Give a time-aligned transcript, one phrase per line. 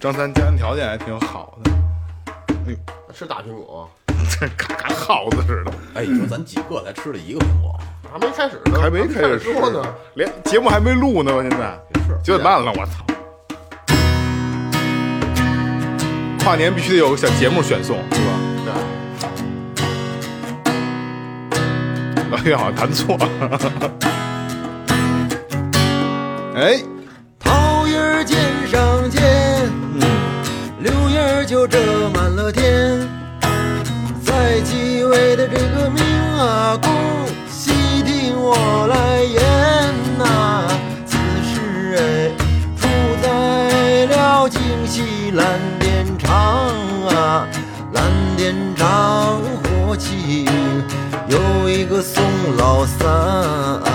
[0.00, 1.70] 张三家庭条件还挺好的，
[2.66, 2.76] 哎呦，
[3.12, 3.86] 吃大苹果，
[4.30, 7.78] 这嘎嘎耗子似的，哎，你说咱几个才吃了一个苹果，
[8.10, 9.52] 还没开始呢，还没开始吃。
[9.52, 9.84] 说呢。，
[10.14, 11.78] 连节目还没录呢，吧现在。
[12.06, 12.18] 是。
[12.24, 13.04] 九点半了，我操！
[16.42, 18.30] 跨年必须得有个小节目选送，是吧？
[18.64, 18.72] 对，
[22.38, 23.28] 哎呀，好像弹错了。
[26.56, 26.82] 哎，
[35.40, 36.04] 的这个命
[36.36, 36.92] 啊，恭
[37.50, 37.70] 喜
[38.02, 39.40] 听我来言
[40.18, 40.68] 呐、
[41.06, 42.30] 此事哎，
[42.76, 42.86] 出
[43.22, 46.28] 在了京西蓝靛厂
[47.08, 47.48] 啊，
[47.94, 48.04] 蓝
[48.36, 50.46] 靛厂火器
[51.28, 52.22] 有一个宋
[52.58, 53.89] 老三。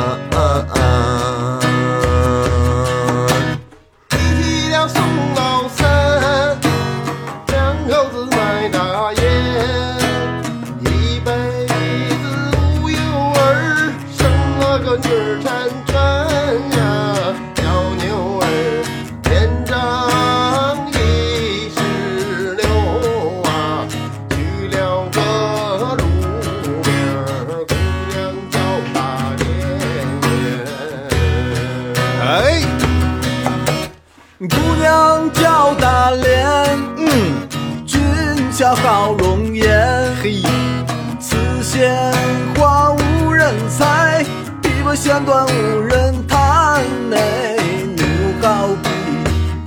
[44.96, 46.82] 弦断无人弹。
[47.12, 47.58] 哎，
[47.98, 48.04] 女
[48.42, 48.90] 好比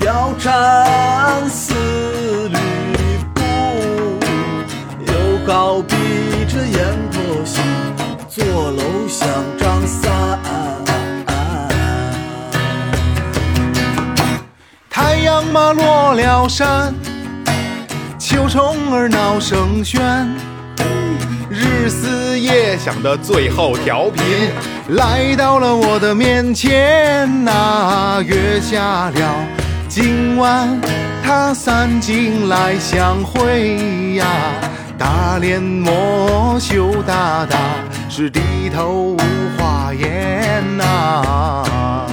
[0.04, 1.74] 貂蝉思
[2.48, 2.56] 吕
[3.34, 3.42] 布，
[5.06, 5.12] 又
[5.46, 5.94] 好比
[6.48, 6.78] 这阎
[7.10, 7.60] 婆惜
[8.28, 10.38] 坐楼想张三。
[14.88, 16.94] 太阳嘛落了山，
[18.18, 20.26] 秋虫儿闹声喧，
[21.50, 24.50] 日思夜想的最后调频
[24.88, 29.34] 来到了我的面前呐、约下了
[29.86, 30.80] 今晚
[31.22, 34.26] 他三更来相会呀，
[34.96, 37.58] 大脸莫羞答答，
[38.08, 38.40] 是低
[38.74, 39.18] 头无
[39.58, 42.06] 话言呐、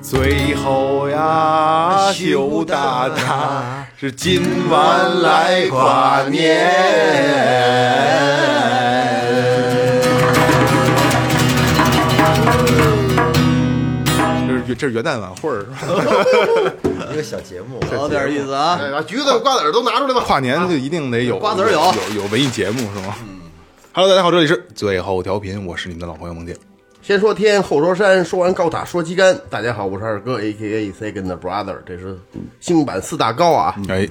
[0.00, 4.40] 最后呀，羞答答是今
[4.70, 6.70] 晚来跨年。
[14.74, 16.24] 这是元旦晚会儿是吧？
[17.12, 18.78] 一个小节目，有点意思啊。
[18.80, 20.20] 哎，把橘子、瓜子儿都拿出来吧。
[20.20, 23.14] 跨年就一定得有瓜子儿有有有文艺节目是吗
[23.92, 26.56] ？Hello，大家好，这里是最后调频，我是你们的老朋友孟建。
[27.02, 29.36] 先说天，后说山，说完高塔说旗杆。
[29.48, 32.16] 大家好，我是二哥，A K A Second Brother，这是
[32.60, 33.74] 新版四大高啊。
[33.88, 34.08] 哎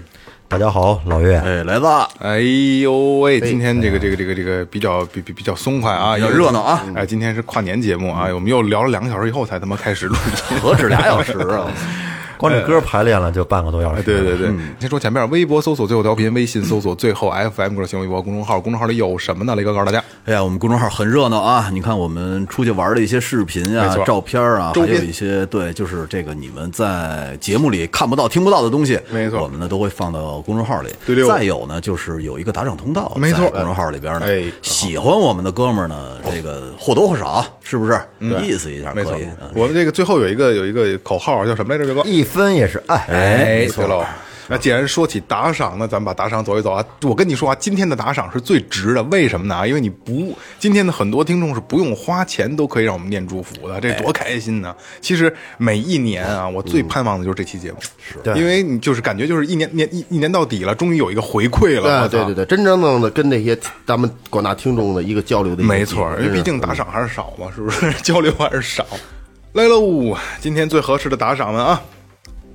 [0.50, 1.86] 大家好，老岳，哎，来子，
[2.18, 2.40] 哎
[2.82, 6.84] 呦喂，今天这个这个这个这个比较比比比较松快啊，比较热闹啊。
[6.96, 10.58] 哎，今天是跨年节目啊，我们又聊了两个小时以后才他妈开始录音。
[10.60, 11.72] 何止俩小时啊！
[12.40, 14.00] 光这歌排练了就半个多小时。
[14.00, 19.54] 哎，对对对，先说前面，微博搜索最后调频，微信搜索最后 FM 个新浪微博公众号，公众号里有什么呢？
[19.58, 21.70] 雷哥告诉大家，哎呀，我们公众号很热闹啊！
[21.74, 30.90] 你看我们出去玩的一些视频啊、照片啊，还有一些对，就是这个你们在节目里看不到、听不到的东西，没错我们呢都会放到公众号里。
[31.06, 34.26] 对溜再有呢，就是有一个打赏通道，没错在公众号里边呢。
[34.26, 38.02] 哎喜欢我们的哥们儿呢，这个或多或少是不是
[38.42, 39.26] 意思一下没错可以？
[39.40, 41.86] 嗯我们这个最后有一个有一个口号叫什么来着？
[41.86, 42.96] 这个一分也是爱。
[43.08, 44.04] 哎，对喽。
[44.50, 46.84] 那既然说起打赏呢，咱们把打赏走一走啊。
[47.04, 49.68] 我跟你说啊，今天的打赏是最值的，为什么呢？
[49.68, 54.76] 因为你不，今天的很多听众是不用花钱都可以让我们念祝福的，这多开心呢！
[55.00, 61.90] 其实每一年啊，我最盼望的就是这期节目，是对因为你就是感觉就是一年年一一年到底了，终于有一个回馈了。
[61.90, 67.92] 啊，对对对，真正正的跟那些咱们广大听众的一个交流的没错，因为毕竟打赏还是少嘛，是不是？
[68.02, 68.86] 交流还是少。
[69.54, 71.82] 来喽，今天最合适的打赏们啊，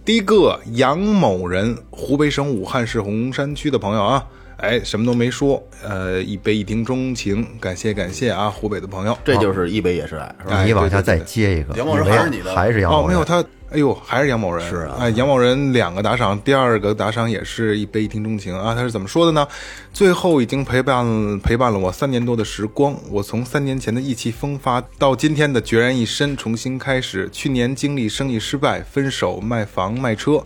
[0.04, 4.22] 第一个杨某人，湖北省武汉市洪山区的朋友啊，
[4.58, 10.56] 哎，什么都没说，呃，一杯一听钟情，感谢感谢啊，湖北的朋友，这就是一杯也是爱，是吧？
[10.56, 13.08] 哎你往下再接一个，杨某人还是你的哦，还是杨某人？
[13.08, 18.72] 没有他，哎呦，还是杨某人是啊哎，杨某人两个打赏，第二个打赏也是一杯一听钟情啊。
[18.72, 19.44] 他是怎么说的呢？
[19.92, 27.28] 最后已经陪伴陪伴了我三年多的时光，我从三年前的意气风发到今天的孑然一身，重新开始。
[27.32, 30.40] 去年经历生意失败、分手、卖房卖车，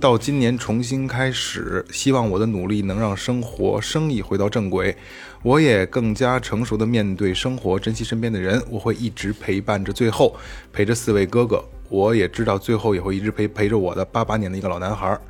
[0.00, 4.96] 到今年重新开始，希望我的努力能让生活、生意回到正轨。
[5.42, 8.62] 我也更加成熟的面对生活，珍惜身边的人。
[8.70, 10.34] 我会一直陪伴着最后，
[10.72, 11.62] 陪着四位哥哥。
[11.90, 15.20] 我也知道最后也会一直陪陪着我的八八年的一个老男孩儿。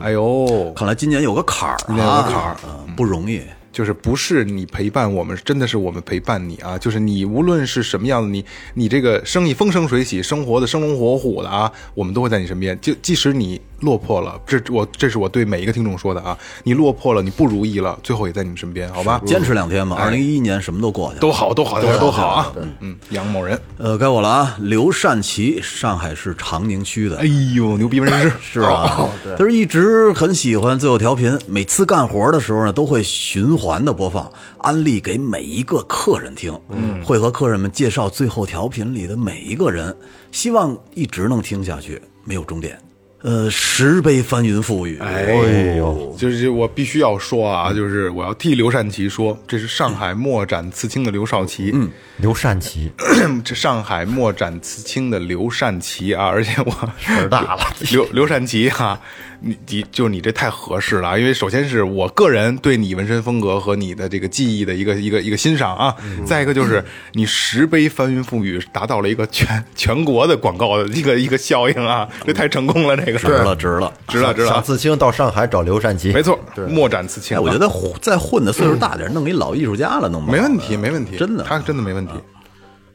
[0.00, 3.42] 哎呦，看来今年有个坎儿啊，今年有个坎儿嗯不容易。
[3.72, 6.76] 就是不是你陪伴我们，真的是我们陪伴你啊！
[6.76, 8.44] 就是你无论是什么样的，你
[8.74, 12.76] 你这个生意风生水起，生活的生龙活虎的啊，我们都会在你身边。
[12.80, 19.20] 就即使你落魄了，这我这是我对每一个听众说的啊，你落魄了，你不如意了，最后也在你们身边，好吧？
[19.26, 22.52] 坚持两天吧，二零一一年什么都过去了，都好，都好，都好啊！
[22.80, 24.56] 嗯，杨某人，呃，该我了啊！
[24.60, 27.24] 刘善奇，上海市长宁区的哎，
[27.54, 29.08] 呦，牛逼人士 是吧？
[29.38, 36.58] 他是一直很喜欢最后调频，每次干活的时候呢，都会循环的播放，安利给每一个客人听。
[36.70, 39.96] 嗯，会和客人们介绍最后调频里的每一个人，
[40.32, 42.78] 希望一直能听下去，没有终点。
[43.22, 52.90] 呃，十倍翻云覆雨，哎呦，就是我必须要说啊，就是我要替刘善奇说，这是上海墨展刺青的刘少奇，嗯，刘善奇，
[53.44, 58.98] 这上海墨展刺青的刘善奇啊，而且我事儿大了，刘刘善奇哈、
[59.40, 65.94] 你你就你这太合适了啊，因为首先是我个人对你纹身风格和你的这个技艺的一个一个一个欣赏啊，
[66.26, 66.84] 再一个就是
[67.14, 73.92] 你十杯翻云覆雨达到了一个全全国的广告的一个一个效应啊，这太成功了，这个值了，值了。
[74.08, 76.38] 值了值了，想刺青到上海找刘善奇，没错，
[76.68, 82.12] 墨展刺青我觉得混再混的岁数大点，弄一老艺术家了，弄没问题，没问题，真的他真的没问题。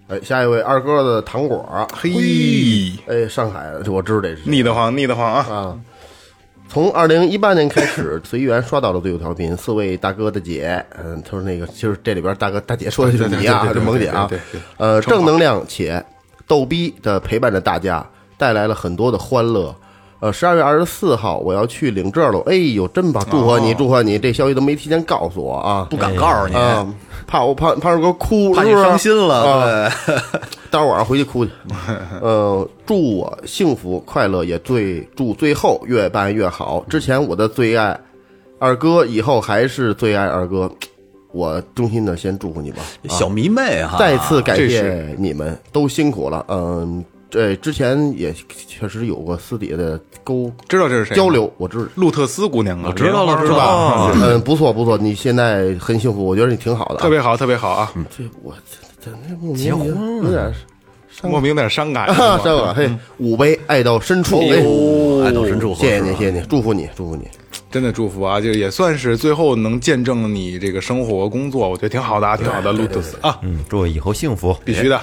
[0.07, 2.11] 哎，下一位二哥的糖果儿，嘿，
[3.07, 5.45] 哎，上海的，我知道这是腻得慌，腻得慌啊！
[5.49, 5.79] 啊。
[6.67, 14.29] 从二零一八年开始， 随缘刷到了最后调频，四位大哥的姐，嗯，他说那个，就是这里边大哥大姐说的就是你啊，对对对对这萌姐啊
[14.77, 16.03] 呃，正能量且
[16.47, 18.05] 逗逼的陪伴着大家，
[18.37, 19.73] 带来了很多的欢乐。
[20.19, 23.23] 呃，十二月二十四号我要去领证了，哎呦，真棒！
[23.29, 24.17] 祝贺你，哦祝贺你！
[24.17, 26.87] 这消息都没提前告诉我啊，不敢告诉你，啊，
[27.27, 29.35] 怕我怕怕二哥哭，怕你伤心了。
[29.35, 30.15] 啊对，
[30.71, 31.51] 待会儿晚上回去哭去。
[32.21, 36.83] 呃，祝我幸福快乐，也最祝最后越办越好。
[36.89, 37.99] 之前我的最爱
[38.57, 40.71] 二哥，以后还是最爱二哥。
[41.31, 42.77] 我衷心的先祝福你吧，
[43.09, 46.45] 小迷妹哈，再次感谢你们，都辛苦了。
[46.47, 48.33] 嗯，这之前也
[48.67, 51.85] 确实有过私底下的沟知道这是谁交流，我知道。
[51.95, 54.11] 路特斯姑娘啊，我知道了是吧？
[54.15, 57.01] 嗯，不错不错，你现在很幸福，我觉得你挺好的啊。
[57.01, 57.91] 特别好，特别好啊！
[58.15, 58.53] 这我
[59.01, 59.87] 这这这莫名结婚
[60.23, 60.53] 有点
[61.23, 64.57] 莫名有点伤感，啊，上了嘿，五杯爱到深处，哎，
[65.25, 67.27] 爱到深处谢谢你，谢谢你，祝福你，祝福你。
[67.71, 68.39] 真的祝福啊！
[68.39, 74.55] 就也算是最后能见证你这个生活和工作，我觉得挺好的啊，挺好的，路特斯啊，嗯，祝以后幸福。
[74.63, 74.99] 必须的。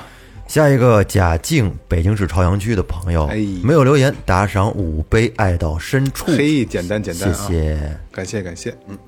[0.53, 7.99] 下一个贾静，北京市朝阳区的朋友，哎没有留言，打赏五杯，爱到深处，嘿，简单简单啊，谢。
[8.11, 8.99] 感谢感谢，嗯，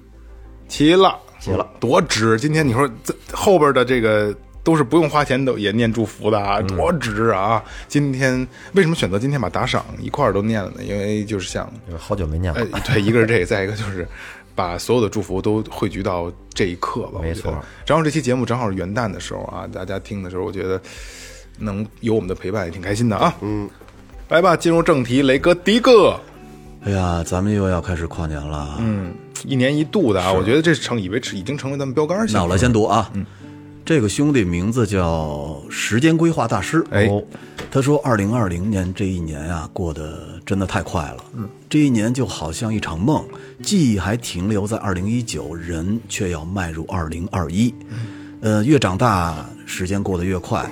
[0.69, 2.41] 齐了齐了，多值！
[2.41, 7.63] 今天你说这后边的这个都是不用花钱都也念祝福的啊，多值啊！
[7.89, 10.83] 今天为什么选择今天把打赏一块儿都念了呢？
[10.83, 14.09] 因为就是想好久没念了哎，，对，一个是这个，再一个就是
[14.55, 17.21] 把所有的祝福都汇聚到这一刻吧。
[17.21, 17.53] 没错。
[17.85, 20.81] 然后这期节目正好是元旦的时候啊，大家听的时候，我觉得
[21.59, 23.35] 能有我们的陪伴也挺开心的啊。
[23.41, 23.69] 嗯，
[24.29, 26.19] 来吧，进入正题，雷哥第一个，
[26.85, 28.77] 哎呀，咱们又要开始跨年了。
[28.81, 29.15] 嗯，
[29.45, 32.41] 一年一度的啊，我觉得这成以为已经成为咱们标杆性了。
[32.41, 33.25] 那我来先读啊，嗯
[33.87, 36.83] 这个兄弟名字叫时间规划大师。
[36.91, 37.23] 哎哦，
[37.71, 41.23] 他说，二零二零年这一年啊，过得真的太快了。
[41.35, 43.23] 嗯，这一年就好像一场梦，
[43.63, 47.75] 记忆还停留在二零一九，人却要迈入二零二一。
[48.41, 50.67] 呃，越长大，时间过得越快，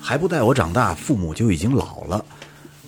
[0.00, 2.24] 还不带我长大，父母就已经老了。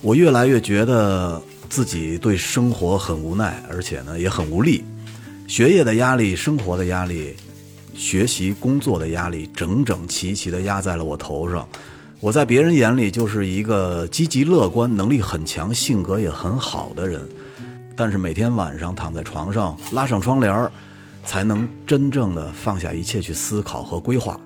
[0.01, 4.83] 我越来越觉得自己对生活很无奈，而且呢也很无力。
[5.47, 7.35] 学业的压力、生活的压力、
[7.93, 11.67] 学习工作的压力，整整齐齐地压在了我头上。
[12.19, 17.27] 我在别人眼里就是一个积极乐观、能力很强、性格也很好的人，
[17.95, 20.71] 但是每天晚上躺在床上，拉上窗帘儿，
[21.25, 24.39] 才能真正的放下一切去思考和规划。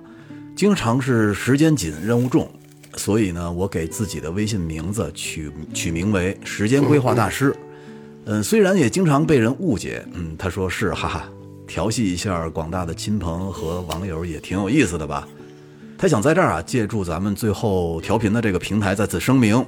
[0.56, 2.50] 经常是时间紧、任务重，
[2.96, 7.54] 所以呢，我给自己的微信名字取取名为“时间规划大师”。
[8.24, 11.28] 嗯，虽然也经常被人误解，嗯，他说是，哈哈，
[11.66, 15.28] 调戏一下广大的亲朋和网友也挺有意思的吧？
[15.98, 19.62] 他想在这儿啊，借助咱们最后调频的这个平台再次声明，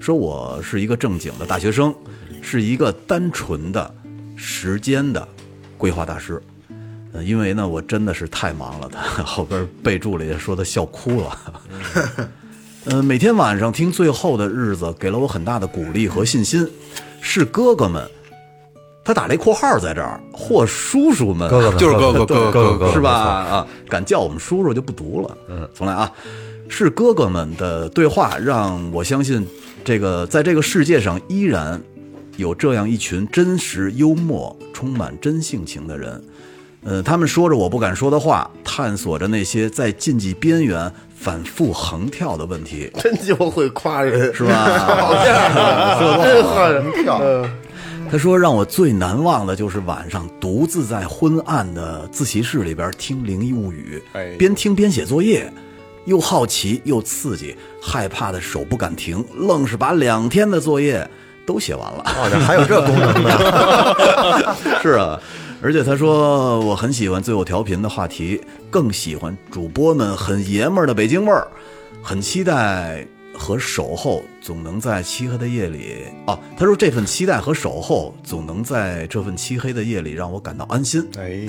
[0.00, 1.94] 说我是一个正经的大学生，
[2.40, 3.94] 是一个单纯的
[4.34, 5.26] 时间的
[5.78, 6.42] 规划大师。
[7.12, 11.38] 呃，因为呢，我真的是太忙了，他后边备注里说他笑哭了。
[12.86, 16.68] 呃，每天晚上听最后的日子，给了我很大的鼓励和信心。
[17.20, 18.04] 是哥哥们，
[19.04, 23.12] 他打了一括号在这儿，或叔叔们，哥哥们就是哥哥哥哥哥哥哥是吧？
[23.12, 25.36] 啊，敢叫我们叔叔就不读了。
[25.48, 26.10] 嗯，重来啊。
[26.68, 29.46] 是哥哥们的对话，让我相信，
[29.84, 31.78] 这个在这个世界上依然
[32.38, 36.24] 有这样一群真实、幽默、充满真性情的人。
[36.84, 44.64] 呃，他们说着我不敢说的话，探索着那些在禁忌边缘反复横跳的问题， 真就会夸人，是吧？
[45.00, 47.20] 好样 的，真好人跳。
[48.10, 55.50] 他说：“让我最难忘的就是晚上独自在昏暗的自习室里边听《灵异物语》哎边听边写作业，
[56.04, 61.08] 又好奇又刺激，害怕的手不敢停，愣是把两天的作业
[61.46, 62.04] 都写完了。
[62.04, 64.56] 哦，这还有这功能呢？
[64.82, 65.18] 是啊，
[65.62, 71.46] 而且他说我很喜欢最后调频的话题，更喜欢主播们很爷们儿的北京味儿，
[72.02, 75.98] 很期待和守候总能在漆黑的夜里。
[76.26, 81.08] 啊，他说这份期待和守候总能在这份漆黑的夜里让我感到安心。
[81.16, 81.48] 哎，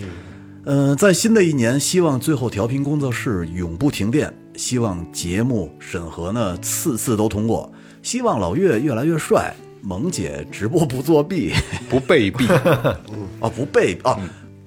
[0.65, 7.71] 嗯、在新的一年，希望最后调频工作室永不停电，希望节目审核呢次次都通过，
[8.03, 9.51] 希望老岳越来越帅，
[9.83, 11.51] 萌姐直播不作弊。
[11.89, 12.47] 不被逼，
[13.39, 14.17] 哦，不被哦，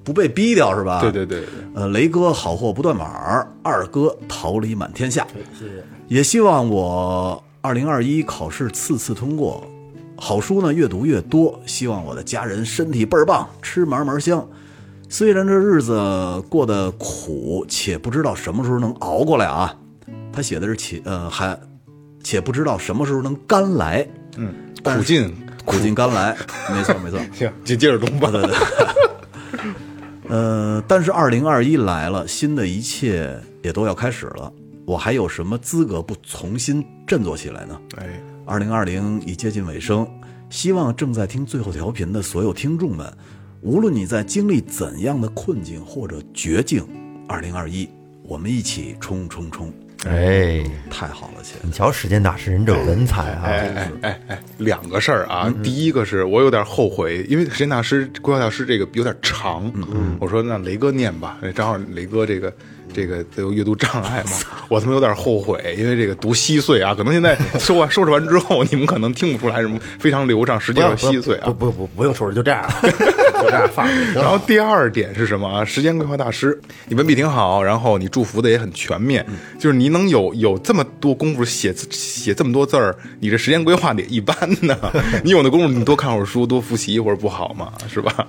[0.03, 1.01] 不被逼掉是吧？
[1.01, 5.27] 对对对对，呃，雷哥好货不断码儿，二哥桃李满天下。
[5.57, 5.83] 谢谢。
[6.07, 9.67] 也希望我二零二一考试次次通过，
[10.15, 11.59] 好书呢越读越多。
[11.65, 14.47] 希望我的家人身体倍儿棒，吃嘛嘛香。
[15.09, 15.93] 虽然这日子
[16.49, 19.75] 过得苦，且不知道什么时候能熬过来啊。
[20.31, 21.57] 他写的是且呃还
[22.23, 24.07] 且不知道什么时候能甘来，
[24.37, 24.53] 嗯，
[24.95, 26.35] 苦尽，苦尽甘来。
[26.73, 27.19] 没错没错。
[27.33, 28.31] 行，就接着读吧。
[28.31, 28.55] 对对。
[30.29, 34.51] 呃，但是二零二一来了，新的一切也都要开始了，
[34.85, 37.79] 我还有什么资格不重新振作起来呢？
[37.97, 40.05] 哎，二零二零已接近尾声，
[40.49, 43.09] 希望正在听最后调频的所有听众们，
[43.61, 46.85] 无论你在经历怎样的困境或者绝境，
[47.25, 47.87] 二零二一，
[48.23, 49.71] 我们一起冲冲冲！
[50.05, 51.55] 哎，太好了，亲。
[51.63, 59.71] 你瞧，时间大师人这文采啊，哎哎哎哎，两个事儿啊，第一个是我有点后悔，因为时间大师、规划大师这个有点长，
[60.19, 62.53] 我说那雷哥念吧，正好雷哥这个
[62.93, 64.31] 这个都有阅读障碍嘛，
[64.69, 71.47] 我他妈有点后悔，因为这个读稀碎啊，可能现在收完收拾完之后，你们可能听不出来什么非常流畅，实际上稀碎啊。
[71.47, 71.67] 不。
[71.67, 72.63] 不不不用收拾，就这样，
[73.41, 73.93] 就这样放着。
[74.13, 75.63] 挺然后第二点是什么啊？
[75.65, 79.25] 时间规划大师，你文笔挺好，然后你祝福的也很全面，
[79.59, 84.77] 就是你能有有这么多功夫写写这么多字儿，你这时间规划得一般呢。
[85.23, 87.71] 你有那功夫，你多看会儿书，多复习一会儿不好吗？
[87.87, 88.27] 是吧？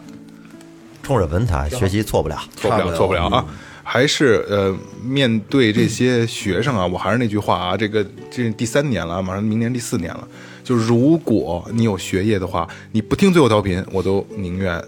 [1.02, 2.38] 冲着文采学习错不了。
[2.54, 3.44] 错不了，错不了啊！
[3.82, 10.28] 还是呃，面对这些学生啊，我还是那句话啊，这个这是第三年了，马上明年第四年了。
[10.62, 14.78] 就如果你有学业的话，你不听最后调频，我都宁愿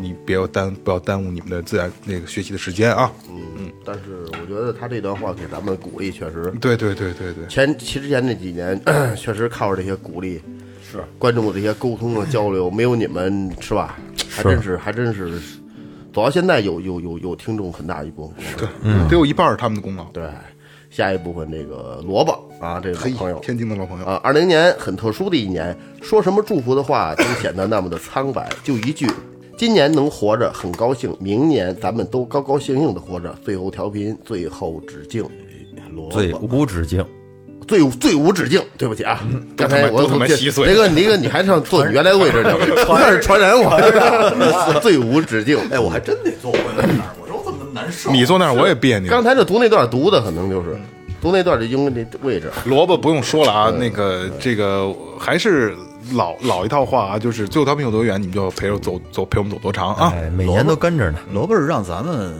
[0.00, 3.10] 你不要耽不要耽误你们的自然那个学习的时间啊！
[3.30, 8.78] 嗯，但是我觉得他这段话给咱们鼓励，确实对对对对对，前其之前那几年，
[9.16, 10.42] 确实靠着这些鼓励，
[10.82, 13.98] 是观众的这些沟通和交流，没有你们是吧？
[14.28, 15.40] 还真是还真是
[16.12, 18.36] 走到现在有有有有听众很大一部分。
[18.58, 20.04] 对，得有一半是他们的功劳。
[20.12, 20.28] 对，
[20.90, 29.06] 下一部分这个萝卜啊，这个嘿朋友，天津的老朋友，啊，二零年很特殊的一年，说什么祝福的话都显得那么的苍白，就一句。
[29.56, 33.32] 今年能活着很高兴，明年咱们都高高兴兴的活着。
[33.44, 35.24] 最后调频，最后止境，
[36.10, 37.04] 最无止境，
[37.68, 38.60] 最最无止境。
[38.76, 39.20] 对不起啊，
[39.56, 42.56] 刚才我都他妈稀碎雷哥，雷哥，你还上坐你原来的位置呢，
[42.88, 43.70] 那 是传染我。
[44.82, 45.58] 最无止境。
[45.70, 48.10] 哎，我还真得坐回来那儿，我说我怎么那么难受？
[48.10, 49.08] 你坐那儿我也别扭。
[49.08, 50.76] 刚才这读那段读的可能就是
[51.20, 52.50] 读那段就应该这位置。
[52.64, 55.76] 萝卜不用说了啊，那个这个还是
[56.12, 60.12] 老老一套话啊，就是最后调频有多远，你们就陪着走走，陪我们走多长啊！
[60.14, 61.18] 哎，每年都跟着呢。
[61.32, 62.34] 萝卜是让咱们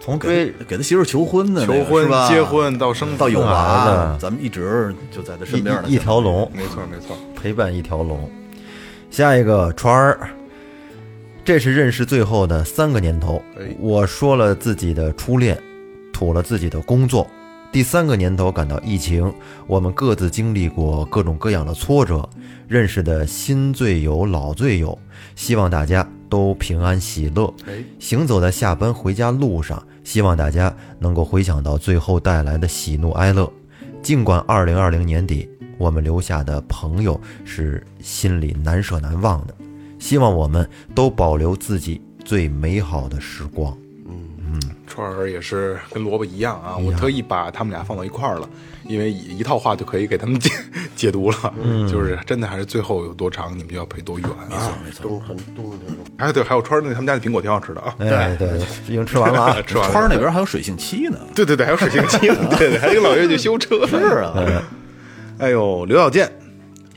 [0.00, 5.84] 从给给他媳妇儿求婚的那个，求婚是吧、结婚到生到有儿娃子，咱们一直就在他身边呢。
[5.86, 8.28] 一一条龙，没错没错，陪伴一条龙。
[9.10, 10.30] 下一个川儿，
[11.44, 13.64] 这是认识最后的三个年头哎。
[13.78, 15.56] 我说了自己的初恋，
[16.12, 17.26] 吐了自己的工作。
[17.72, 19.32] 第三个年头感到疫情，
[19.66, 22.28] 我们各自经历过各种各样的挫折，
[22.68, 24.96] 认识的新队友、老队友，
[25.34, 27.52] 希望大家都平安喜乐。
[27.66, 33.50] 哎，行走在下班回家路上，希望大家能够回想到最后带来的喜怒哀乐。
[34.02, 35.48] 尽管二零二零年底
[35.78, 39.54] 我们留下的朋友是心里难舍难忘的，
[39.98, 43.74] 希望我们都保留自己最美好的时光。
[44.86, 48.48] 川儿也是跟萝卜一样啊，我特意把他们俩放到一块儿了，
[48.84, 50.50] 因为一一套话就可以给他们解
[50.94, 51.54] 解读了，
[51.90, 54.72] 就是真的还是最后有多长，你们就要陪多远啊！
[55.00, 58.48] 中很中很中，哎，对，还有川儿那他们家的苹果挺好吃的啊，哎，对，
[58.86, 59.40] 已经吃完了。
[59.40, 59.56] 啊。
[59.66, 59.92] 吃完了。
[59.92, 61.18] 川儿那边还有水性漆呢。
[61.34, 63.86] 对对对，还有水性漆呢，对 对，还有一个老岳去修车。
[63.86, 64.34] 是啊，
[65.38, 66.30] 哎呦，刘小健，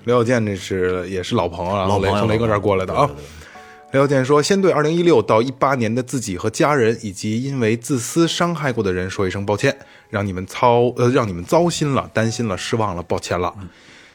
[0.04, 3.06] 刘小健这是也是老朋友了，老雷从雷哥这儿过来的啊。
[3.08, 3.35] 对对对
[3.96, 9.74] 刘小健说：“先对2016到18年的自己和家人，以及因为自私伤害过的人说一声抱歉，
[10.10, 13.56] 让你们操呃让你们糟心了、担心了、失望了，抱歉了。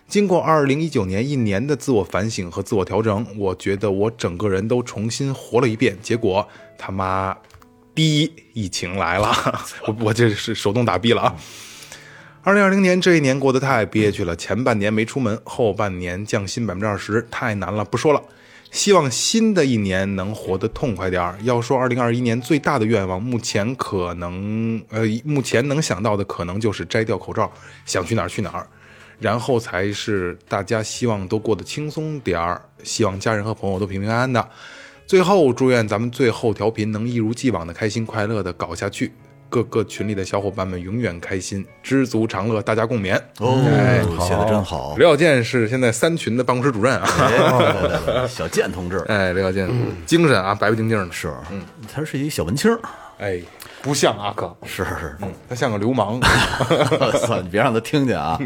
[0.06, 5.96] 经过2019年一年的自我反省和自我调整，我觉得我整个人都重新活了一遍。
[6.02, 6.46] 结果
[6.76, 7.34] 他妈
[7.94, 9.34] 逼疫情来了，
[9.88, 11.34] 我我这是手动打逼了啊！
[12.42, 18.22] 二零二零年这一年过得太憋屈了，前半年没出门，后半年降薪百分之二十，太难了，不说了。
[18.70, 21.36] 希望新的一年能活得痛快点儿。
[21.42, 27.50] 要说二零二一年最大的愿望，目前可能呃，目前能想到的可能就是摘掉口罩，
[27.84, 28.66] 想去哪儿去哪儿，
[29.18, 34.48] 然后才是大家希望都过得轻松点儿，希望家人和朋友都平平安安的。
[35.06, 39.12] 最后，祝愿咱们最后调频能一如既往的开心快乐的搞下去，
[39.50, 43.14] 各个群里的小伙伴们永远开心，知足常乐，大家共勉。
[43.14, 44.96] 哎哦，写的真好。
[44.96, 49.68] 刘小健是现在三群的办公室主任啊，小健同志 哎，刘小健
[50.06, 51.60] 精神啊，白白净净的，是，嗯
[51.92, 52.70] 他是一小文青，
[53.18, 53.42] 哎，
[53.82, 56.20] 不像阿克，是是，嗯他像个流氓。
[57.26, 58.38] 算你别让他听见啊。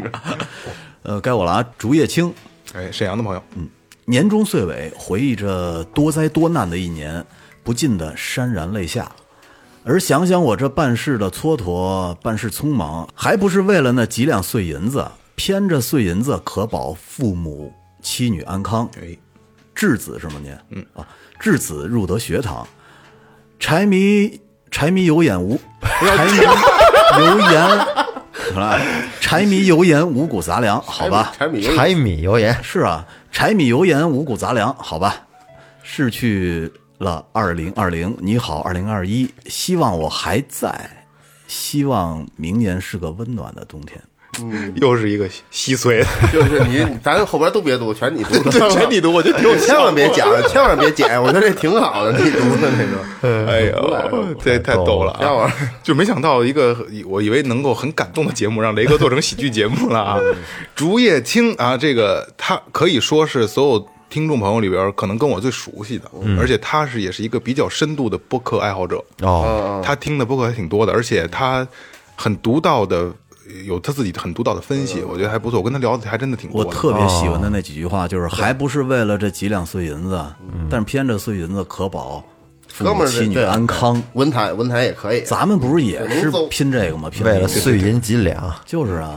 [1.03, 2.33] 呃，该我了啊，竹叶青。
[2.73, 3.69] 哎，沈阳的朋友，嗯
[4.05, 7.23] 年终岁尾，回忆着多灾多难的一年，
[7.63, 9.11] 不禁的潸然泪下。
[9.87, 15.05] 而想想我这办事的蹉跎，办事匆忙，还不是为了那几两碎银子？
[15.35, 18.89] 偏着碎银子可保父母妻女安康。
[18.99, 19.15] 哎，
[19.75, 20.33] 稚子是吗？
[20.41, 21.07] 您嗯啊，
[21.39, 22.67] 稚子入得学堂，
[23.59, 26.37] 柴米柴米油盐无柴米
[27.19, 27.85] 油盐，
[29.21, 31.31] 柴米油盐五谷杂粮，好吧。
[31.37, 35.15] 柴米油盐柴米油盐，是啊，柴米油盐五谷杂粮，好吧。
[35.83, 36.71] 是去
[37.05, 41.05] 了二零二零，你好二零二一，希望我还在，
[41.47, 44.01] 希望明年是个温暖的冬天。
[44.41, 44.73] 嗯。
[44.81, 45.99] 又是一个稀碎。
[45.99, 55.19] 的， 就是你，咱后边都别读，全你读，对， 全你读，我觉得挺千万别讲， 千万别剪，我觉得这挺好的，你读的那个，哎呦，这太逗了啊！
[55.21, 55.53] 这玩。
[55.83, 56.75] 就没想到一个
[57.05, 60.19] 我以为能够很感动的节目，让雷哥做成喜剧节目了啊！
[60.75, 69.03] 竹叶青啊，这个他可以说是所有听众朋友里边可能跟我最熟悉的，而且他是也是一个比较深度的播客爱好者。
[69.21, 71.67] 哦，他听的播客还挺多的，而且他
[72.15, 73.11] 很独到的，
[73.65, 75.59] 有他自己很独到的分析，我觉得还不错。
[75.59, 76.69] 我跟他聊的还真的挺多的。
[76.69, 80.25] 我特别喜欢的那几句话，就是还不是为了这几两碎银子，
[80.69, 82.23] 但是偏这碎银子可保
[82.69, 84.01] 父哥们妻女安康。
[84.13, 87.09] 文坛文坛也可以，咱们不是也是拼这个吗？
[87.09, 89.13] 拼为了碎银几两，就是啊，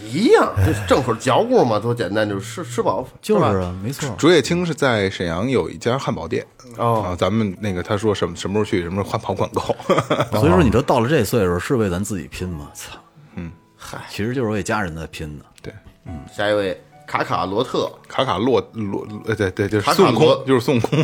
[0.00, 4.14] 一样，就正口嚼咕嘛，多简单，就是吃吃饱， 就是啊，没错。
[4.18, 6.46] 竹叶青是在沈阳有一家汉堡店。
[6.76, 7.02] 哦。
[7.02, 9.62] 啊，咱们那个他说什么什么时候去，什么时候换跑广告，
[10.38, 12.70] 所以说，你都到了这岁数，是为咱自己拼吗？
[12.74, 12.98] 操，
[13.36, 15.44] 嗯，嗨，其实就是为家人在拼呢。
[15.62, 15.72] 对，
[16.04, 16.20] 嗯。
[16.30, 20.98] 下一位卡卡罗特，卡卡洛洛呃对对，就是卡卡孙悟罗空，就是孙悟空，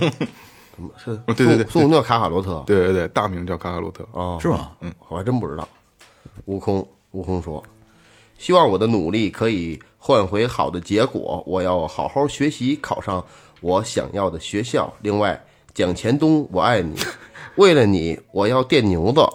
[0.99, 4.07] 是 对对对孙孙悟空叫卡卡罗特，对对对，大名叫卡卡罗特。
[4.13, 4.71] 哦，是吗？
[4.81, 5.67] 嗯，我还真不知道。
[6.47, 7.63] 悟空，悟空说
[8.39, 13.25] ：“希望我的努力可以换回好的结果，我要好好学习，考上
[13.61, 14.93] 我想要的学校。
[15.03, 15.41] 另外，
[15.75, 16.97] 蒋前东，我爱你，
[17.57, 19.21] 为了你，我要电牛子。”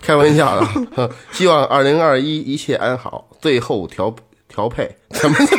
[0.00, 3.28] 开玩笑的，呵希望二零二一一切安好。
[3.40, 4.14] 最后调
[4.48, 5.56] 调配， 怎么叫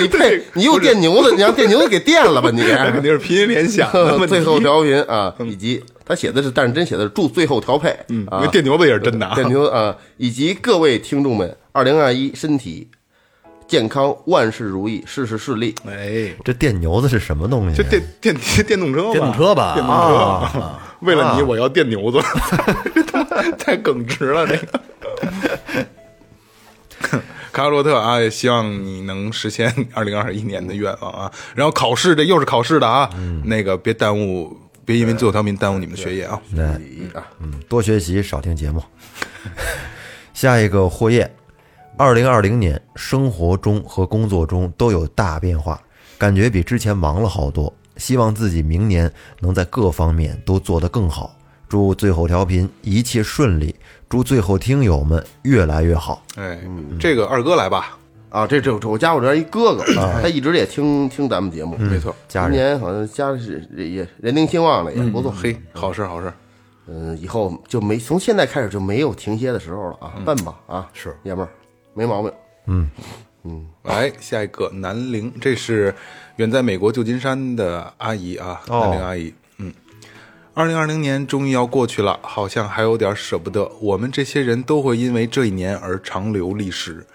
[0.00, 0.42] 你配？
[0.54, 2.62] 你又电牛子，你让电牛子给电了吧你？
[2.62, 4.26] 肯定是拼音联想的。
[4.26, 9.34] 最后调频啊，以及他写的是，但是真写的是祝最后调配，嗯，因啊为，电牛子也是真的啊。
[9.34, 12.88] 电牛啊，以及各位听众们，二零二一身体
[13.66, 15.74] 健康，万事如意，事事顺利。
[15.86, 17.82] 哎，这电牛子是什么东西这？
[17.84, 18.36] 电电
[18.66, 20.78] 电动车吧，电动车吧电动车。
[21.00, 22.18] 为了你，我要电牛子，
[23.58, 24.80] 太耿直了，这个。
[27.00, 27.20] 卡
[27.52, 31.30] 卡洛特啊，也希望你能实现二零二一年的愿望啊。
[31.54, 33.10] 然后考试，这又是考试的啊，
[33.44, 36.40] 那个别耽误，别因为最后调频耽误你们的学业啊。
[36.54, 36.64] 对，
[37.40, 38.82] 嗯，多学习，少听节目。
[40.34, 41.30] 下一个霍叶，
[41.96, 45.80] 二零二零年生活中和工作中都有大变化，
[46.18, 47.72] 感觉比之前忙了好多。
[47.98, 51.36] 希望自己明年能在各方面都做得更好。
[51.68, 53.74] 祝最后调频一切顺利，
[54.08, 56.24] 祝最后听友们越来越好。
[56.36, 56.58] 哎，
[56.98, 57.96] 这个二哥来吧，
[58.32, 59.84] 啊，这这我家我这儿一哥哥，
[60.22, 62.16] 他一直也听听咱们节目，没错。
[62.26, 65.30] 今年好像家里是也人丁兴旺了，也不错。
[65.30, 66.32] 嘿，好事好事。
[66.86, 71.48] 嗯，以后就没从现在开始就没有停歇的时候了啊，奔吧啊，是爷们儿，
[71.92, 72.32] 没毛病。
[72.68, 72.90] 嗯
[73.44, 75.94] 嗯来，下一个南陵，这是
[76.36, 79.34] 远在美国旧金山的阿姨啊，哦南陵阿姨。
[79.58, 79.70] 嗯，
[80.54, 83.70] 二零二零年终于要过去了，好像还有点舍不得。
[83.78, 87.06] 我们这些人都会因为这一年而长留历史。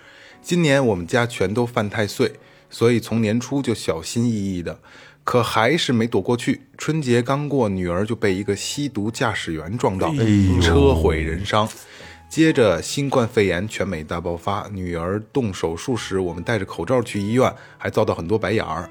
[0.48, 2.32] 今年我们家全都犯太岁，
[2.70, 4.80] 所以从年初就小心翼翼的，
[5.26, 6.62] 可还是没躲过去。
[6.78, 10.10] 春节刚过，女儿就被一个吸毒驾驶员撞到，
[10.62, 11.68] 车毁人伤。
[12.30, 18.90] 接着新冠肺炎全美大爆发，女儿动手术时，我们戴着口罩去医院，还遭到很多白眼儿。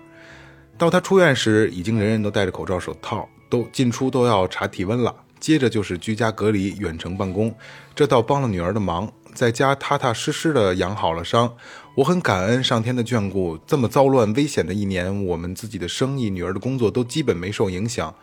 [0.76, 5.16] 到她出院时，已经人人都戴着口罩、手套，都进出都要查体温了。
[5.40, 7.54] 接着就是居家隔离、远程办公，
[7.94, 11.54] 这倒帮了女儿的忙，在家踏踏实实的养好了伤。
[11.96, 18.14] 我很感恩上天的眷顾，这么糟乱危险的一年，我们自己的生意、女儿的工作都基本没受影响。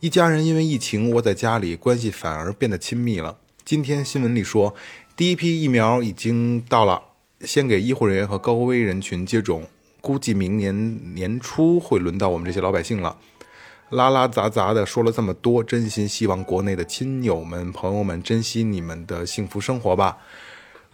[0.00, 3.36] 一家人因为疫情窝在家里，关系反而变得亲密了。
[3.64, 4.74] 今天新闻里说，
[5.14, 7.02] 第一批疫苗已经到了，
[7.42, 9.66] 先给医护人员和高危人群接种，
[10.00, 13.16] 估计明年年初会轮到我们这些老百姓了。
[13.90, 20.18] 拉拉杂杂的说了这么多，真心希望国内的亲友们、朋友们珍惜你们的幸福生活吧。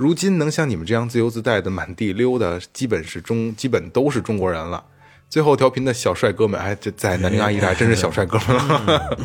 [0.02, 4.84] 如今能像你们这样自由自在的满地溜达，基本是中，基本都是中国人了。
[5.30, 9.16] 最后调频的小帅哥们，哎，这在南宁阿姨这还真是小帅哥们了。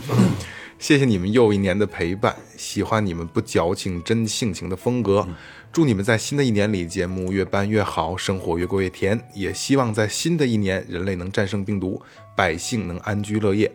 [0.78, 5.28] 谢谢你们又一年的陪伴，喜欢你们不矫情、真性情的风格。
[5.74, 9.20] 祝你们在新的一年里节目越办越好，生活越过越甜。
[9.34, 12.00] 也希望在新的一年，人类能战胜病毒，
[12.36, 13.72] 百姓能安居乐业。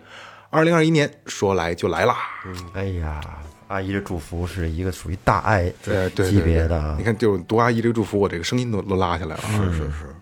[0.50, 2.16] 二零二一年说来就来啦！
[2.46, 3.20] 嗯哎呀，
[3.72, 9.42] 阿姨的祝福是一个属于大爱对对级别的啊你，看，就读阿姨这个祝福，我这个声音都都拉下来了。
[9.42, 10.14] 是是是，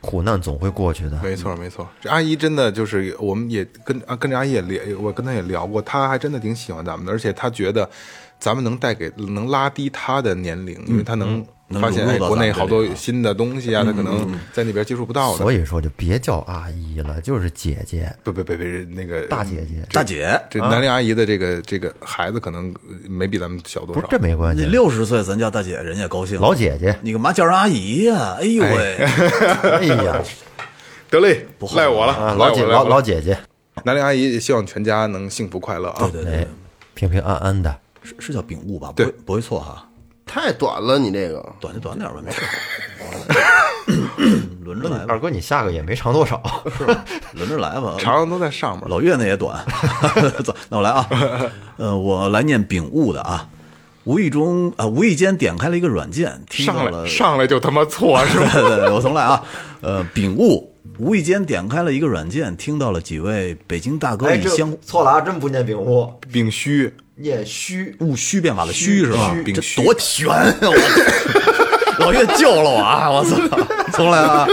[0.00, 1.20] 苦难总会过去的。
[1.20, 1.88] 没错没错。
[2.00, 7.90] 这阿姨真的就是，我们也跟啊跟着阿姨也聊，我跟她也聊过，她还真的挺喜欢咱们的，而且她觉得
[8.38, 15.38] 咱们能带给能拉低她的年龄，因为她能能发现国内好多新的东西啊，他可能在那边接触不到的。
[15.38, 18.14] 所以说就别叫阿姨了，就是姐姐。
[18.22, 18.62] 不不不不，
[18.94, 22.72] 那个大姐姐大姐，这南陵阿姨的这个这个孩子可能
[23.08, 24.06] 没比咱们小多少不是。
[24.10, 26.40] 这没关你系，六十岁咱叫大姐，人家高兴。
[26.40, 26.96] 老姐姐。
[27.02, 28.36] 你干嘛叫人阿姨呀？
[28.40, 30.22] 哎呦喂，哎呀，
[31.10, 32.86] 得嘞，不赖我了，啊，老姐老。
[32.86, 33.36] 老姐姐，
[33.82, 36.08] 南陵阿姨也希望全家能幸福快乐啊！
[36.12, 36.46] 对对对哎，，
[36.94, 37.76] 平平安安的。
[38.02, 38.92] 是是叫丙戊吧？
[38.94, 39.88] 不对不会错哈，
[40.26, 42.42] 太短了，你这个短就短点吧，没事。
[44.64, 46.42] 轮着来吧，二哥，你下个也没长多少，
[47.34, 47.94] 轮着来吧。
[47.98, 48.88] 常都在上面。
[48.88, 49.64] 老岳那也短。
[50.44, 51.08] 走，那我来啊，
[51.78, 53.48] 呃，我来念丙戊的啊。
[54.04, 58.50] 无意中啊、无意间点开了一个软件，听到了上来上来就他妈错是吧？
[58.52, 59.42] 对对对，我重来啊。
[59.80, 67.94] 呃，丙戊无意间点开了一个软件，听到了几位北京大哥以相错了啊，真不念丙戊，丙戌，念虚。
[68.00, 69.32] 戊戌变法的戌是吧？
[69.34, 70.54] 这丙戌多悬啊！
[71.98, 73.10] 我老岳 救了我啊！
[73.10, 73.36] 我操！
[73.92, 74.46] 重来啊！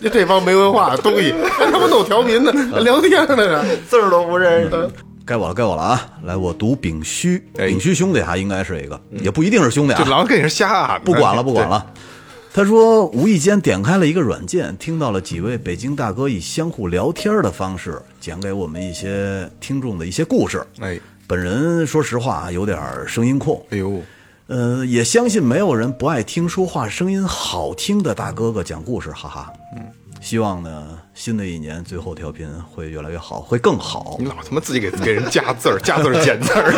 [0.00, 3.76] 就这帮没文化的东西，还他妈弄调频呢， 聊天呢这。
[3.88, 4.90] 字儿都不认识。
[5.24, 6.08] 该我了，该我了啊！
[6.24, 10.00] 来，我读丙戌，哎丙戌兄弟哈，应该是一个，也不一定是兄弟啊。
[10.04, 11.00] 这老跟你是瞎啊！
[11.04, 11.84] 不管了，不管了。
[12.56, 20.66] 他说，无意间点开了一个软件，听到了几位北京大哥以相互聊天的方式讲给我们一些听众的一些故事。
[20.80, 24.00] 哎，本人说实话有点声音控，哎呦，
[24.46, 29.52] 呃，也相信没有人不爱听说话声音好听的大哥哥讲故事，哈哈。
[29.76, 29.82] 嗯，
[30.22, 34.26] 希望呢，新的一年最后调频会越来越好，会更好你。
[34.26, 36.70] 老他妈自己给给人加字儿，加字儿减字儿。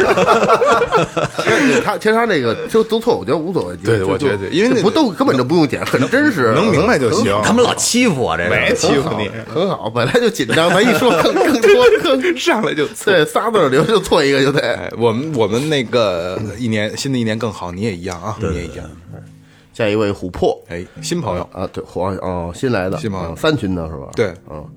[1.43, 3.77] 其 实他其实他这个就都错，我觉得无所谓。
[3.79, 7.37] 对就我觉得对因为那不都根本就不用减，很真实，能明白就行。
[7.43, 9.91] 他们老欺负我，这没个欺负你，很好。
[9.91, 13.07] 本来就紧张，咱一说更更多 更上来就错。
[13.13, 14.61] 对仨字儿留就错一个就得。
[14.61, 18.89] 哎，我们我们那个一年新的一年更好，你也一样啊，你也一样。
[19.79, 24.11] 下一位琥珀哎，新朋友，啊，对黄哦新来的新朋友啊三群的是吧？
[24.17, 24.69] 对，嗯，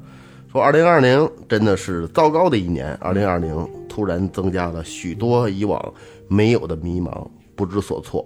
[0.51, 5.91] 说二零二零真的是糟糕的一年，二零二零突然增加了许多以往
[6.27, 8.23] 没有的迷茫、不知所措，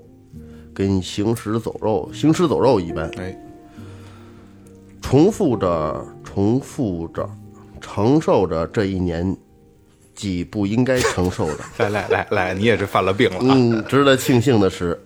[0.74, 3.34] 跟行尸走肉、行尸走肉一般，哎，
[5.02, 7.26] 重复着、重复着，
[7.80, 9.34] 承受着这一年
[10.14, 11.60] 几不应该承受的。
[11.80, 13.56] 来来来来，你也是犯了病了啊！
[13.56, 15.02] 嗯，值得庆幸的是，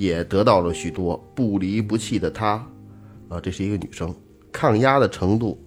[0.00, 2.66] 也得到了许多不离不弃的她，
[3.28, 4.14] 啊，这是一个女生，
[4.50, 5.62] 抗压的程度，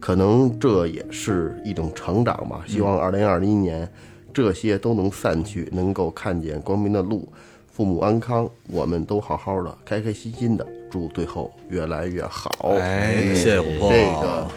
[0.00, 2.64] 可能这也是一种成长吧。
[2.66, 3.88] 希望二零二一年
[4.34, 7.32] 这些都能散去，能够看见光明的路，
[7.70, 12.74] 父母安康，我们都好好的，开开心心的，祝最后越来越好。
[12.76, 13.92] 哎谢谢琥珀。
[13.92, 14.48] 这个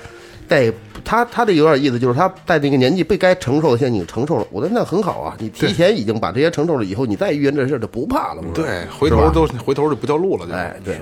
[0.48, 0.74] 带
[1.06, 10.98] 他他这有点意思，就是他在那个年纪被该承受的现在你承受了，我觉得那很好啊，你提前已经把这些承受了，以后你再遇见这事儿就不怕了，不是对，回头都回头就不叫路了，就哎对。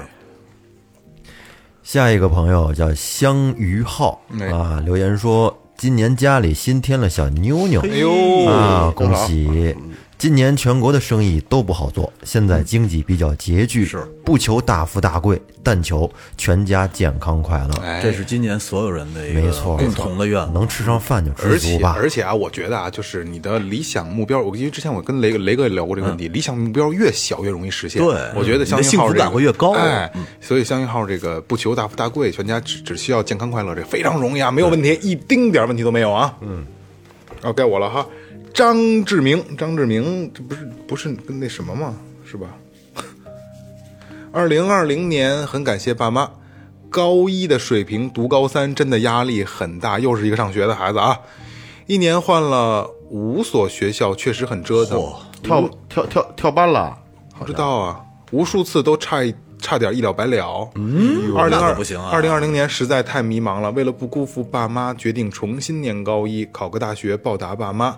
[1.83, 9.75] 下一个朋友叫香鱼浩哎啊，留言说今年家里新添了小妞妞哎呦啊，恭喜！
[10.21, 14.07] 今年全国的生意都不好做，现在经济比较拮据，是。
[14.23, 16.07] 不求大富大贵，但求
[16.37, 19.75] 全家健康快乐，哎，这是今年所有人的一个没错。
[19.77, 20.53] 共同的愿望。
[20.53, 21.95] 能吃上饭就知足吧。
[21.97, 27.99] 而且啊，我觉得啊，就是你的理想目标，我因为之前我跟雷雷哥也聊过这个问题，理想目标越小越容易实现。
[27.99, 28.13] 对。
[28.35, 29.73] 我觉得香你的幸福云号这个感会越高。
[29.73, 36.31] 哎，所以相信号这个不求大富大贵，全家只只需要健康快乐，这非常容易啊，没有问题，一丁点儿问题都没有啊。
[36.41, 36.63] 嗯，
[37.41, 38.05] 哦，该我了哈，
[38.53, 41.95] 张志明，张志明，这不是不是跟那什么吗？
[42.25, 42.47] 是吧？
[44.31, 46.29] 二零二零年，很感谢爸妈。
[46.89, 49.97] 高一的水平读高三，真的压力很大。
[49.97, 51.17] 又是一个上学的孩子啊，
[51.87, 54.99] 一年换了五所学校，确实很折腾。
[54.99, 56.97] 嚯跳跳跳跳班了，
[57.39, 60.69] 不知道啊，无数次都差一差点一了百了。
[60.75, 67.97] 嗯，二零二不行啊二零二零年实在太迷茫了，为了不辜负爸妈，决定重新念高一，考个大学报答爸妈。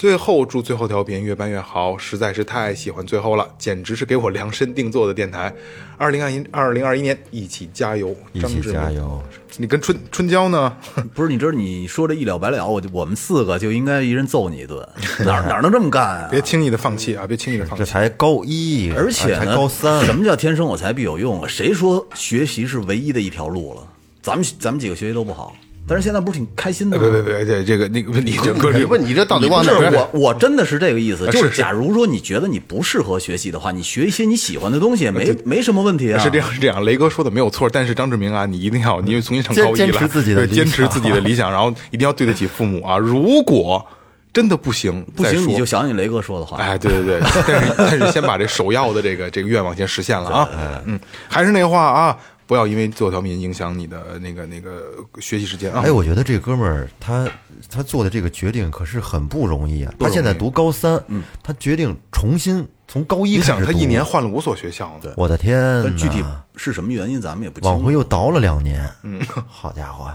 [0.00, 5.52] 最后祝最后调频越办越好，实在是太喜欢最后了，简直是给我量身定做的电台。
[5.98, 8.90] 二零二一二零二一年一起加油，一起张志明加！
[8.92, 9.22] 油！
[9.58, 10.74] 你跟春春娇呢？
[11.12, 14.88] 不是，你知道你说这一了百了，我就我们四个就应该一人揍你一顿，
[15.26, 16.28] 哪儿哪儿能这么干啊？
[16.30, 17.26] 别轻易的放弃啊！
[17.26, 17.84] 别轻易的放弃。
[17.84, 21.46] 这才高一，而且呢，才高三，什么叫天生我材必有用啊？
[21.46, 23.82] 谁说学习是唯一的一条路了？
[24.22, 25.54] 咱们咱们几个学习都不好，
[25.86, 27.02] 但是现在不是挺开心的吗？
[27.02, 30.08] 别别别，这这个那个问题，这个你问你这到底往不是哪儿？
[30.12, 36.18] 我，我真的是这个意思，就是假如说你觉得你不适合学习的话，你学一些你喜欢的东西也没没什么问题啊。
[36.18, 42.96] 是这样是这样，雷哥说的没有错，但是张志明啊，你一定要，你重新上高一了，坚坚持自己的理想对坚持自己的理想，然后一定要对得起父母啊。
[42.96, 43.84] 如果
[44.32, 46.56] 真的不行，不行，你就想起雷哥说的话。
[46.58, 50.48] 哎，对对对，但是但是先把这首要的这个这个愿望先实现了啊。
[50.86, 52.16] 嗯，还是那话啊，
[52.50, 55.82] 不要因为最后调频影响你的那个那个学习时间啊。
[55.86, 57.30] 哎，我觉得这哥们儿他
[57.70, 59.94] 他做的这个决定可是很不容易啊。
[60.00, 65.80] 他现在读高三，嗯，他决定重新从高一你开始他一年，换了五所学校呢，我的天！
[65.84, 66.24] 但具体
[66.56, 67.68] 是什么原因，咱们也不清楚。
[67.68, 70.12] 往回又倒了两年，嗯， 好家伙，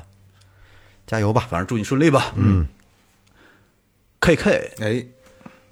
[1.07, 1.47] 加油吧！
[1.49, 2.33] 反正祝你顺利吧。
[2.35, 2.67] 嗯。
[4.19, 5.05] K K，哎，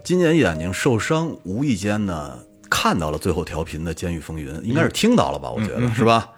[0.02, 5.52] 今年眼睛受伤，无意间呢看到了最后调频的《监狱风云》，应该是听到了吧？
[5.52, 6.30] 我觉得是吧？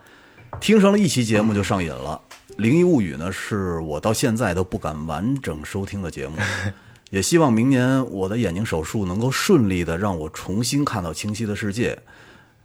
[0.60, 2.20] 听上了一期节目就上瘾了，
[2.58, 6.34] 《灵异物语》呢是我到现在都不敢完整收听的节目。
[7.12, 11.98] 也希望明年我的眼睛手术能够顺利的让我重新看到清晰的世界。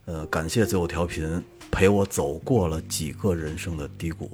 [0.06, 4.30] 呃，感谢最后调频陪我走过了几个人生的低谷。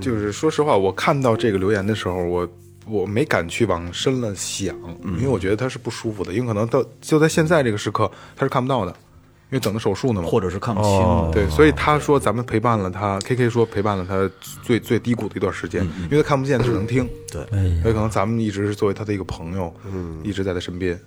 [0.00, 2.48] 就是说实话，我看到这个留言的时候，我
[2.86, 8.94] 我没敢去往深了想，因为我觉得他是不舒服的，因为可能到就在现在这个时刻他是看不到的，
[9.50, 10.28] 因为等着手术呢嘛。
[10.28, 14.30] 或者是看不清哦，对，所以他说咱们陪伴了他，K K 说陪伴了他
[14.62, 17.08] 最最低谷的一段时间，因为他看不见，他只能听。
[17.32, 17.42] 对
[17.82, 19.72] 所以可能咱们一直是作为他的一个朋友，
[20.22, 20.98] 一直在他身边。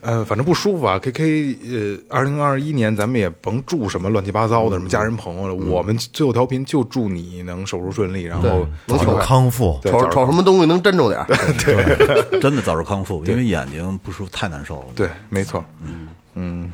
[0.00, 0.98] 呃，反正不舒服啊。
[0.98, 5.54] K K，呃，二零二一年咱们也甭祝什么乱七八糟的，什么家人朋友了。
[5.54, 9.80] 我们最后调频就祝你能手术顺利，然后早日康复。
[9.82, 11.26] 对早日瞅瞅什么东西能真着点儿？
[12.38, 14.86] 真的早日康复，因为眼睛不舒服太难受了。
[14.94, 15.64] 对，没错。
[16.34, 16.70] 嗯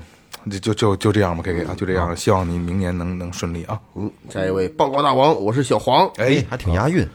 [0.49, 2.17] 就就就就这样吧，K K 啊，就这样。
[2.17, 3.79] 希望你明年能能顺利啊。
[3.95, 6.11] 嗯，下一位报告大王，我是小黄。
[6.17, 7.07] 哎，还挺押韵。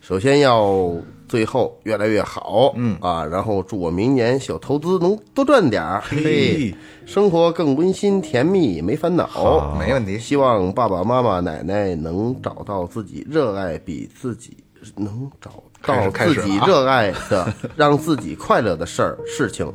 [0.00, 0.92] 首先要
[1.28, 6.74] 最后越来越好，嗯啊，然后祝我明年小投资能多赚点儿，嘿，
[7.06, 14.56] 生活更温馨甜蜜，没烦恼，没问题希望爸爸妈妈奶奶能找到自己热爱，比自己
[14.96, 19.72] 能找到自己热爱的，让自己快乐的事儿事情。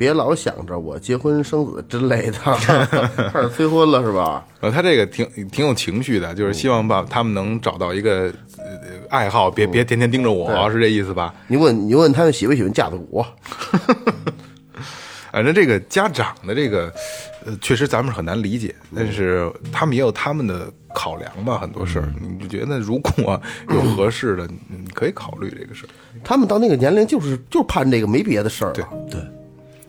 [0.00, 2.38] 别老想着我结婚生子之类的，
[3.30, 4.42] 开始催婚了是吧？
[4.60, 8.64] 呃，他这个挺挺有情绪的，就是希望把他们能找到一个呃
[9.10, 11.34] 爱好，别别天天盯着我，是这意思吧？
[11.48, 13.22] 你问你问他们喜不喜欢架子鼓？
[15.30, 16.90] 反正这个家长的这个，
[17.44, 25.88] 呃，确实咱们是很难理解，但是他们也有他们的考量吧，很多事儿，你就觉得如果有合适的，你可以考虑这个事儿。
[26.24, 28.88] 他们到那个年龄就是就盼这个，没别的事儿了。
[29.10, 29.20] 对，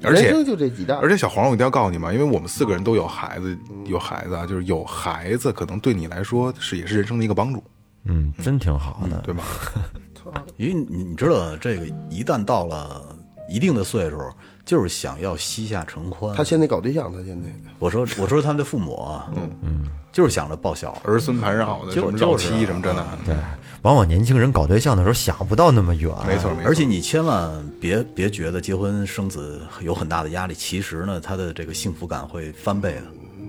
[0.04, 7.64] 而且人生就这几大，而且小黄，我一定要告诉你嘛，因为我们四个人都有孩子，有孩子啊，就是有孩子，可能对你来说是也是人生的一个帮助，
[8.06, 9.22] 嗯，真挺好的。
[9.22, 9.44] 对吧？
[10.58, 13.04] 因为你你知道，这个一旦到了
[13.50, 14.18] 一定的岁数，
[14.66, 16.36] 就是想要膝下承欢。
[16.36, 23.36] 他现在搞对象，他现在我说我说他们的父母啊，嗯嗯，就是想着抱小儿孙盘绕的，什么绕膝什么这那的，对，
[23.82, 26.66] 往往年轻人搞对象的时候想不到那么远，没错没错。
[26.66, 33.04] 而且你千万别别觉得结婚生子有很大的压力，其实呢，他的这个幸福感会翻倍的。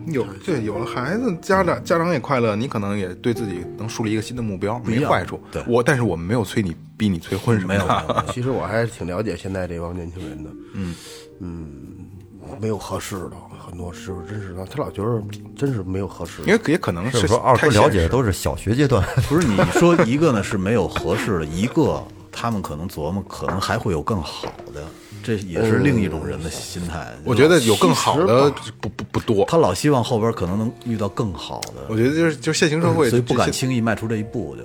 [0.07, 5.41] 有对有了孩子，家长家长也快乐，你可能也对自己能树立一个新的目标，没坏处。
[5.51, 8.05] 对我，但是我们没有催你逼你催婚什么没有的。
[8.09, 10.51] 没有， 其实我还是挺了解现在这帮年轻人的。
[10.75, 10.95] 嗯
[11.41, 11.69] 嗯
[12.61, 15.23] 没有合适的，很多时候真是的，他老觉得
[15.57, 16.49] 真是没有合适的。
[16.49, 24.85] 因为也可能是是说二太哥了解的都是小学阶段， 不是你说一个呢是没有合适的，一个他们可能琢磨，可能还会有更好的，
[25.23, 27.13] 这也是另一种人的心态。
[27.25, 29.45] 我觉得有更好的不不不多。
[29.47, 34.63] 他老希望后边可能能遇到更好的，我觉得就是就现行社会，所以不敢轻易迈出这一步就。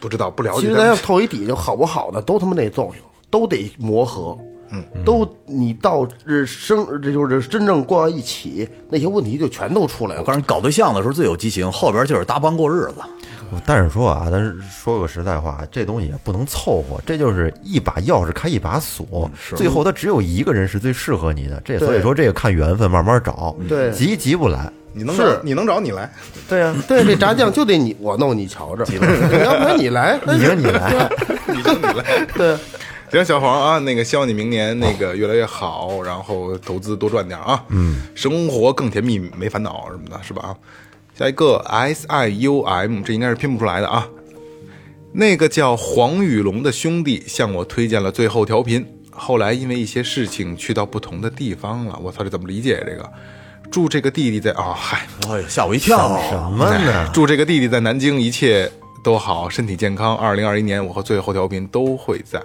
[0.00, 0.60] 不知道不了解。
[0.60, 4.38] 其实咱要透一底，就好不好的都他妈得作用，都得磨合。
[4.70, 10.20] 嗯，都你到日生，这就是真正过到一起，那些问题就全都出来了。
[10.20, 12.96] 我告诉你，搞对象的时候最有激情，后边就是搭帮过日子。
[13.64, 21.60] 但是说啊，但是说个实在话，这东西也不能凑合，这就是一把钥匙开一把锁，最后他只有一个人是最适合你的。
[21.64, 24.70] 这所以说这个看缘分，慢慢找，对急急不来。
[24.94, 26.10] 你能是找你能找你来，
[26.48, 28.84] 对呀、 对，这炸酱就得你我弄，你瞧着，
[29.44, 31.08] 要不然你来，你说你来，
[31.46, 32.26] 你能你来。
[32.34, 32.56] 对，
[33.10, 40.42] 行，小黄啊，那个希望你明年那个越来越好，然后投资多赚点啊，嗯，生活更甜蜜，没烦恼什么的，是吧？
[40.42, 40.56] 啊，
[41.18, 44.08] 下一个 S I U M，这应该是拼不出来的啊。
[45.10, 51.98] 那个叫黄宇龙的兄弟向我推荐了最后调频，后来因为一些事情去到不同的地方了。
[52.00, 53.10] 我操，这怎么理解这个？
[53.68, 56.22] 祝这个弟弟在啊、嗨，哎呀，吓我一跳！
[56.30, 57.10] 什么呢？
[57.12, 58.70] 祝这个弟弟在南京一切
[59.02, 60.16] 都好，身体健康。
[60.16, 62.40] 二零二一年，我和最后调频都会在。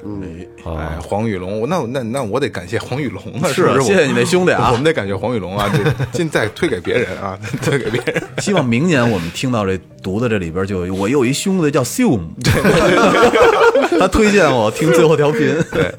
[0.66, 3.48] 哎，黄宇龙，那那那我得感谢黄宇龙啊！
[3.50, 3.82] 是是？
[3.82, 5.70] 谢谢你那兄弟啊 我们得感谢黄宇龙啊！
[5.74, 8.24] 这现在推给别人啊， 推给别人。
[8.38, 12.22] 希望明年我们听到这读的这里边就有我有一兄弟叫 Sum，
[14.00, 15.40] 他推荐我听最后调频。
[15.72, 15.94] 对，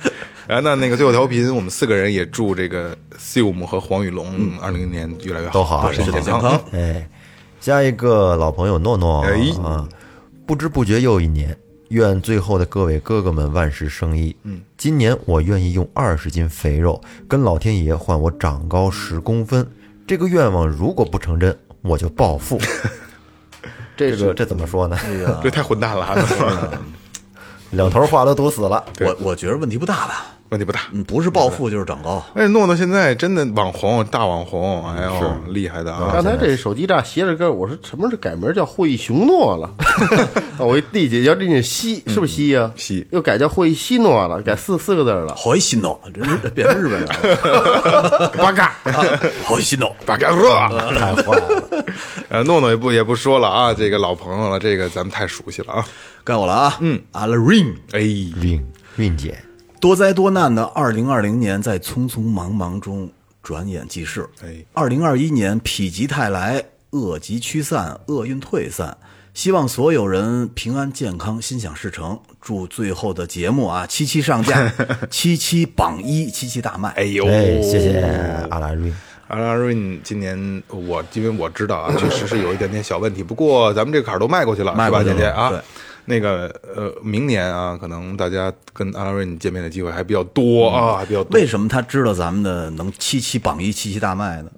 [0.46, 4.26] 然后那那个最后调频，我们四个人也祝这个 Sium 和黄宇龙
[4.60, 6.60] 二零年越来越都好身体健康。
[6.72, 7.08] 哎，
[7.60, 9.88] 下一个老朋友诺诺哎啊，
[10.46, 11.56] 不知不觉又一年，
[11.88, 14.36] 愿最后的各位哥哥们万事胜意。
[14.42, 19.66] 嗯，今年我愿意用二十斤肥肉跟老天爷换我长高十公分。
[20.06, 22.60] 这个愿望如果不成真，我就暴富。
[23.96, 24.98] 这个这怎么说呢？
[25.42, 26.78] 这太混蛋了啊，
[27.70, 28.84] 两头话都堵死了。
[29.00, 30.82] 我我觉得问题不大吧，问题不大。
[30.92, 32.24] 嗯，不是暴富就是长高。
[32.34, 36.10] 哎，诺诺现在真的网红，大网红，哎呦，厉害的啊！
[36.12, 39.74] 刚才这手机炸斜着跟，我说什么是改名叫霍伊雄诺了？
[40.58, 42.70] 我一理解叫这念西，是不是西呀？
[42.76, 45.34] 西又改叫霍伊西诺了，改四四个字儿了。
[45.34, 48.28] 好心哦，真是变成日本人了。
[48.38, 48.76] 八嘎，
[49.44, 50.54] 好心哦，巴嘎热，
[50.94, 51.84] 太 坏了，
[52.28, 55.84] 呃，诺诺也不也不说了啊，这个老朋友了，这个咱们太熟悉了啊。
[56.22, 56.76] 该我了啊。
[56.80, 57.74] 嗯，阿拉 ring。
[57.92, 58.64] 哎，运
[58.96, 59.36] 运姐，
[59.84, 63.06] 多灾多难的二零二零年在匆匆忙忙中
[63.42, 64.26] 转眼即逝。
[64.42, 68.96] 哎二零二一年否极泰来，恶疾驱散，厄运退散。
[69.34, 72.18] 希望所有人平安健康，心想事成。
[72.40, 74.72] 祝最后的节目啊， 七七上架，
[75.10, 76.88] 七七榜一，七七大卖。
[76.92, 78.00] 哎呦，哎，谢谢
[78.48, 78.90] 阿拉瑞。
[79.28, 85.60] 阿拉瑞，今年我因为我知道啊，确实是有一点点小问题，不过咱们这个坎儿都迈过去了，迈过去了是吧，姐姐啊对。
[86.06, 91.38] 那个呃，明年啊，可能大家跟阿拉瑞见面的机会还比较多啊，还比较多。
[91.38, 94.50] 为什么他知道咱们的能七七榜一，七七大卖呢？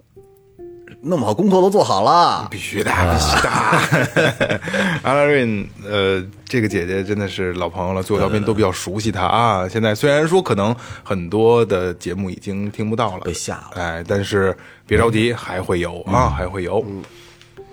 [1.09, 4.61] 那么好工作都做好了，必须的， 必须的。
[5.05, 9.69] 阿拉瑞，呃，这个姐姐真的是老朋友了，最后调频都比较熟悉她啊。
[9.69, 16.85] 现在虽然说可能很多的节目已经听不到了，被下了哎，但是别着急，还会有啊，还会有。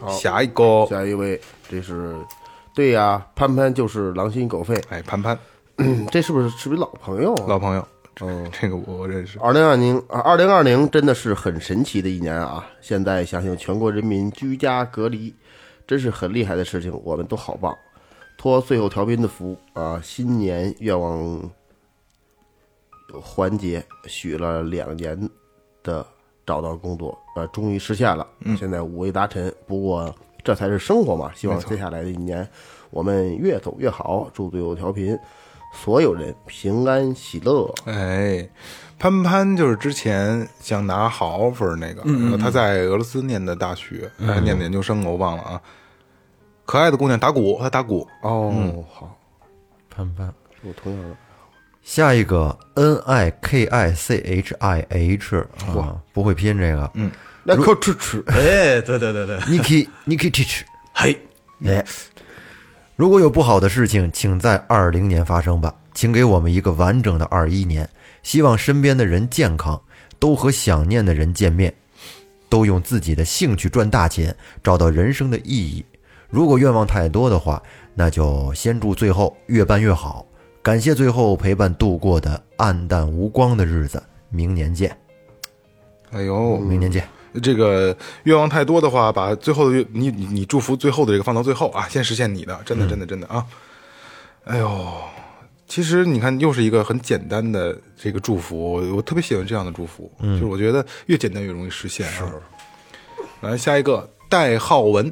[0.09, 2.13] 下一个，下一位，这是
[2.73, 5.37] 对呀，潘潘就是狼心狗肺，哎，潘潘，
[6.11, 7.45] 这是不是是不是老朋友啊？
[7.47, 7.87] 老朋友，
[8.21, 9.39] 嗯 这个我认识。
[9.39, 12.67] 二零二零啊，二零二零真的是很神奇的一年啊！
[12.81, 15.33] 现在想想，全国人民居家隔离，
[15.85, 17.75] 真是很厉害的事情，我们都好棒。
[18.37, 21.39] 托最后调频的福啊，新年愿望
[23.21, 25.29] 环节许了两年
[25.83, 26.05] 的
[26.45, 29.53] 找到工作，呃，终于实现了，现在五味杂陈。
[29.67, 32.47] 不过这才是生活嘛，希望接下来的一年
[32.89, 34.29] 我们越走越好。
[34.33, 35.17] 祝最后调频
[35.73, 37.73] 所有人平安喜乐。
[37.85, 38.47] 哎，
[38.99, 45.61] 潘潘就是之前想拿好 offer 那个，嗯他在俄罗斯念的大学，还念的研究生，我忘了啊。
[46.65, 49.17] 可爱的姑娘打鼓，她打鼓，哦，好，
[49.89, 51.15] 潘潘，我同样的。
[51.81, 57.11] 下一个 N I K I C H I H，哇，不会拼这个，嗯
[57.43, 60.61] 那可吃吃，哎，对对对对，，Niki Niki Teach，
[60.93, 61.19] 嘿，
[61.65, 61.85] 哎，
[62.95, 67.89] 如果有不好的事情，请在二零年发生吧，请给我们一个完整的二一年，
[68.21, 69.81] 希望身边的人健康，
[70.19, 71.73] 都和想念的人见面，
[72.47, 74.33] 都用自己的兴趣赚大钱，
[74.63, 75.83] 找到人生的意义。
[76.29, 77.61] 如果愿望太多的话，
[77.93, 80.25] 那就先祝最后越办越好。
[80.61, 84.95] 感谢最后陪伴度过的暗淡无光的日子，明年见，
[86.11, 87.05] 哎呦，明年见。
[87.41, 93.45] 这个愿望太多的话，把最后的愿你你你祝福最后的这个放到最后啊，先实现你的，真的真的真的啊！
[94.45, 94.93] 哎呦，
[95.67, 102.31] 其实你看，又是一个很简单的这个祝福，我我特别喜欢这样的祝福，就是我觉得越简单越容易实现啊。
[103.41, 105.11] 来下一个戴浩文，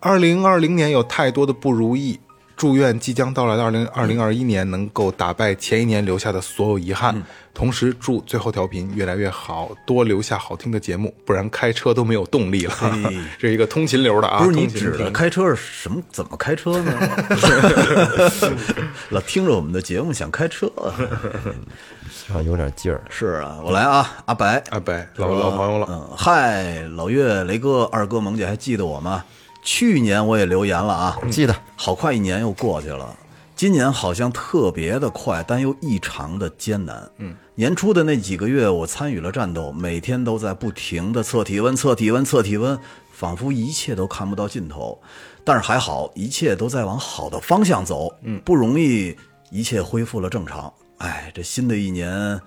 [0.00, 2.20] 二零二零年有太多的不如意，
[2.56, 7.22] 祝愿即将到来的二零二零二一年能够打败前一年留下的所有遗憾。
[7.56, 12.74] 同时祝最后调频越来越好，多留下好听的节目，不然开车都没有动力了。
[13.40, 16.02] 这是一个通勤流的啊，不是你指的开车是什么？
[16.12, 16.92] 怎么开车呢？
[19.08, 20.70] 老听着我们的节目想开车，
[22.28, 23.00] 啊，有点劲儿。
[23.08, 29.24] 是啊，我来啊，阿白，阿白老老朋友了，嗯，嗨，老岳、雷哥、二哥、萌姐，还记得我吗？
[29.62, 33.16] 去年我也留言了啊，记得好快一年又过去了，
[33.56, 37.10] 今年好像特别的快，但又异常的艰难。
[37.16, 42.78] 嗯，年初的那几个月，我参与了战斗，每天都在不停的测体温、测体温、测体温，
[43.10, 45.00] 仿佛一切都看不到尽头。
[45.42, 48.14] 但是还好，一切都在往好的方向走。
[48.20, 49.16] 嗯，不容易，
[49.50, 50.70] 一切恢复了正常。
[50.98, 52.38] 哎，这新的一年，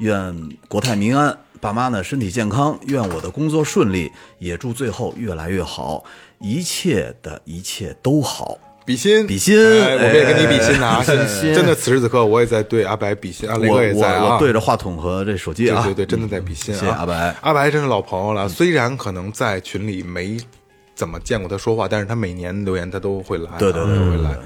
[0.00, 6.02] 愿国泰民安，爸妈呢身体健康，愿我的工作顺利，也祝最后越来越好，
[6.40, 8.58] 一切的一切都好。
[8.90, 10.98] 比心比心哎我们也跟你比心呐、啊！
[10.98, 16.78] 比心真的，此时此刻我也在对阿白比心，阿雷我哥也在啊，对着话筒和这手机啊，对对对，真的在比心啊！
[16.80, 18.48] 谢谢阿白阿白真是老朋友了。
[18.48, 20.36] 虽然可能在群里没
[20.96, 24.36] 怎么见过他说话，但是他每年留言他都会来啊，对对对都会来。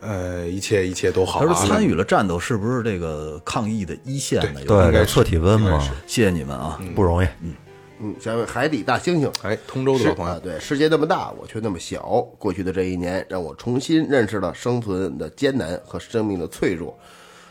[0.00, 1.46] 呃，一切一切都好啊。
[1.48, 4.60] 他说参与了战斗，是不是这个抗疫的一线呢？
[4.60, 6.78] 有对，应该测体温嘛谢谢你们啊！
[6.94, 7.26] 不容易。
[7.42, 7.54] 嗯，
[8.20, 12.20] 下面海底大猩猩，哎，通州的朋友啊，，对，世界那么大，我却那么小。
[12.38, 16.96] 过去的这一年，让我重新认识了生存的艰难和生命的脆弱。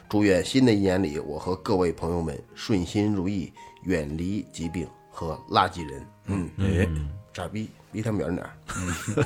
[0.09, 3.51] 祝愿新的一年里，我和各位朋友们顺心如意，
[3.83, 6.05] 远离疾病和垃圾人。
[6.27, 6.87] 嗯，哎，
[7.33, 8.51] 傻逼，离他们远点儿。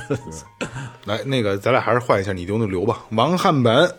[1.06, 3.06] 来，那个咱俩还是换一下，你留那留吧。
[3.12, 3.96] 王汉本，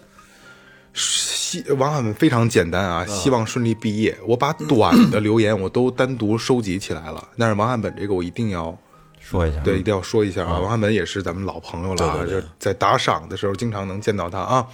[0.95, 4.17] 希王汉本非常简单啊，希望顺利毕业。
[4.27, 8.77] 我把短的留言我都单独收集起来了，但是王汉本这个我一定要
[9.21, 10.59] 说一下，对，一定要说一下啊。
[10.59, 14.67] 王汉本也是咱们老朋友了啊，就在打赏的时候经常能见到他啊。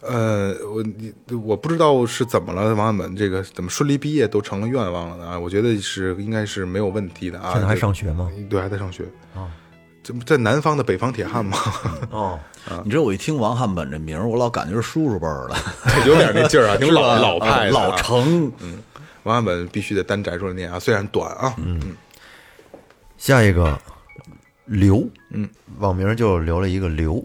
[0.00, 5.26] 呃，我你我不知道是怎么了，王汉本这个怎么顺利毕业都成了愿望了呢？
[5.28, 7.52] 啊，我觉得是应该是没有问题的啊。
[7.52, 8.28] 现在还上学吗？
[8.50, 9.04] 对，还在上学
[9.34, 9.46] 啊。
[10.02, 11.56] 这不在南方的北方铁汉吗？
[12.10, 12.40] 哦，
[12.84, 15.56] 你知道我一听王汉本这名儿，我老感觉是叔叔辈儿的，
[16.06, 18.50] 有点那劲儿啊， 挺老老派老成。
[18.60, 18.78] 嗯
[19.24, 21.54] 王汉本必须得单摘出来念啊，虽然短啊。
[21.58, 21.96] 嗯，
[23.16, 23.78] 下一个
[24.64, 25.48] 刘，嗯，
[25.78, 27.24] 网名就留了一个刘。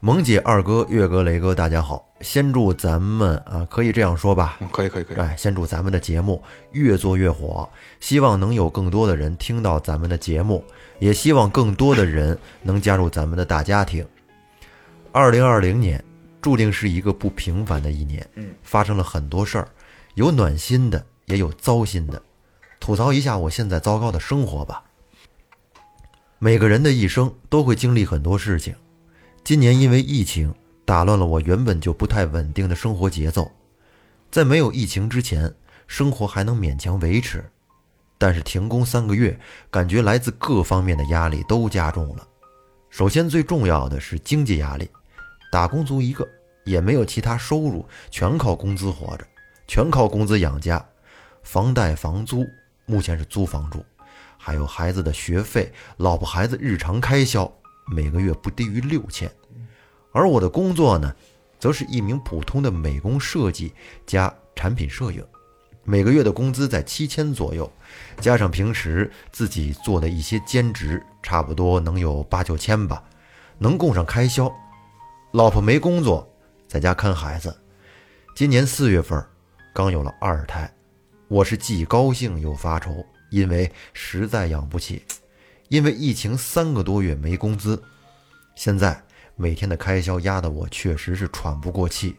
[0.00, 2.08] 萌姐、二哥、月哥、雷哥，大家好！
[2.22, 5.16] 先祝咱们啊，可以这样说吧，可以可以可以。
[5.18, 6.42] 哎，先祝咱们的节目
[6.72, 7.68] 越做越火，
[8.00, 10.64] 希望能有更多的人听到咱们的节目，
[10.98, 14.06] 也希望更多的人能加入咱们的大家庭。
[15.18, 16.02] 二零二零年
[16.40, 19.68] 注定是一个不平凡的一年，嗯，发生了很多事儿，
[20.14, 22.22] 有暖心的，也有糟心的。
[22.78, 24.84] 吐槽一下我现在糟糕的生活吧。
[26.38, 28.72] 每个人的一生都会经历很多事情，
[29.42, 30.54] 今年因为疫情
[30.84, 33.50] 打乱了我原本就不太稳定的生活节奏。
[34.30, 35.52] 在没有疫情之前，
[35.88, 37.44] 生活还能勉强维持，
[38.18, 39.36] 但是停工三个月，
[39.68, 42.24] 感觉来自各方面的压力都加重了。
[42.88, 44.88] 首先最重要的是经济压力，
[45.50, 46.28] 打工族一个，
[46.64, 49.26] 也没有其他收入，全靠工资活着，
[49.66, 50.84] 全靠工资养家，
[51.42, 52.46] 房贷、房租，
[52.84, 53.84] 目前是租房住，
[54.36, 57.50] 还有孩子的学费、老婆孩子日常开销，
[57.86, 59.30] 每个月不低于六千。
[60.12, 61.14] 而我的工作呢，
[61.58, 63.72] 则是一名普通的美工设计
[64.06, 65.24] 加产品摄影，
[65.84, 67.70] 每个月的工资在七千左右，
[68.20, 73.02] 加上平时自己做的一些兼职，差不多能有八九千吧，
[73.58, 74.52] 能供上开销。
[75.32, 76.26] 老婆没工作，
[76.66, 77.54] 在家看孩子。
[78.34, 79.22] 今年四月份，
[79.74, 80.72] 刚有了二胎，
[81.28, 85.04] 我是既高兴又发愁，因为实在养不起。
[85.68, 87.82] 因为疫情三个多月没工资，
[88.54, 88.98] 现在
[89.36, 92.16] 每天的开销压得我确实是喘不过气。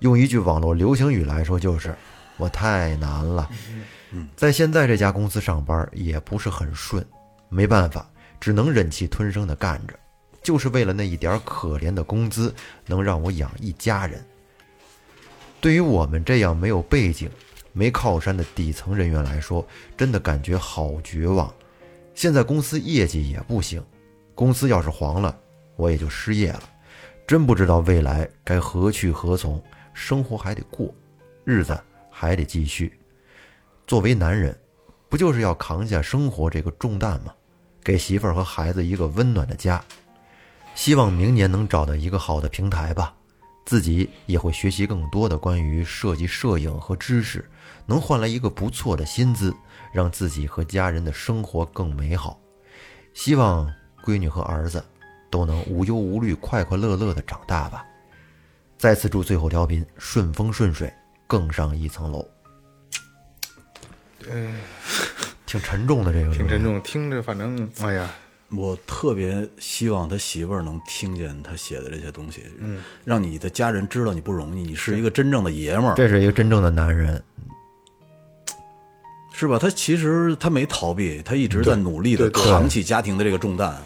[0.00, 1.94] 用一句网络流行语来说，就是
[2.36, 3.48] 我太难了。
[4.34, 7.06] 在现在这家公司上班也不是很顺，
[7.48, 9.94] 没办法，只能忍气吞声的干着，
[10.42, 12.54] 就是为了那一点可怜的工资，
[12.86, 14.24] 能让我养一家人。
[15.60, 17.30] 对于我们这样没有背景、
[17.72, 19.66] 没靠山的底层人员来说，
[19.96, 21.52] 真的感觉好绝望。
[22.14, 23.82] 现在公司业绩也不行，
[24.34, 25.38] 公司要是黄了，
[25.76, 26.62] 我也就失业了。
[27.26, 29.62] 真不知道未来该何去何从，
[29.92, 30.92] 生活还得过，
[31.44, 31.78] 日子
[32.10, 32.98] 还得继续。
[33.86, 34.58] 作为男人，
[35.08, 37.32] 不就是要扛下生活这个重担吗？
[37.84, 39.82] 给媳妇儿和孩子一个温暖的家。
[40.80, 43.12] 希望明年能找到一个好的平台吧，
[43.66, 47.46] 自己也会学习更多的关于设计、摄影和知识，
[47.84, 49.54] 能换来一个不错的薪资，
[49.92, 52.40] 让自己和家人的生活更美好。
[53.12, 53.70] 希望
[54.02, 54.82] 闺女和儿子
[55.28, 57.84] 都能无忧无虑、快快乐乐的长大吧。
[58.78, 60.90] 再次祝最后调频顺风顺水，
[61.26, 62.26] 更上一层楼。
[65.44, 66.64] 挺沉重的这个，挺沉。
[66.64, 68.08] 重，听着反正哎呀，
[68.56, 77.22] 我特别希望他媳妇儿能听见他写的这些东西，嗯，让你的家人知道你不容易，你是一个真正的爷们儿，这是一个真正的男人，
[79.32, 79.56] 是吧？
[79.56, 83.76] 他其实他没逃避，他一直在努力的扛起家庭的这个重担。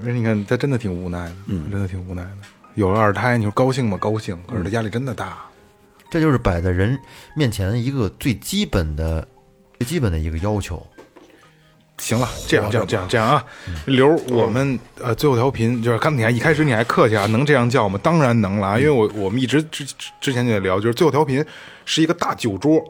[0.00, 2.38] 而且你看他真的挺无奈的，嗯，真的挺无奈的。
[2.76, 3.98] 有了二胎，你说高兴吗？
[3.98, 5.38] 高兴，可是他压力真的大。
[6.08, 6.98] 这就是摆在人
[7.34, 9.26] 面前一个最基本的、
[9.78, 10.86] 最基本的一个要求。
[12.02, 13.44] 行了，这样这样这样这样啊，
[13.86, 17.96] 刘儿，我们呃最后调频就是刚你看一开始你还客气啊，能这样叫吗？
[18.02, 21.44] 当然能了啊，因为我我们一直之之之前就在聊，就是最后调频
[21.84, 22.82] 是一个大酒桌，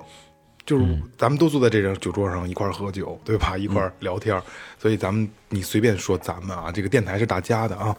[0.64, 0.84] 就是
[1.18, 3.58] 咱们都坐在这张酒桌上一块儿喝酒，对吧？
[3.58, 4.42] 一块儿聊天儿，
[4.80, 7.94] 所以咱们你随便说咱们啊，这个电台是大家的啊。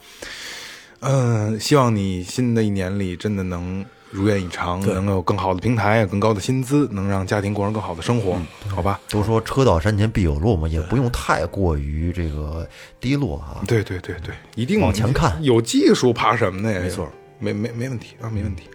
[1.01, 8.39] 嗯，希望你新的一年里真的能如愿以偿，能够有更好的平台、更高的薪资，能让家庭过上更好的生活，
[8.69, 8.99] 好吧？
[9.09, 12.67] 都说车到山前必有路嘛，也不用太过于这个
[12.99, 13.65] 低落啊。
[13.67, 16.79] 对对对对，一定往前看有技术怕什么呢？
[16.79, 18.65] 没错，没没没问题啊，没问题。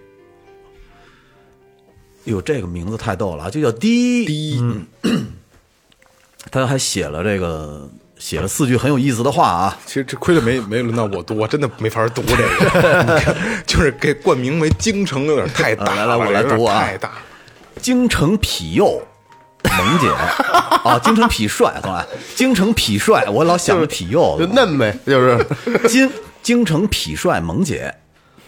[2.25, 4.27] 哟，这个名字太逗了啊，就叫第一。
[4.27, 4.85] 第一，
[6.51, 7.89] 他还写了这个，
[8.19, 9.79] 写了四句很有意思的话啊。
[9.87, 13.35] 其实这亏了没没轮到我读，我真的没法读这个，
[13.67, 17.13] 就是给冠名为京城有点太大来来我来读啊太大。
[17.81, 19.01] 京城痞幼，
[19.63, 20.09] 萌姐
[20.83, 22.05] 啊，京城痞帅，同来，
[22.35, 25.47] 京城痞帅，我老想着痞幼就，嫩呗，就是
[25.89, 26.11] 京
[26.43, 27.95] 京城痞帅萌姐，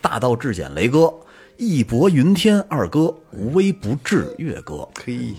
[0.01, 1.15] 大道至简雷哥，
[1.59, 5.35] 义薄云天二哥，无微不至月哥，嘿，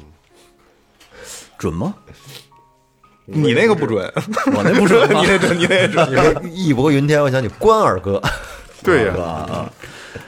[1.58, 1.94] 准吗？
[3.26, 4.12] 你那个不准，
[4.56, 6.08] 我那不准 你那准，你那准。
[6.12, 8.22] 你说义薄云天，我想起关二哥，
[8.84, 9.74] 对呀、啊，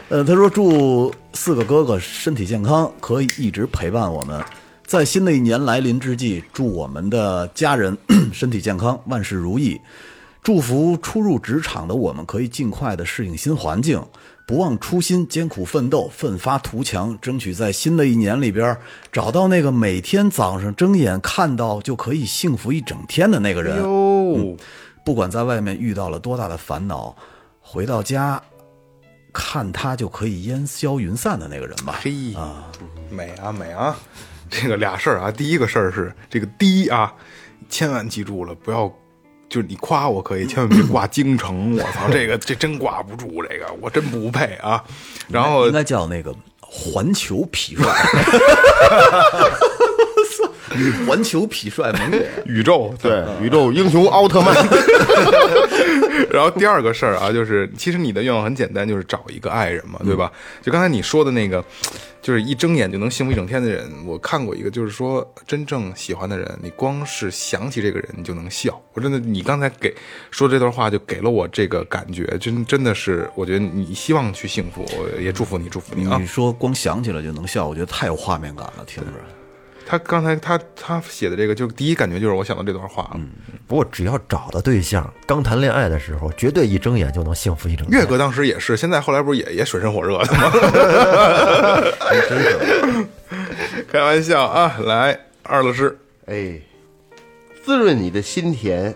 [0.09, 4.41] 呃，他说祝四个哥哥身体健康，可以一直陪伴我们。
[4.85, 7.97] 在新的一年来临之际，祝我们的家人
[8.31, 9.79] 身体健康，万事如意。
[10.43, 14.03] 祝福初入职场的我们可以尽快的适应新环境，
[14.45, 18.77] 不忘初心，艰苦奋斗，奋发图强，争取在新的一年里边
[19.11, 23.77] 找到那个每天早上睁眼看到就可以幸福一整天的那个人。
[23.81, 24.57] 哟，
[25.05, 27.15] 不管在外面遇到了多大的烦恼，
[27.61, 28.41] 回到家
[29.31, 31.99] 看他就可以烟消云散的那个人吧。
[32.01, 32.69] 嘿啊，
[33.09, 33.97] 美啊美啊！
[34.49, 37.11] 这个俩事儿啊，第一个事儿是这个第一啊，
[37.69, 38.93] 千万记住了，不要
[39.53, 44.83] 就是你夸我可以，千万别挂京城，我操， 这个这真挂不住，这个我真不配啊。
[45.27, 47.93] 然后应该叫那个环球痞帅，
[51.07, 52.27] 环球痞帅萌姐。
[52.45, 54.53] 宇宙对宇宙英雄奥特曼，
[56.29, 60.31] 然后第二个事儿啊，就是其实你的愿望很简单，就是找一个爱人嘛，对吧？
[60.61, 61.63] 就刚才你说的那个，
[62.21, 68.79] 就是一睁眼就能幸福一整天的人，我看过一个，就是说真正喜欢的人，你光是想起这个人，你就能笑。
[68.93, 69.93] 我真的，你刚才给
[70.31, 76.25] 说这段话，就给了我这个感觉，真真的是，我觉得你希望去幸福，我也祝福你，祝福你啊你！
[76.27, 79.09] 说光想起来就能笑，我觉得太有画面感了，听着。
[79.85, 83.19] 他刚才他他写的这个，就第一感觉就是我想到这段话了。
[83.67, 87.99] 不过只要找到对象，刚谈恋爱的时候，绝对一睁眼就能幸福一整天。
[87.99, 90.51] 岳哥当时也是，现在后来不是也 也水深火热的吗？
[93.91, 94.75] 开玩笑啊！
[94.85, 96.59] 来，二老师哎，
[97.63, 98.93] 滋润你的心田，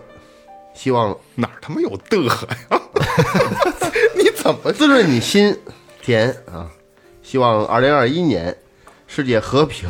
[0.74, 2.34] 希望哪儿他妈有的呀？
[4.16, 5.56] 你怎么滋润你心
[6.02, 6.68] 田啊！
[7.22, 8.56] 希望二零二一年
[9.06, 9.88] 世界和平，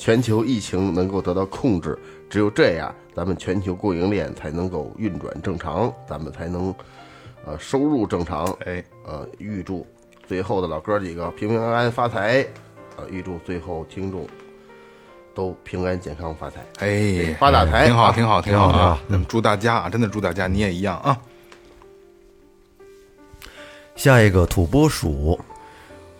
[0.00, 1.96] 全球疫情能够得到控制。
[2.30, 6.74] 只有这样，咱们全球供应链才能够运转正常，咱们才能
[7.44, 8.46] 呃收入正常。
[8.64, 9.86] 哎，呃，预祝
[10.26, 12.46] 最后的老哥几个平平安安发财，
[12.96, 14.26] 呃，预祝最后听众
[15.34, 16.64] 都平安健康发财。
[16.78, 18.98] 哎，发大财挺好，啊挺好，挺好啊！
[19.06, 21.20] 那么祝大家啊，真的祝大家，你也一样啊！
[23.96, 25.38] 下一个土拨鼠，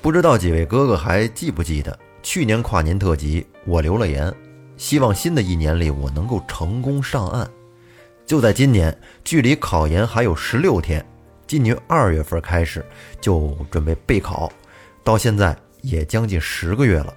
[0.03, 4.35] 不知道几位哥哥还记不记得去年跨年特辑，我留了言，
[4.77, 7.49] 希望新的一年里我能够成功上岸。
[8.27, 11.05] 就在今年，距离考研还有十六天，
[11.47, 12.85] 今年二月份开始
[13.21, 14.51] 就准备备考，
[15.03, 17.13] 到现在也将近十个月了。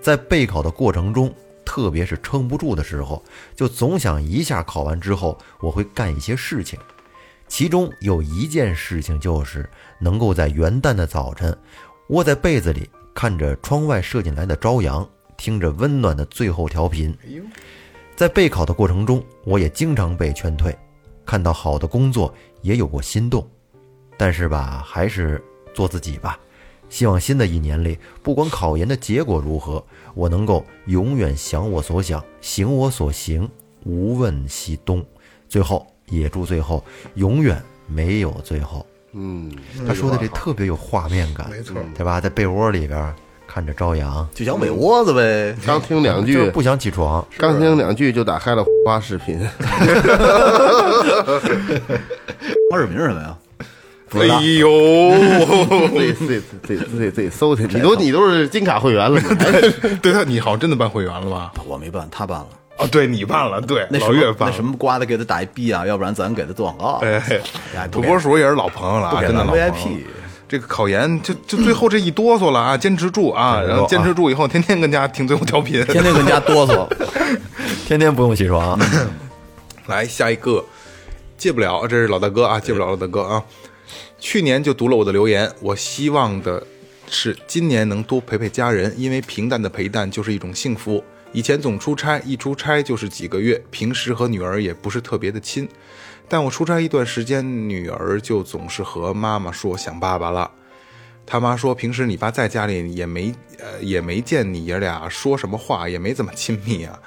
[0.00, 1.34] 在备考的过程中，
[1.64, 3.22] 特别是撑不住的时候，
[3.56, 6.78] 就总想一下考完之后我会干一些事情。
[7.48, 9.68] 其中有一件事情就是
[9.98, 11.56] 能够在元旦的早晨，
[12.10, 15.08] 窝在被子里，看着窗外射进来的朝阳，
[15.38, 17.16] 听着温暖的最后调频。
[18.14, 20.76] 在备考的过程中，我也经常被劝退，
[21.24, 23.48] 看到好的工作也有过心动，
[24.18, 26.38] 但是吧，还是做自己吧。
[26.90, 29.82] 希望新的一年里，不管考研的结果如何，
[30.14, 33.48] 我能够永远想我所想，行我所行，
[33.84, 35.04] 无问西东。
[35.48, 36.84] 最后，也祝最后
[37.14, 38.84] 永远没有最后。
[39.12, 39.54] 嗯，
[39.86, 42.20] 他说的这特别有画面感，没错，对吧？
[42.20, 43.14] 在被窝里边
[43.48, 45.56] 看着朝阳，就想美窝子呗。
[45.66, 47.26] 刚听两句，是不想起床。
[47.38, 49.40] 刚听两句就打开了花视频。
[52.70, 53.34] 花视频是什么呀？
[54.10, 54.24] 哎
[54.58, 54.68] 呦，
[55.88, 59.60] 自己自己自己自己自己搜去，你都你都是金卡会员了，你还
[60.00, 61.52] 对他，你好像真的办会员了吧？
[61.66, 62.46] 我没办，他办了。
[62.78, 66.98] 哦，对你办了，对那什么老岳办那什么瓜的给他打一逼啊，要不然咱给他做广告。
[67.06, 67.34] 哎，土
[67.76, 70.04] 哎不给拨鼠也是老朋友了啊，不给真的老朋友 VIP。
[70.48, 75.84] 这个考研就就最后这一哆嗦了啊，坚持住啊，然后坚持住以后，天天跟家听最后调频。
[75.84, 76.88] 天天跟家哆嗦。
[77.86, 78.78] 天天不用起床，
[79.86, 80.64] 来下一个，
[81.36, 83.44] 戒不了，这是老大哥啊，戒不了老大哥啊。
[84.18, 86.66] 去年就读了我的留言，我希望的
[87.08, 91.02] 是今年能多陪陪家人，因为平淡的陪伴就是一种幸福。
[91.32, 95.68] 以前总出差，一出差就是几个月，平时和女儿也不是特别的亲。
[96.28, 100.50] 但我出差一段时间，女儿就总是和妈妈说想爸爸了。
[101.24, 106.98] 他妈说，平时你爸在家里也没呃也没见你爷俩说什么话，也没怎么亲密啊。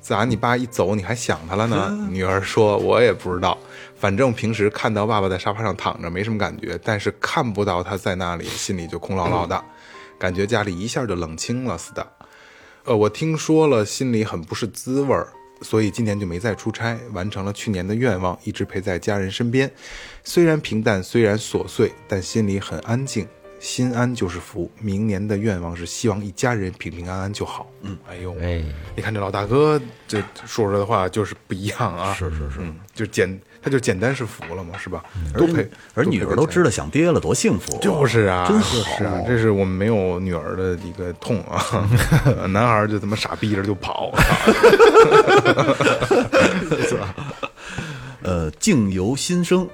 [0.00, 1.90] 咋你爸一走你还想他了呢？
[2.10, 3.56] 女儿说，我也不知道，
[3.96, 9.64] 反正平时看到爸爸在沙发上躺着没什么感觉，但是看不到他在那里，心里就空落落的，
[10.18, 12.06] 感觉家里一下就冷清了似的。
[12.84, 15.28] 呃，我听说了，心里很不是滋味儿，
[15.62, 19.70] 所以今年就没再出差，完成了去年的愿望，一直陪在家人身边。
[20.24, 23.26] 虽然平淡，虽然琐碎，但心里很安静，
[23.58, 24.70] 心安就是福。
[24.80, 27.70] 明年的愿望是希望一家人平平安安就好。
[27.82, 28.62] 嗯，哎呦，哎，
[28.96, 32.12] 你看这老大哥这说出来的话就是不一样啊！
[32.14, 32.60] 是是是，
[32.94, 35.04] 就简他就简单是福了嘛，是吧？
[35.34, 37.78] 都陪，而女儿都知道想爹了，多幸福！
[37.80, 41.88] 就是啊，真是啊，这是我们没有女儿的一个痛啊。
[42.48, 44.12] 男孩儿就他妈傻逼着就跑，
[48.22, 49.68] 呃，境由心生。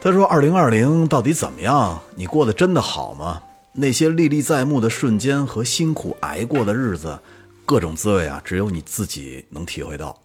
[0.00, 2.00] 他说：“二零二零到底怎么样？
[2.16, 3.40] 你过得真的好吗？
[3.74, 7.16] 那些历历在目的瞬间和辛苦挨过的日子，
[7.64, 10.18] 各种滋味啊，只有你自己能体会到。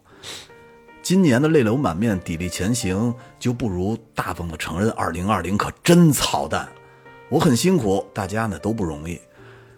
[1.08, 6.68] 今年的泪流满面、砥砺前行，就不如大方的承认，二零二零可真操蛋。
[7.30, 9.18] 我很辛苦，大家呢都不容易。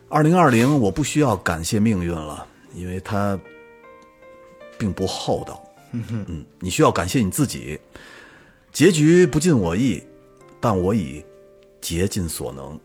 [0.08, 3.40] 二零二零，我不需要感谢命运了，因为它
[4.76, 5.64] 并不厚道。
[5.92, 7.80] 嗯，你需要感谢你自己。
[8.72, 10.04] 结局不尽我意，
[10.60, 11.24] 但我已
[11.80, 12.80] 竭尽所能。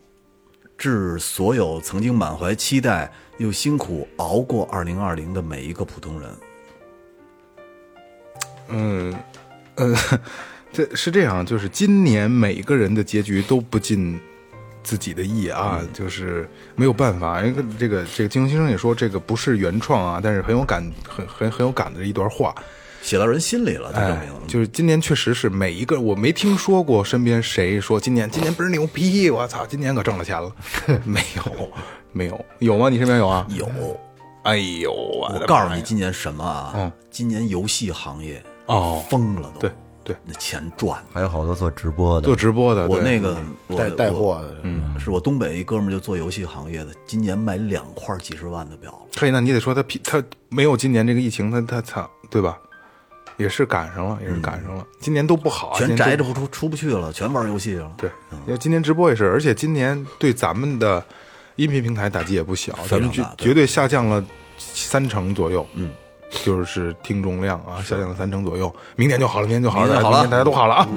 [0.76, 6.30] 致所有曾经满怀期待又辛苦熬过二零二零的每一个普通人。
[8.68, 9.14] 嗯，
[9.76, 9.94] 呃，
[10.72, 14.18] 这是这样，就是今年每个人的结局都不尽
[14.82, 17.42] 自己的意啊，就是没有办法。
[17.42, 22.54] 因为这个这个金庸先生也说，这个不是原创啊，但是很有感，很很很有感的一段话。
[23.02, 30.50] 写到人心里了，哎就是今年确实是每一个，我没听说过身边谁说今年今年不是牛逼，我操，今年可挣了钱了，
[31.04, 31.70] 没有，
[32.12, 32.88] 没有，有吗？
[32.88, 33.46] 你身边有啊？
[33.50, 33.68] 有，
[34.44, 36.72] 哎呦，我告诉你，今年什么啊？
[36.76, 39.60] 嗯今年游戏行业哦，疯了都。
[39.60, 39.70] 对
[40.04, 41.14] 对，那钱赚的。
[41.14, 43.38] 还有好多做直播的做，直播的，我那个
[43.68, 48.98] 我带带货的，嗯，是我东北一哥们儿就做游戏行业的，今年卖两块几十万的表了。
[49.16, 52.58] 嘿，那你得说他批他没有今年这个疫情，他他操，对吧？
[53.36, 54.86] 也是赶上了，也是赶上了。
[55.00, 57.90] 今年都不好啊，全宅着不出出不去了，全玩游戏了。
[57.96, 58.08] 对，
[58.46, 61.04] 因为今年直播也是，而且今年对咱们的
[61.56, 64.24] 音频平台打击也不小，咱们绝绝对下降了
[64.56, 65.66] 三成左右。
[65.74, 65.90] 嗯，
[66.43, 68.74] 就是听众量啊，下降了三成左右。
[68.97, 70.89] 明年就好了，明年就好了，明年好了大家都好了啊。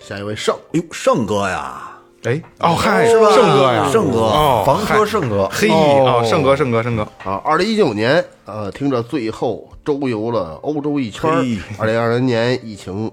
[0.00, 11.58] 下一位盛，哎呦，盛哥呀，哎，哦嗨，是吧盛哥呀，盛哥哦，房车盛哥，嘿哦哦，盛哥，盛哥，盛哥，啊，二零一九年，呃，听着最后周游了欧洲一圈嘿。
[11.78, 13.10] 二零二零年疫情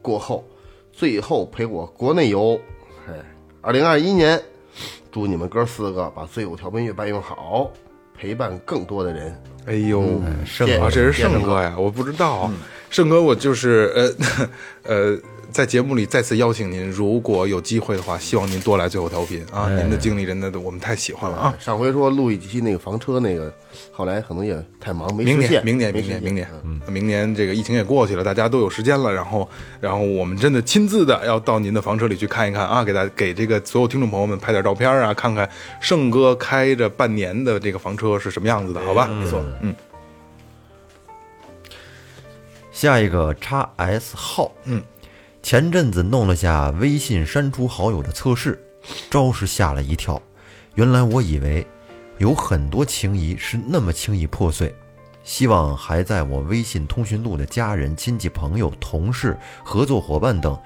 [0.00, 0.42] 过后，
[0.92, 2.58] 最后陪我国内游。
[3.08, 3.14] 哎，
[3.60, 4.40] 二零二一年，
[5.10, 7.70] 祝你们哥四个把最后调频越办越好，
[8.16, 9.42] 陪伴更多的人。
[9.66, 12.50] 哎呦，盛谢啊，这是盛哥呀，我不知道，
[12.90, 14.50] 盛哥，我就是呃
[14.84, 15.18] 呃，
[15.52, 21.54] 在节目里再次邀请您，如果有机会的话，希望您多来最后调频啊，您的经历真的我们太喜欢了啊。
[21.60, 23.52] 上回说录一期那个房车那个，
[23.92, 25.64] 后来可能也太忙没明年，实现。
[25.64, 29.46] 明年，没实现明年，明年，嗯，明年这个疫情也过去了，大家都有时间了，然后，
[29.78, 35.48] 然后我们真的亲自的要到您的房车里去看一看啊，给大给这个所有听众朋友们拍点照片啊，看看
[35.80, 39.06] 盛哥开着半年的这个房车是什么样子的，好吧？
[39.06, 39.74] 没错，嗯，
[42.72, 44.82] 下一个叉 S 号，嗯，
[45.42, 48.62] 前阵子弄了下微信删除好友的测试，
[49.10, 50.20] 着实吓了一跳。
[50.76, 51.66] 原来我以为
[52.18, 54.74] 有很多情谊是那么轻易破碎。
[55.24, 60.58] 希望还在我微信通讯录的家人、亲戚、朋友、同事、合作伙伴等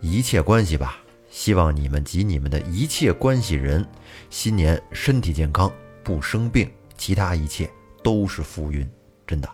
[0.00, 0.98] 一切关系吧。
[1.30, 3.86] 希望你们及你们的一切关系人，
[4.30, 5.70] 新年身体健康，
[6.02, 7.70] 不生病，其他一切
[8.02, 8.88] 都是浮云，
[9.26, 9.48] 真的。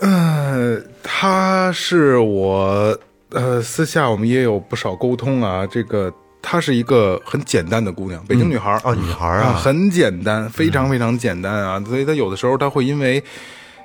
[0.00, 2.98] 呃，她是我
[3.30, 5.66] 呃私下我们也有不少沟通啊。
[5.66, 11.82] 这个她是一个很简单的姑娘，北京女孩儿啊，女孩儿啊，啊，很简单，非常非常简单啊。
[11.86, 13.22] 所以她有的时候她会因为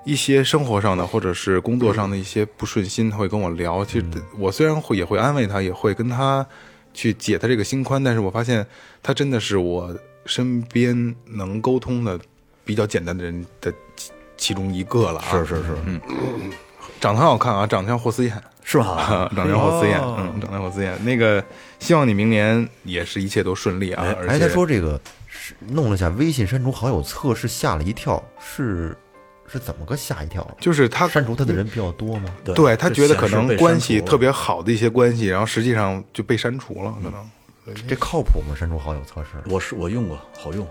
[0.03, 3.85] 一些生活上的或者是工作上的一些不顺心，她会跟我聊。
[3.85, 4.05] 其实
[4.37, 6.45] 我虽然会也会安慰她，也会跟她
[6.93, 8.65] 去解她这个心宽，但是我发现
[9.01, 9.95] 她真的是我
[10.25, 12.19] 身边能沟通的
[12.65, 13.73] 比较简单的人的
[14.41, 15.25] 其其中一个了啊。
[15.29, 16.01] 是是是，嗯
[16.99, 19.29] 长得很好看啊，长得像霍思燕，是吧？
[19.35, 20.93] 长得像霍思燕，哦嗯，长得像霍思燕。
[21.05, 21.43] 那个，
[21.79, 24.03] 希望你明年也是一切都顺利啊。
[24.19, 28.95] 而且哎，他说这个是弄了下微信删除好友测试，吓了一跳，是
[29.51, 30.47] 是怎么个吓一跳？
[30.59, 32.29] 就是他删除他的人比较多吗？
[32.43, 38.55] 对对他觉得可能关系特别好的一些关系，然后实际上就被删除了，可能这靠谱吗？
[38.55, 39.29] 删除好友测试？
[39.49, 40.67] 我是我用过，好用，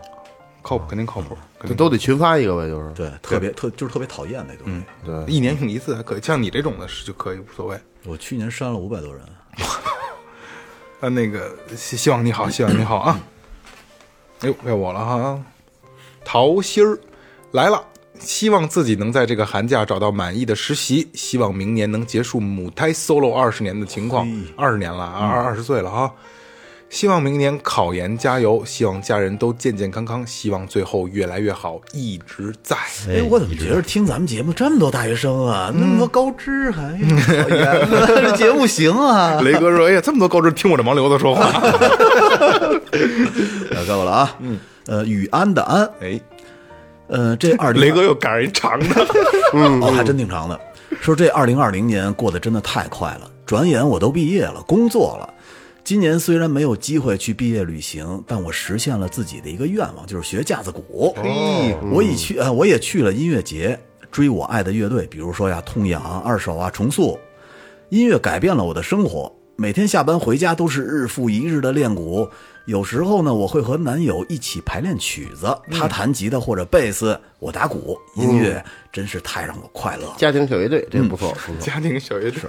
[0.62, 2.92] 靠谱，肯定靠谱，肯定这都得群发一个呗，就是。
[2.94, 4.84] 对，特别特就是特别讨厌那东西。
[5.04, 7.78] 对，一年用一次还可以，像你这种的是就可以无所谓。
[8.04, 9.22] 我去年删了五百多人，
[11.00, 13.20] 啊，那个希希望你好，希望你好啊！
[14.40, 15.44] 哎呦，该我了哈，
[16.24, 16.98] 桃心儿
[17.52, 17.82] 来了，
[18.18, 26.14] 希望自己能在这个寒假找到满意的实习，希望明年能结束母胎 solo 二十年的情况，二十年了，二二十岁了哈。
[26.90, 32.76] 希望明年考研加油，希望家人都健健康康，希望最后越来越好，一直在。
[33.08, 39.40] 哎，我怎么觉得听咱们节目这么多大学生啊，那么多高知还 这节目行啊？
[39.42, 41.46] 雷哥说：“哎呀，这么多高知听我这盲流子说话。
[43.70, 46.20] 来该我了啊，嗯，呃，雨安的安”，哎，
[47.06, 49.06] 呃，这二雷哥又赶上一长的。
[49.54, 50.58] 哦，还真挺长的。
[51.00, 55.34] 说这二零二零年过得真的太快了，转眼我都毕业了，工作了。
[55.82, 61.14] 今年虽然没有机会去毕业旅行，但我实现了自己的一个愿望，就是学架子鼓。
[61.92, 63.78] 我已去，呃，我也去了音乐节，
[64.10, 67.18] 追我爱的乐队，比如说呀，痛痒、二手啊，重塑。
[67.88, 72.26] 音乐改变了我的生活，每天下班回家都是日复一日的练鼓。
[72.64, 77.94] 有时候呢，我会和男友一起排练曲子，他弹吉他或者贝斯，我打鼓。
[78.14, 80.14] 音乐真是太让我快乐了。
[80.16, 81.54] 家庭小乐队这不错，不错。
[81.60, 82.42] 家庭小乐队，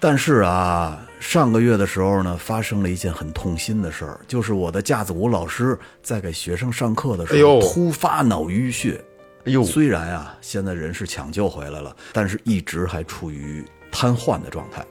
[0.00, 8.98] 但是啊，上个月的时候呢，发生了一件很痛心的事儿，就是我的架子鼓老师在给学生上课的时候突发脑淤血。
[9.44, 14.82] 哎呦，虽然啊，现在人是抢救回来了，但是一直还处于瘫痪的状态。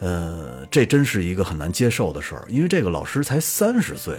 [0.00, 4.16] 呃，这真是一个很难接受的事儿，因为这个老师才三十岁，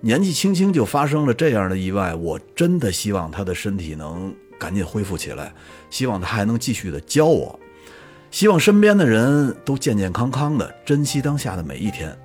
[0.00, 5.52] 年纪轻轻就发生了这样的意外，我真的希望他的身体能赶紧恢复起来，
[5.90, 7.58] 希望他还能继续的教我，
[8.30, 12.16] 希望身边的人都健健康康的，珍惜当下的每一天。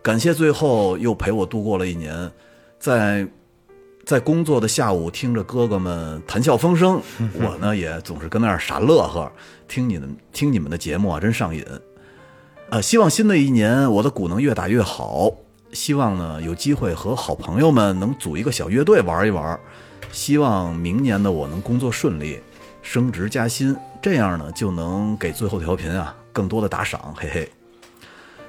[0.00, 2.30] 感谢最后又陪我度过了一年，
[2.78, 3.26] 在
[4.06, 7.02] 在工作的下午，听着哥哥们谈笑风生，
[7.34, 9.30] 我呢也总是跟那儿傻乐呵，
[9.66, 11.62] 听你们听你们的节目啊，真上瘾。
[12.70, 15.32] 啊，希望新的一年我的鼓能越打越好。
[15.72, 19.58] 希望呢有机会和好朋友们能组一个小乐队玩一玩。
[20.12, 22.38] 希望明年的我能工作顺利，
[22.82, 27.48] 升职加薪，这样呢就能给最后调频啊更多的打赏，嘿嘿。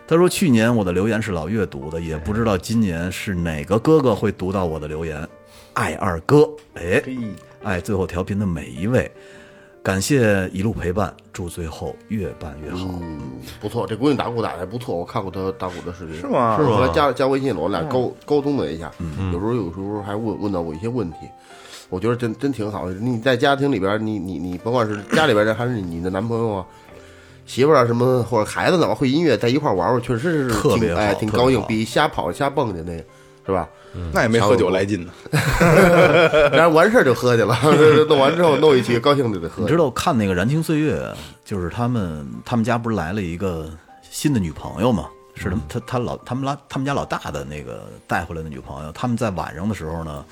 [0.06, 5.26] 他说去年我的留言是老岳读的，也不知道今年是哪个哥哥会读到我的留言。
[5.74, 7.02] 爱二哥，哎，
[7.64, 9.10] 爱最后调频的每一位。
[9.82, 12.88] 感谢一路陪伴，祝最后越办越好。
[13.02, 13.20] 嗯，
[13.62, 16.16] 不错，这姑娘打鼓打的还不错，我看过她打鼓的视频。
[16.20, 18.92] 是吗是后来加加微信了，我俩沟沟通了一下，
[19.32, 21.18] 有时候有时候还问问到我一些问题，
[21.90, 22.94] 我觉得真真挺好的。
[22.94, 26.66] 你在家庭里边，你你你甭管是家里边人还是你的男朋友啊。
[27.46, 33.04] 媳妇儿啊，什么或者孩子怎么，会音乐，在一块玩玩，确实是特别哎，挺高兴，比瞎跑瞎蹦去那个，
[33.50, 33.68] 是吧？
[34.14, 35.12] 那也没喝酒来劲呢。
[36.54, 37.58] 然后完事儿就喝去了，
[38.08, 39.64] 弄完之后弄一起，高兴就得喝。
[39.64, 40.96] 你知道看那个《燃情岁月》，
[41.44, 43.68] 就是他们他们家不是来了一个
[44.12, 45.10] 新的女朋友嘛？
[45.34, 48.92] 是他们他他老他们拉他们家老大的那个带回来的女朋友。
[48.92, 50.24] 他们在晚上的时候呢，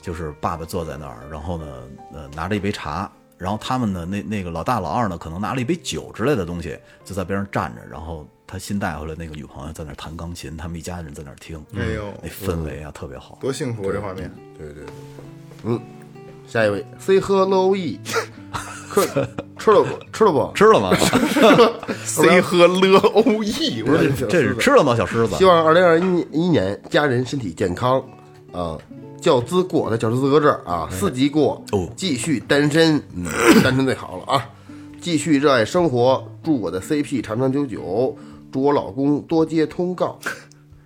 [0.00, 1.66] 就是爸爸坐在那儿，然后呢，
[2.14, 13.38] 呃，拿着一杯茶，然后他们呢，那那个老大老二呢，可能拿了一杯酒之类的东西，就在边上站着，然后他新带回来那个女朋友在那儿弹钢琴，他们一家人在那儿听，哎呦那氛围啊特别好。
[13.40, 14.30] 多幸福啊这画面！
[14.58, 14.92] 对对对，
[15.64, 15.80] 嗯，
[16.46, 19.00] 下一位 C 喝 low E， 吃
[19.58, 19.88] 吃了不？
[20.12, 20.52] 吃了不？
[20.54, 20.94] 吃了吗？
[22.04, 25.46] C 和了 O E，我是这是吃了吗，小狮子希？
[25.46, 28.04] 望二零二一一年家人身体健康
[28.52, 28.76] 啊，
[29.18, 33.24] 教资过他教师资格证啊，四级过哦继续单身，嗯，
[33.64, 34.46] 单身最好了啊，
[35.00, 38.14] 继续热爱生活，祝我的 CP 长长久久，
[38.52, 40.18] 祝我老公多接通告。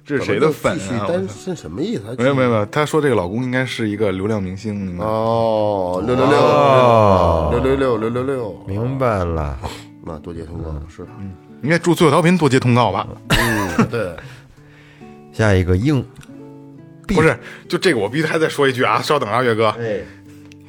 [0.07, 1.05] 这是谁的粉继续啊？
[1.09, 2.03] 单身什么意思？
[2.17, 9.59] 没有没有没有，他说这个老公应该是一个流量明星，哦，六六哦六六六六六六六，明白了。
[10.05, 11.33] 那多接通告是，嗯
[11.64, 13.09] 应该祝最后调频多接通告吧？
[13.31, 14.14] 嗯，对，
[15.35, 16.05] 下一个硬
[17.09, 17.37] 不是，
[17.69, 19.03] 就这个我必须还再说一句啊！
[19.03, 19.99] 稍等啊，岳哥，哎，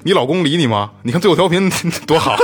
[0.02, 0.90] 你老公理你吗？
[1.04, 1.70] 你看最后调频
[2.08, 2.36] 多好，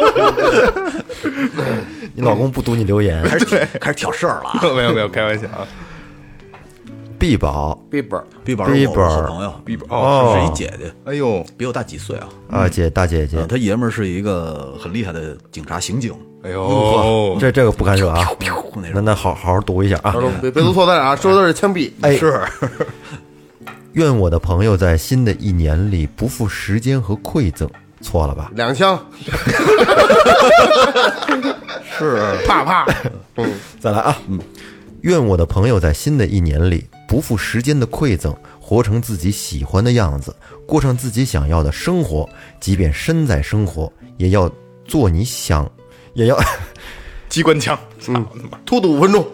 [2.14, 3.22] 你老公不读你留言。
[3.24, 3.46] 开始
[3.80, 4.60] 开始挑事儿了啊！
[4.74, 5.66] 没有没有，开玩笑啊。
[7.18, 8.24] B 宝毕宝是
[8.54, 12.28] 我毕宝好朋友，比是哦，一姐姐，哎呦，比我大几岁啊。
[12.50, 18.26] 啊，姐大姐姐嗯，，他爷们儿是一个很厉害的警察刑警，哎呦，这这个不敢惹啊。
[18.76, 21.90] 那那那好好好读一下啊别别读错字啊，说的是枪毙。
[22.00, 22.40] 哎，是
[23.92, 27.68] 愿我的朋友在新的一年里不负时间和馈赠。
[28.00, 28.50] 错了吧？
[28.54, 28.98] 两枪，
[31.98, 32.86] 是啪啪，
[33.36, 34.16] 嗯，再来啊！
[34.28, 34.38] 嗯，
[35.02, 40.34] 愿我的朋友在新的一年里不负时间的馈赠，活成自己喜欢的样子，
[40.66, 42.28] 过上自己想要的生活。
[42.58, 44.50] 即便身在生活，也要
[44.84, 45.70] 做你想，
[46.14, 46.38] 也要
[47.28, 48.18] 机关枪，操他
[48.50, 48.58] 妈！
[48.64, 49.26] 突突五分钟，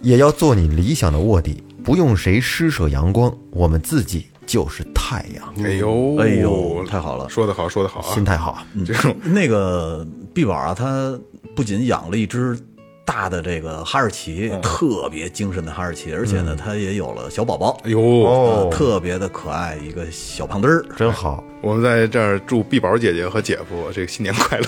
[0.00, 1.62] 也要做你理想的卧底。
[1.84, 5.54] 不用谁施舍阳光，我们自己就是太阳。
[5.64, 8.14] 哎呦，哎呦太好了说得好，说得好啊！
[8.14, 8.66] 心态好啊！
[8.84, 11.18] 这种那个毕宝啊，他
[11.54, 12.58] 不仅养了一只
[13.04, 20.84] 大的这个哈士奇，特别精神的哈士奇，而且呢，他也有了小宝宝，哎呦，呃特别的可爱，一个小胖墩儿。
[20.96, 21.42] 真好。
[21.60, 24.66] 我们在这儿祝碧宝姐姐和姐夫这个新年快乐。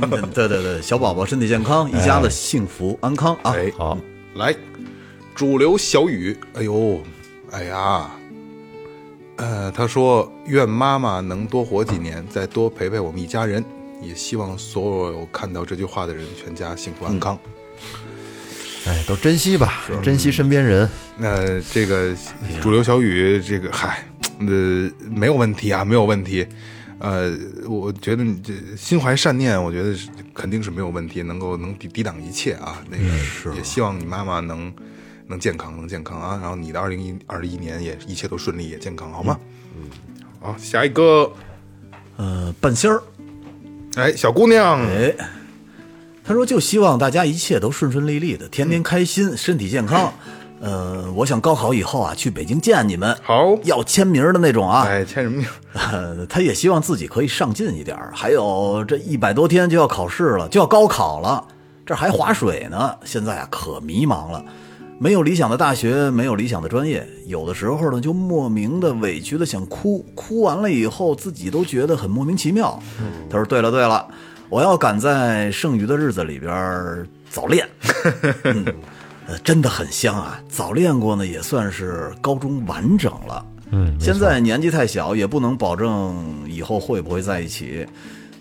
[0.00, 3.52] 嗯对对对，小宝宝身体健康，一家子幸福安康啊！
[3.54, 3.98] 哎，好，
[4.34, 4.54] 来，
[5.34, 7.00] 主流小雨，哎呦，
[7.50, 8.10] 哎呀，
[9.40, 13.64] 呃，他说愿妈妈能多活几年，再多陪陪我们一家人，
[14.02, 17.38] 也希望所有看到这句话的人全家幸福安康。
[18.86, 20.86] 哎，都珍惜吧，珍惜身边人。
[21.16, 22.14] 那这个
[22.60, 24.04] 主流小雨，这个嗨，
[24.40, 26.46] 呃，没有问题啊，没有问题。
[26.98, 27.34] 呃，
[27.66, 32.82] 我觉得你这心怀善念，我觉得是肯定是没有问题，能够能抵抵挡一切啊。
[32.90, 34.70] 那个也希望你妈妈能
[35.30, 36.38] 能健康，能健康啊。
[36.42, 39.38] 然后你的二零一二一年也一切都顺利，也健康，好吗？
[39.74, 39.88] 嗯，
[40.40, 41.32] 好，下一个，
[42.16, 43.02] 呃，半仙儿，
[43.94, 45.14] 哎，小姑娘，哎，
[46.24, 50.12] 他说就希望大家一切都顺顺利利的，天天开心，身体健康。
[50.62, 54.82] 呃，我想高考以后啊，去北京见你们，好，要签名的那种啊。
[54.82, 55.46] 哎，签什么名？
[55.72, 58.12] 呃，他也希望自己可以上进一点儿。
[58.14, 61.42] 还有这一百多天就要考试了，就要高考了，
[61.86, 62.94] 这还划水呢。
[63.06, 64.44] 现在啊，可迷茫了，
[65.02, 72.78] 没有理想的大学，没有理想的专业，有的时候呢，就莫名的委屈的想哭，哭完了以后自己都觉得很莫名其妙。
[73.30, 74.06] 他说：“对了对了，
[74.50, 76.52] 我要赶在剩余的日子里边
[77.30, 77.66] 早恋。
[78.44, 78.62] 嗯”
[79.26, 80.38] 呃，真的很香啊！
[80.50, 83.46] 早恋过呢，也算是高中完整了。
[83.70, 87.86] 嗯，现在年纪太小，也不能保证以后会不会在一起。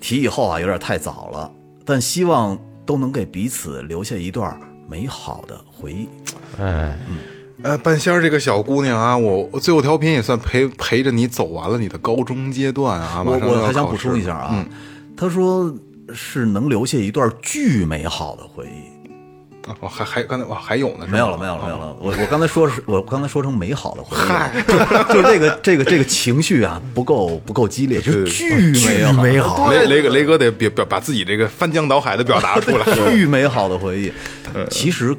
[0.01, 1.49] 提以后啊，有点太早了，
[1.86, 6.07] 但希望都能给彼此留下一段美好的回忆。
[6.59, 6.97] 哎，
[7.61, 13.23] 呃，半仙儿这个小姑娘啊，我我最后调频也算陪陪着你走完了你的高中阶段啊。
[13.25, 14.65] 我我还想补充一下啊，嗯
[15.15, 15.73] 他说
[16.13, 18.99] 是能留下一段巨美好的回忆。
[19.69, 21.95] 啊我还还刚才哇还有呢，没有了，没有了，没有了。
[21.99, 32.86] 我我刚才说是，我刚才说成美好的回忆嗨，就就这个这个这个情绪啊，不够不够激烈，就是巨美好，美好雷雷哥雷哥得表表把自己这个翻江倒海的表达出来。
[33.11, 34.11] 巨美好的回忆。
[34.71, 35.15] 其实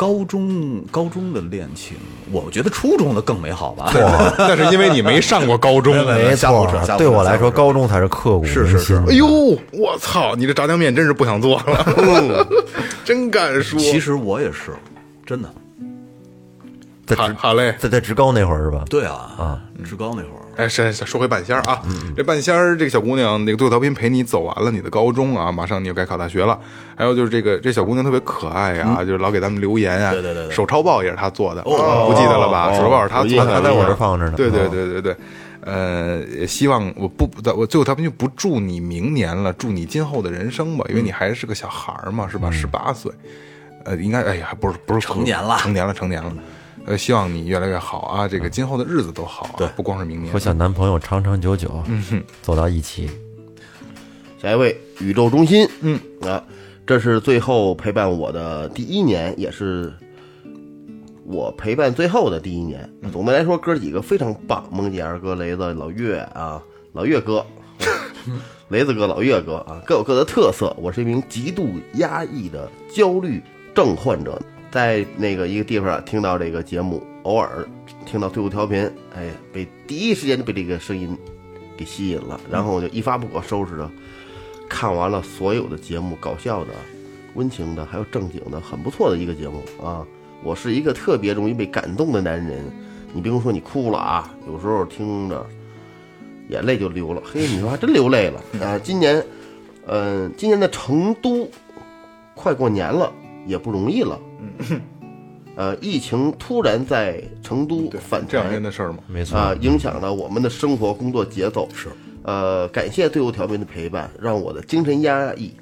[0.00, 1.94] 高中高中的恋情，
[2.32, 3.92] 我觉得初中的更美好吧。
[4.38, 5.94] 那是因为你没上过高中。
[6.08, 10.34] 没错对我来说，高中才是刻骨是是是铭心哎呦，我操！
[10.34, 12.46] 你这炸酱面真是不想做了，
[13.04, 13.78] 真敢说。
[13.78, 14.72] 其实我也是，
[15.26, 15.52] 真的。
[17.04, 18.84] 在职好好嘞，在在职高那会儿是吧？
[18.88, 21.80] 对啊啊，职高那会儿，哎，说回半仙儿啊，
[22.16, 26.58] 这半仙儿这个小姑娘，那个最后调频陪你走完了你的高中啊，马上你就该考大学了。
[26.94, 32.72] 还有就是这个这小姑娘特别可爱啊，就是老给咱们留言啊，对对对对手抄报也是她做的，不记得了吧？
[32.74, 34.34] 手抄报是她做的，还在我这放着呢。
[34.36, 35.16] 对对对对对，
[35.62, 42.50] 呃，也希望我不我最后他们就不祝你明年了，祝你今后的人生吧，因为你还是个小孩儿嘛，是吧？
[42.50, 43.10] 十八岁，
[43.84, 46.32] 呃，应该哎呀，不是不是成年了成年了，成年了。
[46.86, 48.26] 呃，希望你越来越好啊！
[48.26, 50.38] 这个今后的日子都好啊，对不光是明年和。
[50.38, 53.08] 小男朋友长长久久，嗯哼走到一起。
[54.40, 56.42] 下一位宇宙中心，嗯啊，
[56.86, 59.92] 这是最后陪伴我的第一年，也是
[61.24, 62.90] 我陪伴最后的第一年。
[63.12, 66.62] 总的来说，哥几个非常棒，梦姐二哥、雷子、老岳啊，
[66.92, 67.44] 老岳哥，
[68.68, 70.74] 雷子哥、老岳哥啊，各有各的特色。
[70.78, 73.42] 我是一名极度压抑的焦虑
[73.74, 74.40] 症患者，
[74.70, 77.66] 在那个一个地方啊听到这个节目，偶尔
[78.06, 81.16] 听到最后调频，哎，被第一时间就被这个声音
[81.76, 83.90] 给吸引了，然后我就一发不可收拾的
[84.68, 86.70] 看完了所有的节目，搞笑的、
[87.34, 90.06] 温情的，还有正经的，很不错的一个节目啊。
[90.42, 92.64] 我是一个特别容易被感动的男人，
[93.12, 95.44] 你不用说你哭了啊，有时候听着
[96.48, 97.20] 眼泪就流了。
[97.24, 98.78] 嘿，你说还真流泪了啊！
[98.82, 99.22] 今年，
[99.86, 101.46] 嗯、今年的成都
[102.34, 103.12] 快过年了，
[103.46, 104.18] 也不容易了。
[105.56, 111.68] 呃，疫情突然在成都反这两弹天的事儿嘛，没错，啊、影响了我们的生活工作节奏。
[111.74, 111.88] 是，
[112.22, 115.52] 呃，感谢最后调频的陪伴，让我的精神压抑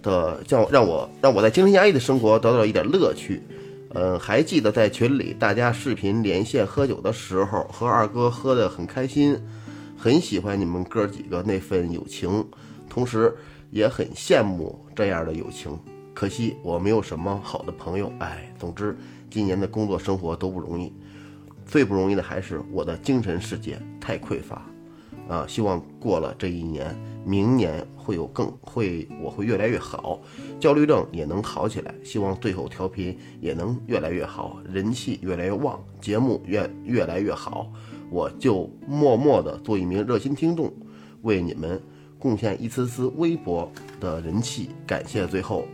[0.00, 3.42] 的，叫让我让我在精神压抑的生活得到了一点乐趣。
[3.90, 9.36] 呃，还记得在群里大家视频连线喝酒的时候，和二哥喝得很开心，
[9.98, 12.42] 很喜欢你们哥几个那份友情，
[12.88, 13.34] 同时
[13.70, 15.78] 也很羡慕这样的友情。
[16.14, 18.96] 可惜我没有什么好的朋友，哎，总之
[19.30, 20.92] 今年的工作生活都不容易。
[21.64, 24.62] 最不容易的还是我的精神世界太匮乏，
[25.28, 26.94] 啊，希望过了这一年，
[27.24, 30.20] 明年会有更会我会越来越好，
[30.60, 37.72] 焦虑症也能好起来，希望最后调频也能越来越好，人气越来越旺，节目越越来越好，
[38.10, 40.70] 我就默默的做一名热心听众，
[41.22, 41.80] 为你们
[42.18, 45.64] 贡献一丝丝微薄的人气，感谢最后，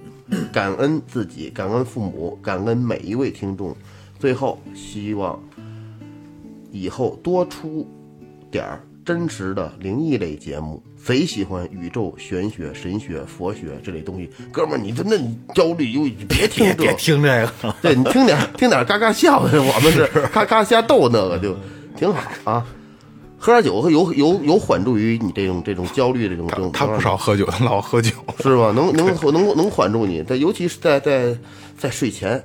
[0.53, 3.75] 感恩自己，感恩父母，感恩每一位听众。
[4.19, 5.39] 最后，希望
[6.73, 7.87] 以后多出
[8.51, 10.83] 点儿真实的灵异类节目。
[11.03, 17.29] 贼喜欢宇宙、玄学、神学、佛学这类东西，哥们儿，你真的你焦虑忧郁，你别听这，听这
[17.63, 21.57] 个，对你听点听点嘎嘎笑的，我们是嘎嘎瞎逗那个就
[21.97, 22.67] 挺好啊。
[23.39, 28.11] 喝点酒有有有缓助于你这种这种焦虑这种这种，他不少喝酒，他老喝酒。
[28.43, 28.73] 是吧？
[28.75, 31.37] 能 能能能缓住你，但尤其是在在
[31.79, 32.43] 在睡前，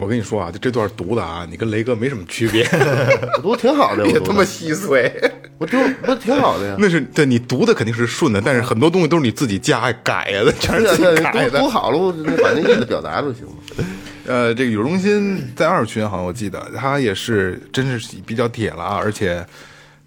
[0.00, 2.66] 我跟你说啊，就这段读的啊，你跟雷哥没什么区别，
[3.38, 5.12] 我读挺好的，我 别读他妈稀碎。
[5.58, 6.76] 我读不挺好的呀？
[6.78, 11.68] 那是对你读的肯定是顺的，但是很多东西都是你自己加改呀的，全是自己改的读读。
[11.68, 13.84] 好了，我把那意思表达就行了。
[14.26, 19.44] 呃，这个有中心在二群，好像我记得他也是真是比较铁了啊，而且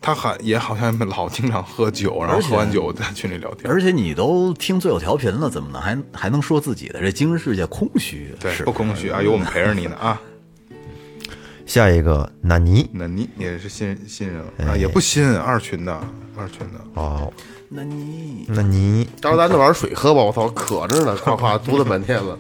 [0.02, 3.70] 他还也好像老经常喝酒，然后喝完酒在群里聊天。
[3.72, 8.34] 而且你都听最后调频了，怎么能还还能说自己的这精神世界空虚？
[8.39, 10.20] 对，不空虚啊，有我们陪着你呢啊。
[11.68, 15.93] 下一个纳尼纳尼也是新新人了啊，也不新，二群的，
[16.36, 16.82] 二群的。
[16.95, 17.32] 哦，
[17.70, 22.38] 纳尼，纳尼，到时候咱那碗水喝吧，我操，渴着呢，夸夸 嘟了半天了。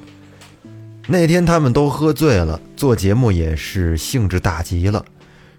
[1.07, 5.05] 那天他们都喝醉了，做节目也是兴致大极了，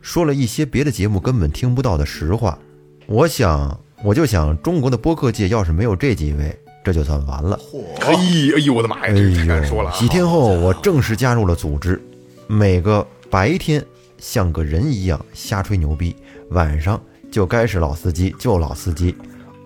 [0.02, 2.58] 说了一些别的节目根本听不到的实话。
[3.06, 7.58] 我想，我就想，中国的播客界要是没有这几位，这就算完了。
[8.00, 8.12] 哎
[8.56, 9.96] 哎呦我的妈呀，哎这太敢呦，说了啊！
[9.96, 12.02] 几天后，我正式加入了组织，
[12.48, 13.82] 每个白天
[14.18, 16.14] 像个人一样瞎吹牛逼，
[16.50, 17.00] 晚上
[17.30, 19.14] 就该是老司机就老司机。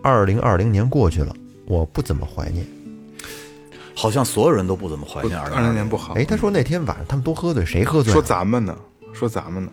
[0.02, 1.34] 二零二零年过去了，
[1.66, 2.64] 我不怎么怀念。
[3.94, 6.12] 好像所有人都不怎么怀念二二零年不好。
[6.14, 8.20] 哎，他说那天晚上他们都喝醉，谁喝醉说？
[8.20, 8.76] 咱们呢，
[9.14, 9.72] 说咱们呢，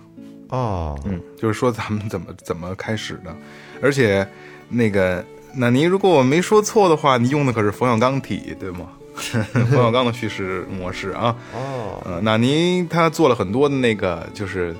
[0.49, 3.35] 哦，嗯，就是说咱们怎么怎么开始的，
[3.81, 4.27] 而且
[4.69, 5.23] 那个，
[5.55, 8.87] 那您如果我没说错的话，你用的可是冯小刚体，对吗？
[9.15, 11.35] 冯小刚的叙事模式啊。
[11.53, 14.75] 哦，呃，纳尼他做了很多的那个，就是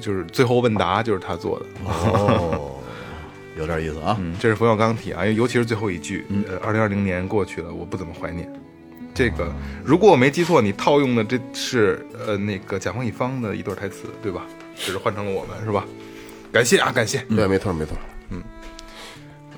[0.00, 1.66] 就是最后问答，就是他做的。
[1.84, 2.72] 哦，
[3.58, 4.16] 有点意思啊。
[4.20, 8.50] 嗯，这是冯小刚体啊，尤其是最后一句，呃，二零二零年过去了，我不怎么怀念。
[9.14, 9.52] 这个，
[9.84, 14.46] 如果我没记错，你套用的这是呃那个甲方乙方的一段台词，对吧？
[14.78, 15.84] 只是换成了我们，是吧？
[16.52, 17.18] 感谢啊，感谢。
[17.28, 17.96] 对，没错没错。
[18.30, 18.42] 嗯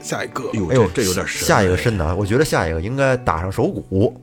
[0.00, 1.46] 下一个，哟，哎呦，这这有点深。
[1.46, 4.18] 下一个深的啊，我觉得下一个应该打上手鼓。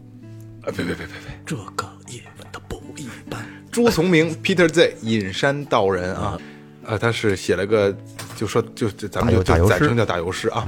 [0.63, 3.45] 啊，别别别别别，这个夜晚的不一般。
[3.71, 6.35] 朱从明 Peter Z 隐山道人啊，
[6.83, 7.95] 啊，他是写了个，
[8.35, 10.67] 就说就就咱们就就暂称叫打油诗啊。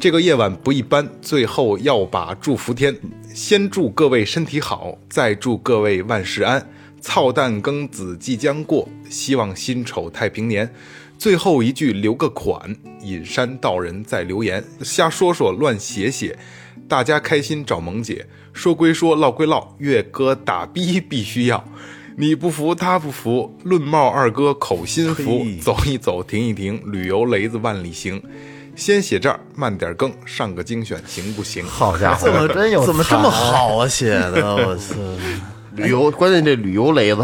[0.00, 2.98] 这个夜晚不一般，最后要把祝福天，
[3.34, 6.66] 先祝各位身体好，再祝各位万事安。
[7.00, 10.72] 操蛋庚子即将过，希望辛丑太平年。
[11.18, 16.38] 最后一句留个款，隐山道人在留言，瞎说说乱写写，
[16.86, 18.26] 大家开心找萌姐。
[18.52, 21.64] 说归说，唠归唠，月哥打逼必须要。
[22.18, 28.22] 你不服他不服，论帽二哥口心服，走一走停一停，旅游雷子万里行。
[28.74, 31.64] 先写这儿，慢点更，上个精选行不行？
[31.64, 33.88] 好家伙，怎么真有怎么这么好啊？
[33.88, 34.94] 写的，我操！
[35.76, 37.22] 旅游，关键这旅游雷子，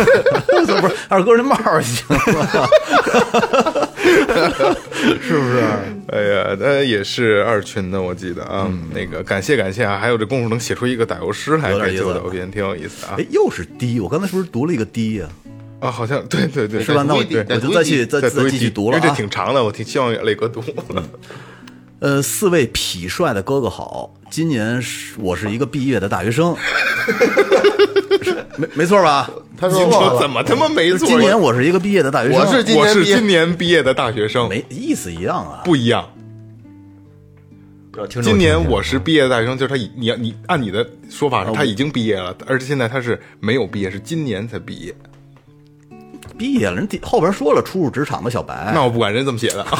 [0.66, 2.18] 这不是二哥这帽儿行吗？
[5.20, 5.62] 是不是？
[6.08, 8.68] 哎呀，那也是二群的，我记得啊。
[8.94, 15.26] 那个感谢感谢啊，还有这功夫能写出一个打油诗来，有点意思这就有点挺有意思啊哎。，又是低，我刚才是不是读了一个低呀？
[15.80, 17.04] 啊，好像对对对，是吧？
[17.06, 19.16] 那我对我就再去再再继续读了因为这啊。
[19.16, 20.62] 挺长的，我挺希望磊哥读。
[22.02, 26.56] 呃，四位痞帅的哥哥好，今年是我是一个毕业的大学生，
[28.20, 29.30] 是 没没错吧？
[29.56, 31.06] 他说怎么他妈没错？
[31.06, 35.62] 今年我是一个毕业的大学生，我是今我是年毕业今年毕业的大学生，没意思一样啊。
[35.64, 36.04] 不一样。
[38.08, 44.92] 今年我是毕业的大学生，就是他已你你按你的说法是他已经毕业了，而且现在他是没有毕业，是今年才毕业。
[46.42, 48.72] 毕业了，人底后边说了初入职场的小白。
[48.74, 49.62] 那我不管人怎么写的，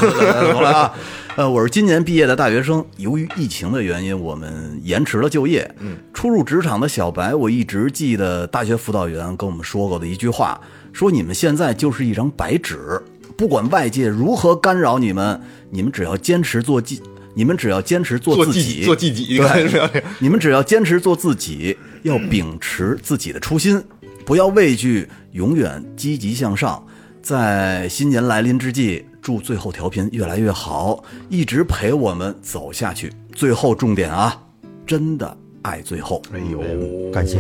[0.55, 0.95] 好了啊！
[1.35, 5.69] 呃，我是今年毕业的大学生，由于疫情的原因，我们延迟了就业。
[5.81, 10.61] 嗯，初入职场的小白，我一直记得大学辅导员跟我们说过的一句话，
[10.93, 13.03] 说你们现在就是一张白纸，
[13.37, 16.97] 不管外界如何干扰你们，你们只要坚持做自，
[17.35, 23.83] 你们只要坚持做自己做自己对，你们只要坚持做自己，要秉持自己的初心，
[24.25, 26.85] 不要畏惧，永远积极向上。
[27.21, 33.13] 在新年来临之际，祝最后调频越来越好，一直陪我们走下去。
[33.33, 34.43] 最后重点啊，
[34.87, 36.21] 真的爱最后。
[36.33, 37.39] 哎呦，感谢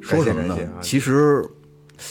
[0.00, 0.56] 说什么呢？
[0.80, 1.44] 其实，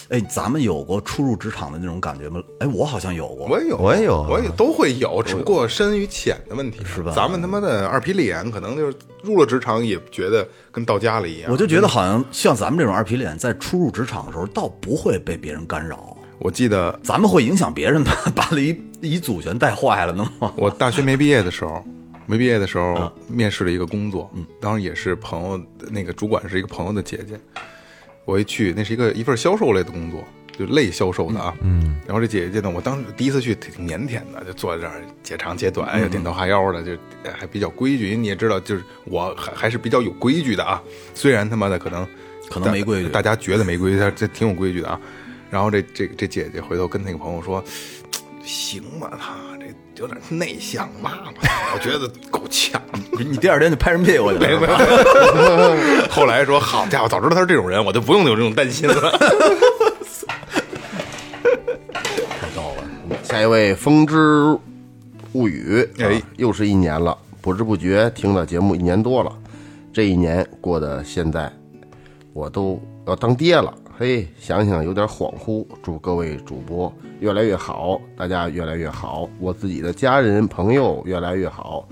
[0.09, 2.41] 哎，咱们有过初入职场的那种感觉吗？
[2.59, 3.47] 哎，我好像有过。
[3.47, 11.51] 我也有，我也有啊我也都会有，只不过深与浅的问题是吧咱们他妈的二皮脸，可能就是入了职场也觉得跟到家了一样。
[11.51, 16.15] 我就觉得好像像咱们这种二皮脸，在初入职场的时候，倒不会被别人干扰。
[16.39, 20.53] 我记得咱们会影响别人吧， 把了一一组全带坏了呢吗？
[20.57, 21.83] 我大学没毕业的时候，
[22.27, 25.59] 没毕业的时嗯候面试了一个工作，嗯当时也是朋友，
[25.89, 27.39] 那个主管是一个朋友的姐姐。
[28.27, 30.21] 我一去，那是一个一份销售类的工作，
[30.51, 31.55] 就类销售的啊。
[31.61, 31.95] 嗯。
[32.05, 36.91] 然后这姐姐呢，我当时第一次去挺腼腆的，就坐在这儿解长解短，又点头哈腰的，就
[37.23, 38.09] 呃还比较规矩。
[38.09, 40.83] 因为你也知道，就是我还还是比较有规矩的啊。
[41.13, 42.05] 虽然他妈的可能
[42.49, 44.99] 可能没规矩大家觉得没规矩，但这挺有规矩的啊。
[45.49, 47.63] 然后这这这姐姐回头跟那个朋友说
[48.43, 49.56] ：“行吧，他这
[49.97, 51.13] 有点内向嘛，
[51.73, 52.81] 我觉得够呛。
[53.17, 54.77] 你第二天就拍人屁股去了。
[56.09, 58.95] 后来说，好家伙，早知道他是这种人，我就不用有这种担心了。
[61.93, 62.83] 太逗了。
[63.23, 64.57] 下一位《风之
[65.33, 69.31] 物语》啊哎又是一年了，不知不觉听了节目一年多了，
[69.91, 71.51] 这一年过得现在
[72.33, 75.65] 我都要当爹了，嘿，想想有点恍惚。
[75.81, 81.83] 祝各位主播越来越好，大家越来越好，我自己的家人朋友越来越好。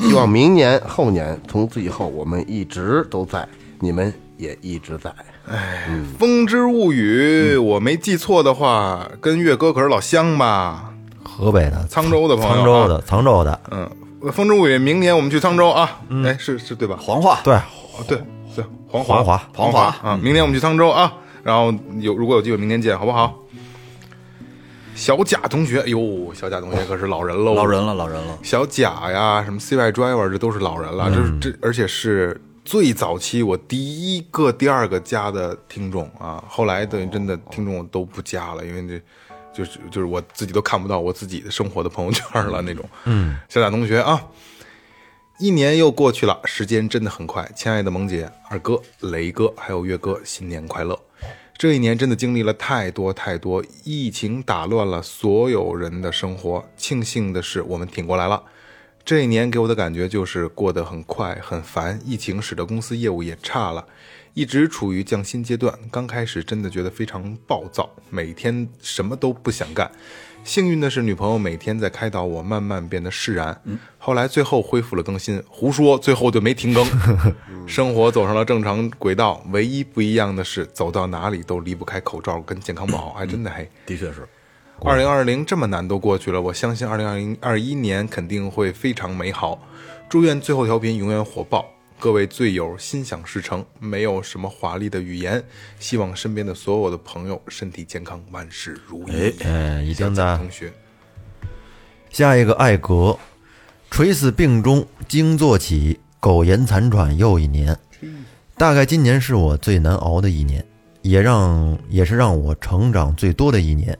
[0.00, 3.46] 希望明年后年，从此以后我们一直都在，
[3.80, 5.10] 你们也一直在。
[5.46, 5.86] 《哎
[6.18, 10.90] 风之物语》，我没记错的话，跟岳哥可是老乡吧？
[11.22, 13.90] 河北的沧州的朋友啊沧州的沧州的，嗯，
[14.32, 16.00] 《风之物语》，明年我们去沧州啊！
[16.24, 16.96] 哎，是是对吧？
[16.98, 18.18] 黄话对，哦，对
[18.56, 20.18] 对，黄华黄华黄黄华啊！
[20.22, 21.12] 明年我们去沧州啊，
[21.46, 23.38] 然后有如果有机会，明天见，好不好？
[24.96, 28.36] 小贾同学，哎呦，小贾同学可是老人喽，老人了，老人了。
[28.42, 33.76] 小贾呀，什么 CY Driver，这都是老人了，这是这而且是最早期我第
[34.16, 39.00] 一个、第二个加的听众啊，后来等于真的听众我都不加了，因为这
[39.56, 42.84] 就是就是我自己都看不到我自己的生活的朋友圈了那种。
[43.04, 44.20] 嗯，小贾同学啊，
[45.38, 47.48] 一年又过去了，时间真的很快。
[47.54, 50.98] 亲爱的萌姐、二哥、雷哥还有月哥，新年快乐！
[51.58, 56.68] 这一年真的经历了太多太多，疫情打乱了所有人的生活。
[56.76, 58.42] 庆幸的是，我们挺过来了。
[59.06, 63.86] 这一年给我的感觉就是过得很快很烦，疫情使得公司业务也差了，
[64.34, 65.72] 一直处于降薪阶段。
[65.90, 69.90] 刚开始真的觉得非常暴躁，每天什么都不想干。
[70.46, 73.60] 幸运的是，女朋友每天在开导我，慢慢变得释然。
[73.98, 76.86] 后来最后恢复了更新，胡说，最后就没停更，
[77.66, 79.44] 生活走上了正常轨道。
[79.50, 83.64] 唯一不一样的是，走到哪里都离不开口罩跟健康宝， 还真的还。
[83.84, 84.24] 的确是。
[84.84, 89.60] 二零二零这么难都过去了，我相信二零二零二一年肯定会非常美好。
[90.08, 91.66] 祝愿最后调频永远火爆，
[91.98, 93.64] 各位醉友心想事成。
[93.80, 95.42] 没有什么华丽的语言，
[95.78, 99.34] 希望身边的所有的朋友身体健康，万事如意。
[99.40, 100.38] 嗯，一定小的。
[100.38, 100.72] 同学，
[102.10, 103.18] 下一个艾格，
[103.90, 107.76] 垂死病中惊坐起，苟延残喘又一年。
[108.58, 110.64] 大概今年是我最难熬的一年，
[111.02, 113.98] 也让也是让我成长最多的一年。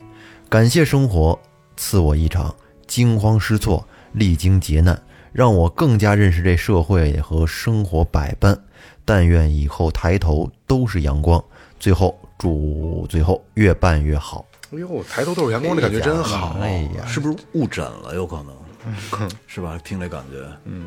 [0.48, 1.38] 感谢生活
[1.76, 2.54] 赐我一场
[2.86, 5.02] 惊慌失措、历经劫难，
[5.36, 8.58] 让我更加认识这社会和生活百般。
[9.04, 11.42] 但愿以后抬头都是阳光。
[11.78, 14.46] 最后祝最后越办越好。
[14.72, 16.56] 哎呦，抬头都是阳光，这感觉真好。
[16.58, 18.14] 哎呀，是不是误诊了？
[18.14, 19.78] 有可能，是吧？
[19.84, 20.86] 听这感觉，嗯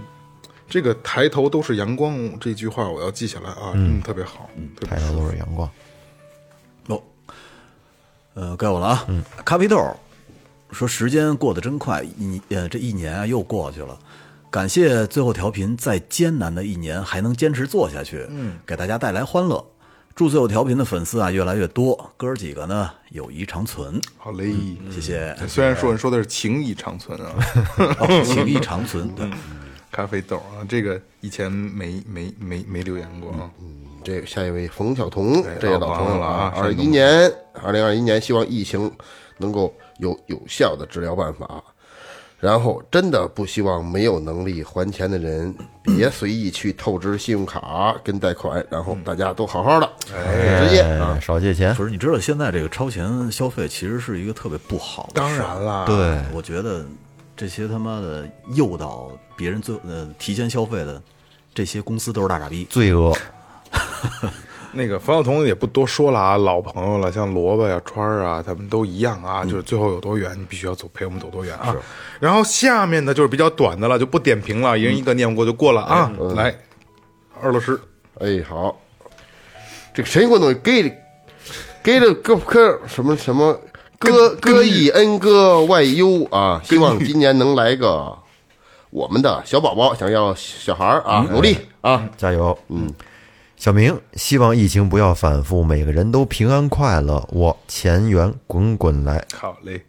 [0.67, 5.69] 这个抬头都是阳光这句话，我要记下来啊，嗯，特别好，特别抬头都是阳光。
[6.87, 7.01] 哦，
[8.33, 9.05] 呃，该我了啊。
[9.07, 9.95] 嗯，咖啡豆
[10.71, 13.97] 说时间过得真快，一呃这一年啊又过去了。
[14.51, 19.63] 感谢最后调频在艰难的一年还能坚持做下去，嗯，给大家带来欢乐。
[20.15, 24.01] 祝最后调频的粉丝啊越来越多，哥儿几个呢友谊长存。
[24.17, 24.53] 好嘞。
[24.89, 27.31] 谢谢，虽然说你说的是情谊长存啊，
[28.01, 29.07] 哦情谊长存。
[29.15, 29.29] 对，
[29.91, 33.49] 咖啡豆啊，这个以前没没没没留言过啊。
[33.61, 36.53] 嗯这个下一位冯晓彤，哎这个老朋友了啊。
[36.55, 37.31] 二一年，
[37.61, 38.91] 二零二一年，希望疫情
[39.37, 41.63] 能够有有效的治疗办法。
[42.39, 45.53] 然后，真的不希望没有能力还钱的人
[45.83, 51.19] 别随意去透支信用卡跟贷款，然后大家都好好的，直接啊哎，。
[51.19, 51.75] 少借钱。
[51.75, 56.85] 不是，你知道现在这个超前消费其实是一个特别不好的当然啦，对，我觉得
[57.35, 58.25] 这些他妈的
[58.55, 61.01] 诱导别人最呃提前消费的
[61.53, 62.65] 这些公司都是大傻逼。
[62.69, 63.13] 罪恶，
[64.71, 71.75] 那个冯晓彤也不多说了啊，老朋友了，像萝卜呀、川儿啊，他们都一样啊，就是最后有多远，你必须要走陪我们走多远啊。
[72.19, 76.11] 然后下面的就是比较短的了，就不点评了，一人一个念过就过了啊。
[76.35, 76.55] 来，
[77.41, 77.79] 二老师，
[78.19, 78.79] 哎，好，
[79.93, 80.95] 这个谁给我弄给的
[81.81, 83.59] 给的哥哥什么什么
[83.97, 86.61] 哥哥以恩哥外忧啊！
[86.63, 88.17] 希望今年能来个
[88.91, 92.07] 我们的小宝宝，想要小孩儿啊，努力啊！
[92.17, 92.57] 加油！
[92.69, 92.93] 嗯，
[93.59, 97.27] 小明，希望疫情不要反复，每个人都平安快乐。
[97.33, 99.25] 我钱源滚滚来。
[99.33, 99.83] 好嘞。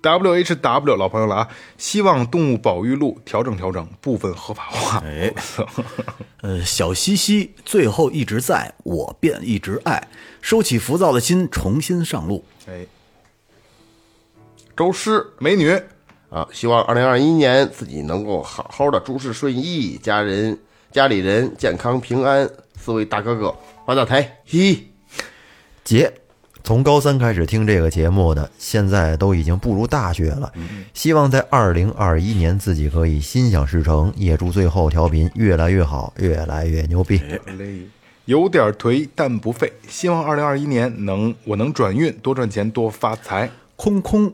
[0.00, 5.02] W H W 老朋友了啊，希望动物保育路调整调整，部分合法化。
[5.04, 5.34] 哎，
[6.42, 10.06] 呃，小西西最后一直在，我便一直爱，
[10.40, 12.44] 收起浮躁的心，重新上路。
[12.68, 12.86] 哎，
[14.76, 15.72] 周诗美女，
[16.30, 20.56] 啊，希望二零二一年自己能够好好的，诸事顺意，家人
[20.92, 22.48] 家里人健康平安。
[22.86, 23.52] 四位大哥哥
[23.84, 24.92] 发大财，嘻嘻。
[25.82, 26.12] 杰，
[26.62, 30.52] 从高三开始听这个节目的，现在都已经步入大学了。
[30.94, 37.20] 希望在二零二一年自己可以心想事成，也祝最后调频越来越好，越来越牛逼。
[38.26, 43.50] 有点颓但不废，希望二零二一年能我能转运，多赚钱，多发财。
[43.74, 44.32] 空空，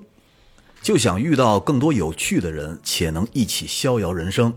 [0.83, 4.53] 就想遇到更多有趣的人，且能一起逍遥人生。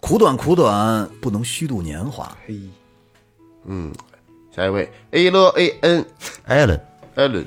[0.00, 2.34] 苦短苦短，不能虚度年华。
[2.46, 2.58] 嘿，
[4.54, 6.06] 下一位 A 了 A N
[6.48, 7.44] Allen，Allen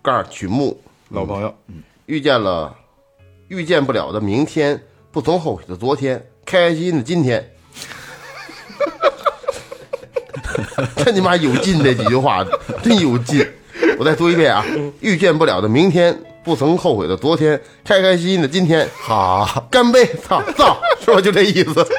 [0.00, 1.52] 盖儿曲目，老朋友，
[2.06, 2.72] 遇见了
[3.48, 4.80] 遇见不了的明天，
[5.10, 7.52] 不曾后悔的昨天，开开心心的今天。
[10.96, 11.82] 真你妈有劲！
[11.82, 12.46] 这几句话
[12.82, 13.46] 真有劲。
[13.98, 14.64] 我再说一遍啊，
[15.00, 18.88] 遇见不了的明天，不曾后悔的昨天，开开心心的今天。
[19.00, 20.06] 好，干杯！
[20.22, 21.20] 操造，是吧？
[21.20, 21.84] 就这意思。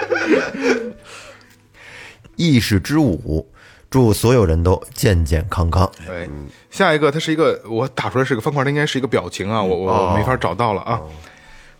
[2.38, 3.52] 意识之舞，
[3.89, 5.89] 祝所有人都健健康康。
[6.09, 6.27] 哎，
[6.69, 11.01] 下一个它是一个我打出来是个方块，它应该是一个表情啊，我我我没法找到了啊。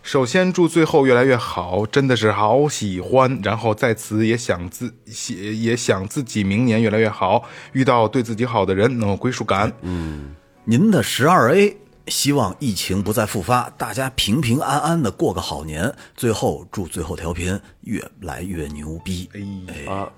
[0.02, 3.40] 首先祝最后越来越好，真的是好喜欢。
[3.42, 4.94] 然后在此也想自
[5.28, 9.70] 也也想自己明年越来越好，遇到对自己好的人，能有归属感。
[9.82, 11.76] 嗯您的十二 A
[12.06, 15.94] 希望疫情不再复发，大家平平安安的过个好年。
[16.16, 19.28] 最后祝最后调频越来越牛逼。
[19.34, 20.08] 哎，啊，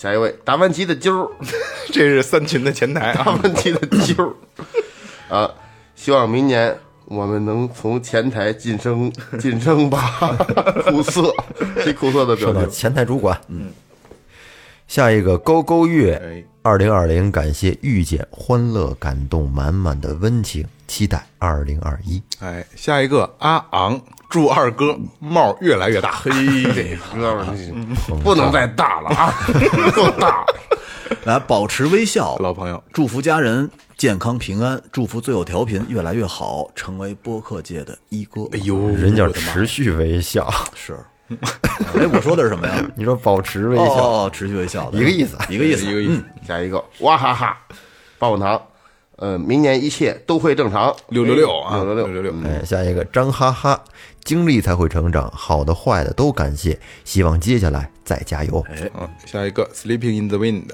[0.00, 1.30] 下一位达芬奇的揪儿，
[1.92, 4.32] 这是三群的前台达啊， 芬奇的揪儿
[5.28, 5.50] 啊，
[5.94, 6.74] 希望明年
[7.04, 9.98] 我们能从前台晋升晋升吧。
[10.86, 11.30] 苦涩，
[11.84, 12.70] 这苦涩的表受到情。
[12.70, 13.38] 前台主管。
[13.48, 13.70] 嗯，
[14.88, 22.22] 下一个勾勾月哎，二零二零，感谢遇见，欢乐感动满满的温情，期待二零二一。
[22.38, 24.00] 哎，下一个阿昂，
[24.30, 26.12] 祝二哥帽越来越大。
[26.12, 26.30] 嘿，
[26.72, 29.34] 这哥们儿不能再大了啊，
[29.94, 30.28] 够大。
[30.28, 30.46] 了。
[31.24, 38.42] 来保持微笑，老朋友，祝福家人健康平安，祝福最后调频越来越好，成为播客界的一哥。
[38.52, 40.96] 哎呦，人家持续微笑，是，
[41.28, 42.86] 哎，我说的是什么呀？
[42.94, 45.36] 你说保持微笑，哦哦，哦持续微笑，一个意思。
[45.48, 46.24] 一个意思，一个意思。
[46.46, 47.58] 下一个，哇哈哈，
[48.18, 48.62] 棒棒糖，
[49.16, 50.94] 呃，明年一切都会正常。
[51.08, 52.22] 六六六啊，六六六。
[52.22, 53.82] 六六，哎，下一个张哈哈，
[54.24, 58.64] 经历才会成长，好的坏的都感谢，希望接下来再加油。
[58.68, 60.68] 哎，嗯，下一个 Sleeping in the Wind，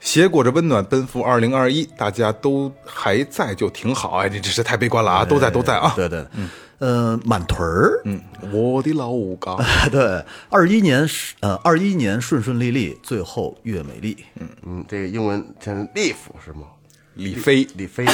[0.00, 4.18] 携裹着温暖奔赴二零二一，大家都还在就挺好。
[4.18, 5.92] 哎，你这是太悲观了啊，都在都在啊。
[5.96, 6.48] 对对，嗯
[6.78, 8.20] 呃，满屯儿，嗯，
[8.52, 9.56] 我的老家，
[9.90, 14.14] 对，二一年是呃，二一年顺顺利利，最后越美丽。
[14.38, 16.66] 嗯嗯，这个英文叫 leaf 是吗？
[17.14, 18.04] 李飞，李飞，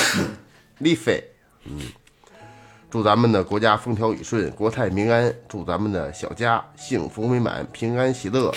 [0.79, 1.25] 李飞，
[1.65, 1.81] 嗯，
[2.93, 8.55] 祝咱们的国家风调雨顺，国泰民安，祝咱们的小家幸福美满，平安喜乐。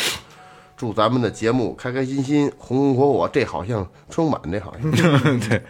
[0.76, 3.30] 祝咱们的节目开开心心，红红火火。
[3.32, 4.92] 这好像春晚，这好像
[5.40, 5.62] 对，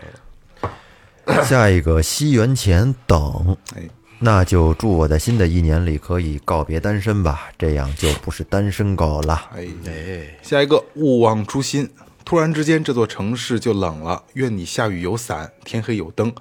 [1.45, 3.83] 下一个西元前等，哎，
[4.17, 9.47] 那就祝我在新的一年里可以告别单身吧，这样就不是单身狗了。
[9.55, 11.87] 哎，哎，下一个勿忘初心。
[12.23, 14.23] 突然之间，这座城市就冷了。
[14.33, 16.33] 愿你下雨有伞，天黑有灯，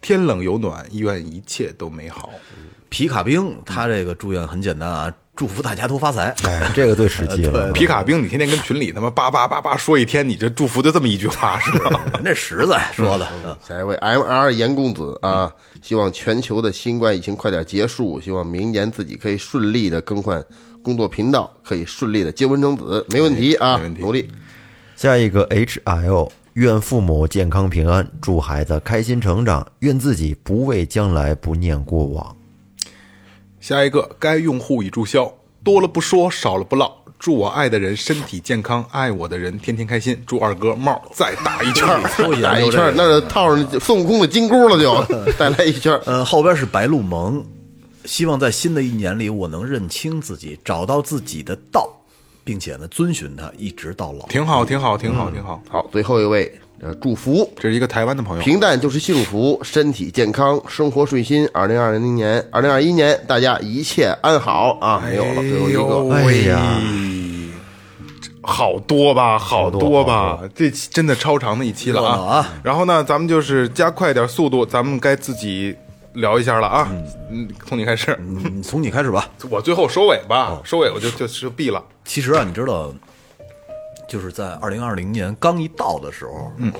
[0.00, 0.84] 天冷有暖。
[0.92, 2.30] 愿一切都美好。
[2.88, 6.34] 皮卡兵他这个祝愿很简单啊，祝福大家都发财。
[6.42, 7.70] 哎，这个最实际了。
[7.72, 12.04] 皮卡兵，你天天跟群里他妈叭叭叭叭说一天，你这祝福就这么一句话是吧？
[12.14, 20.44] 人这实在说的，嗯下一位 M R 严公子啊，希望全球的新冠疫情快点结束，希望明年自己可以顺利的更换
[20.82, 24.28] 工作频道，可以顺利的结婚生子，没问题啊，没问题努力。
[24.96, 26.30] 下一个 H L，
[26.60, 32.36] 愿父母健康平安，祝孩子开心成长，愿自己不畏将来，不念过往。
[33.60, 35.32] 下一个，该用户已注销，
[35.64, 36.94] 多了不说，少了不唠。
[37.18, 40.22] 祝我爱的人身体健康，爱我的人天天开心。
[40.26, 42.02] 祝二哥帽再打一圈儿。
[42.22, 42.92] 都研打一圈。
[42.94, 46.02] 那就套上孙悟空的金箍了就，再来一圈儿。
[46.04, 47.42] 呃，后边是白鹿萌，
[48.04, 51.88] 希望在新的一年里，我能认清自己，找到自己的道，
[52.44, 54.26] 并且呢，遵循它，一直到老。
[54.26, 55.62] 挺好，挺好，挺好，挺好。
[55.68, 61.48] 好，最后一位，呃，祝福这是一个台湾的朋友，平淡就是幸福，身体健康，生活顺心。
[61.52, 65.02] 二零二零年，二零二一年，大家一切安好啊！
[65.04, 66.14] 没有了，最后一个。
[66.14, 66.80] 哎呀，
[68.42, 72.52] 好多吧，好多吧，这期真的超长的一期了啊啊！
[72.62, 75.76] 然后呢，咱们就是加快点速度，咱们该自己
[76.14, 76.88] 聊一下了啊。
[77.30, 79.28] 嗯，从你开始，你，从你开始吧。
[79.50, 81.82] 我最后收尾吧，收尾我就就就闭了。
[82.04, 82.92] 其实啊，你知道，
[84.08, 86.72] 就是在二零二零年刚一到的时候，嗯，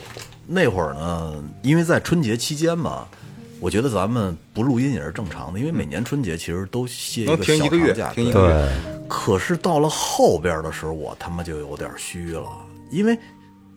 [0.46, 3.06] 那会儿呢，因为在春节期间嘛，
[3.60, 8.54] 我觉得咱们不录音也是正常的，因为每年春节其实都歇一能个小停一个月长假，停一个月。
[8.54, 12.48] 对，可是到了后边的时候，我他妈就有点虚了，
[12.90, 13.16] 因为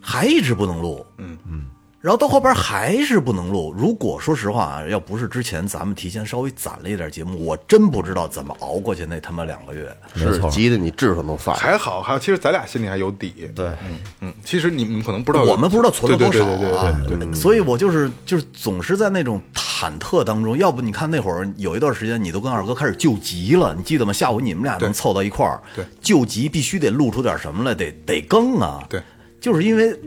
[0.01, 1.65] 还一直不能录，嗯嗯，
[2.03, 3.73] 然后到后边还是不能录。
[3.77, 9.89] 如果说实话啊，要不是之前咱们提前稍微攒了一点节目，我真不知道怎么熬过去那他妈两个月。
[10.13, 11.61] 是急得你痔疮都犯了。
[11.61, 13.49] 还好，还有，其实咱俩心里还有底。
[13.55, 13.71] 对，
[14.19, 20.57] 嗯，其实你们可能不知道，我们不知道存了多少对对对啊对对对，所以我就是就是总是在那种忐忑当中。
[20.57, 24.11] 要不你看那会儿有一段时间，你都跟二哥开始救急了，你记得吗？
[24.11, 28.83] 下午你们俩能凑到一块儿，对救急必须得录出点什么来，得得更啊。
[28.89, 29.01] 对，
[29.39, 29.97] 就是因为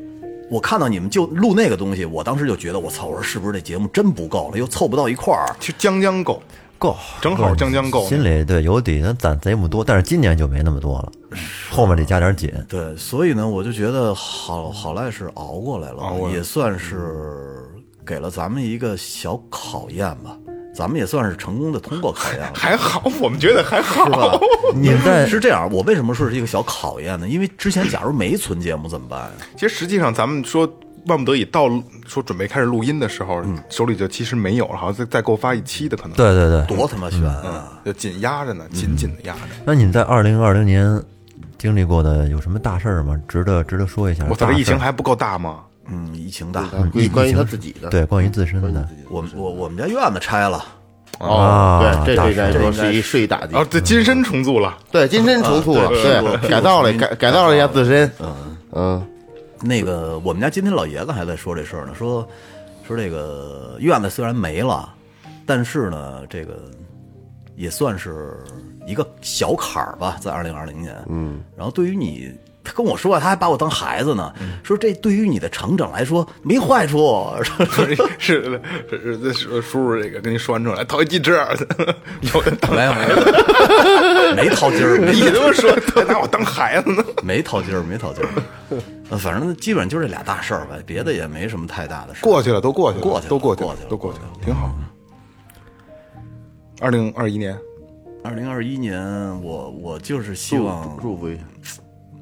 [0.49, 5.55] 我看到你们就录那个东西，我当时就觉得我操，我说是不是这节目真不够了，又凑不到一块儿。
[5.59, 6.41] 其实将将够，
[6.79, 8.07] 够，正好将将够。
[8.07, 11.13] 心里对有底，咱攒贼不多，但是今年就没那么多了，
[11.71, 12.53] 后面得加点紧。
[12.69, 17.65] 对，所以呢，我就觉得好好赖是熬过来了，也算是
[18.07, 20.39] 给了咱们一个小考验吧。
[20.77, 24.05] 咱们也算是成功的通过考验了， 还好，我们觉得还好。
[24.05, 24.39] 是吧？
[24.77, 27.27] 你们在是这样，我为什么说是一个小考验呢？
[27.27, 29.31] 因为之前假如没存节目怎么办呀？
[29.57, 30.71] 其实实际上，咱们说
[31.07, 31.69] 万不得已到
[32.07, 36.13] 说准备开始录音的时候，手里就其实没有了，好像再再给我发一期的可能。
[36.17, 37.81] 对对对，多他妈悬啊！
[37.85, 39.41] 就紧压着呢，紧紧的压着。
[39.65, 41.03] 那你在二零二零年
[41.57, 43.19] 经历过的有什么大事儿吗？
[43.27, 44.25] 值得值得说一下？
[44.29, 45.61] 我操，这疫情还不够大吗？
[45.89, 50.65] 嗯，疫情大，关关于他自己的，对，关于自身的，我们我我们家院子拆了，
[51.19, 58.57] 哦啊，对，这大这这是一是一打击哦，对金身重组了，对，金身重塑了，对，改造了改改造了一下自身，嗯。
[58.73, 59.07] 嗯。
[59.63, 62.29] 那个我们家今天老爷子还在说这事儿呢，说
[62.87, 64.93] 说这个院子虽然没了，
[65.47, 66.71] 但是呢，这个
[67.57, 68.37] 也算是
[68.87, 70.95] 一个小坎儿吧，在二零二零年。
[71.09, 72.31] 嗯，然后对于你，
[72.67, 74.33] 他跟我说，他还把我当孩子呢，
[74.65, 77.33] 说这对于你的成长来说没坏处。
[78.19, 78.61] 是是
[78.91, 81.31] 是是叔叔这个跟你说完之后来掏一鸡翅，
[82.35, 87.05] 有的没有没有， 没掏鸡儿， 你这么说，还拿我当孩子呢？
[87.23, 88.29] 没掏鸡儿，没掏鸡儿。
[89.09, 92.23] 呃，反正基本上就这俩大事儿吧，别的也没什么太大的事。
[92.23, 94.75] 过去了，都过去了，过去了都过去过去了都过去了，挺好。
[96.81, 97.57] 二零二一年，
[98.25, 99.01] 二零二一年，
[99.43, 101.43] 我我就是希望祝福一下，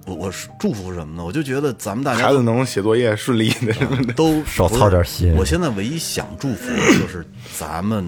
[0.07, 1.25] 我我是祝福什么呢？
[1.25, 7.27] 我就觉得咱们大家孩子能写作业顺利的什么的，都少操点心我现在唯一想祝福的就是
[7.57, 8.05] 咱们，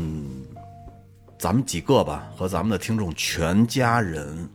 [1.38, 4.48] 咱们几个吧，和咱们的听众全家人，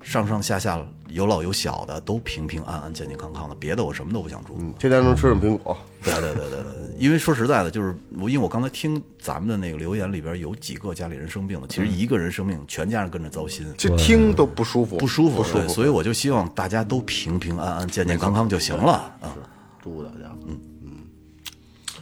[0.00, 0.80] 上上下下
[1.14, 3.54] 有老有小的都平平安安、健健康康的。
[3.54, 4.74] 别的我什么都不想祝嗯。
[4.78, 13.64] 天天能吃上苹果，对对对对对，因为说实在的，就是我因为我刚才听咱们的那个留言里边有几个家里人生病了，其实一个人生病，全家人跟着糟心。
[13.78, 15.58] 就听都不舒服，不舒服，不舒服。
[15.60, 19.32] 对所以我就希望大家都平平安安、健健康康就行了啊。
[19.80, 20.36] 祝福大家。
[20.48, 20.90] 嗯嗯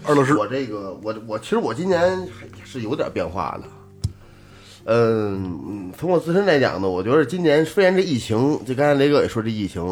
[0.04, 2.26] 二老师，我这个我我其实我今年
[2.64, 3.68] 是有点变化的。
[4.84, 9.82] 嗯，嗯从我自身来讲呢，我觉得今年虽然这疫情，就刚才雷哥也说这疫情，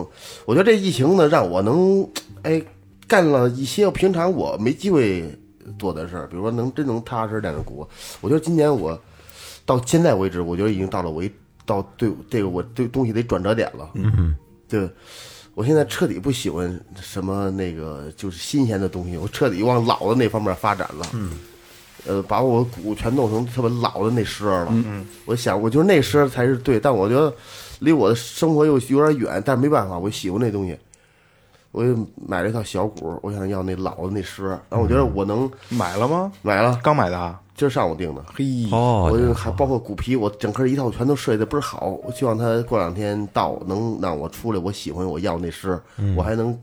[0.44, 2.08] 我觉得这疫情呢让我能
[2.42, 2.62] 哎
[3.06, 5.24] 干了一些平常我没机会
[5.78, 7.86] 做的事儿，比如说能真能踏实点的鼓。
[8.20, 8.98] 我觉得今年我
[9.64, 11.30] 到现在为止，我觉得已经到了我一
[11.64, 13.90] 到对这个我对东西得转折点了。
[13.94, 14.34] 嗯，
[14.68, 14.88] 对。
[15.56, 21.06] 我现在彻底不喜欢什么那个就是新鲜的东西，我彻底往老的那方面发展了。
[21.12, 21.32] 嗯，
[22.06, 24.68] 呃，把我鼓全弄成特别老的那声儿了。
[24.72, 27.32] 嗯我想，我觉得那声儿才是对，但我觉得
[27.80, 30.78] 离我的生活又有点远，但是没办法，我喜欢那东西。
[31.72, 31.96] 我就
[32.26, 36.32] 买了一套小鼓，我想要那老的那声儿，然后我觉得我能买了吗？
[36.42, 37.40] 买了，刚买的啊？
[37.54, 38.24] 今儿上午订的。
[38.34, 41.96] 嘿，哦我就还包括鼓皮，我整个一套全都设计的倍儿好。
[42.02, 45.80] 我希望他过两天到，能让我出来，我喜欢，我要那诗，
[46.16, 46.58] 我还能就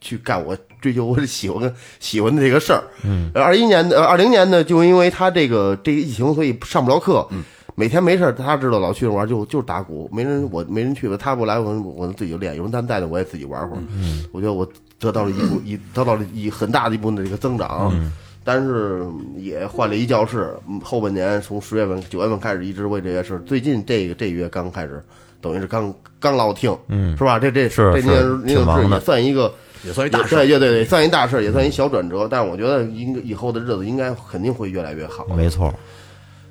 [0.00, 2.82] 去干我追求我喜欢喜欢的这个事儿。
[3.04, 7.26] 嗯，二一年的二零年呢，就因为他这个这个疫情，所以上不了课。
[7.30, 7.42] 嗯。
[7.78, 13.82] 每天没事儿他知道老去那玩就就是打鼓，没人我没人去了，他不来我我自己就练，有人他带的我也自己玩会儿。
[13.92, 14.66] 嗯，我觉得我
[14.98, 17.92] 得到了一部一得到了一很大的一部分的这个增长。
[18.42, 19.04] 但是
[19.36, 23.42] 也换了一教室，嗯后半年从十月份、九月份开始一直为这些事。
[23.44, 25.02] 最近这个这月刚开始，
[25.42, 27.38] 等于是刚刚落听，嗯，是吧？
[27.38, 29.52] 这这是是这您您的也算一个
[29.82, 32.26] 也算一大事儿对对对对，算一大事儿，也算一小转折。
[32.30, 35.26] 但是我觉得应以后的日子应该肯定会越来越好。
[35.36, 35.72] 没错，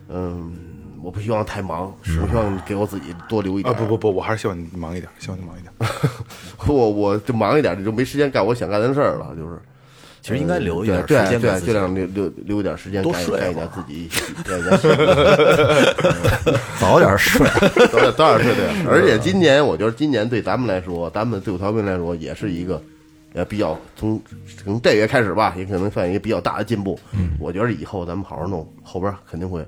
[0.10, 0.53] 嗯，
[1.02, 3.76] 我不希望太忙，我希望给我自己多留一啊点。
[3.76, 5.72] 不不不，我还是希望你忙一点，希望你忙一点。
[6.68, 9.60] 我我就忙一点，就没时间干我想干的事儿了，就是。
[10.22, 14.10] 其实应该留一点时对对对，间给自己尽量留留留一点时间多干一干一睡点自己
[16.81, 17.47] 早点睡。
[17.91, 18.65] 早点早点睡对。
[18.89, 22.81] 而且今年我觉得今年对咱们来说，咱们最后调频来说，也是一个
[23.36, 24.22] 呃比较从
[24.64, 26.98] 从这月开始吧，也可能算一个比较大的进步。
[27.12, 29.66] 嗯，我觉得以后咱们好好弄，后边肯定会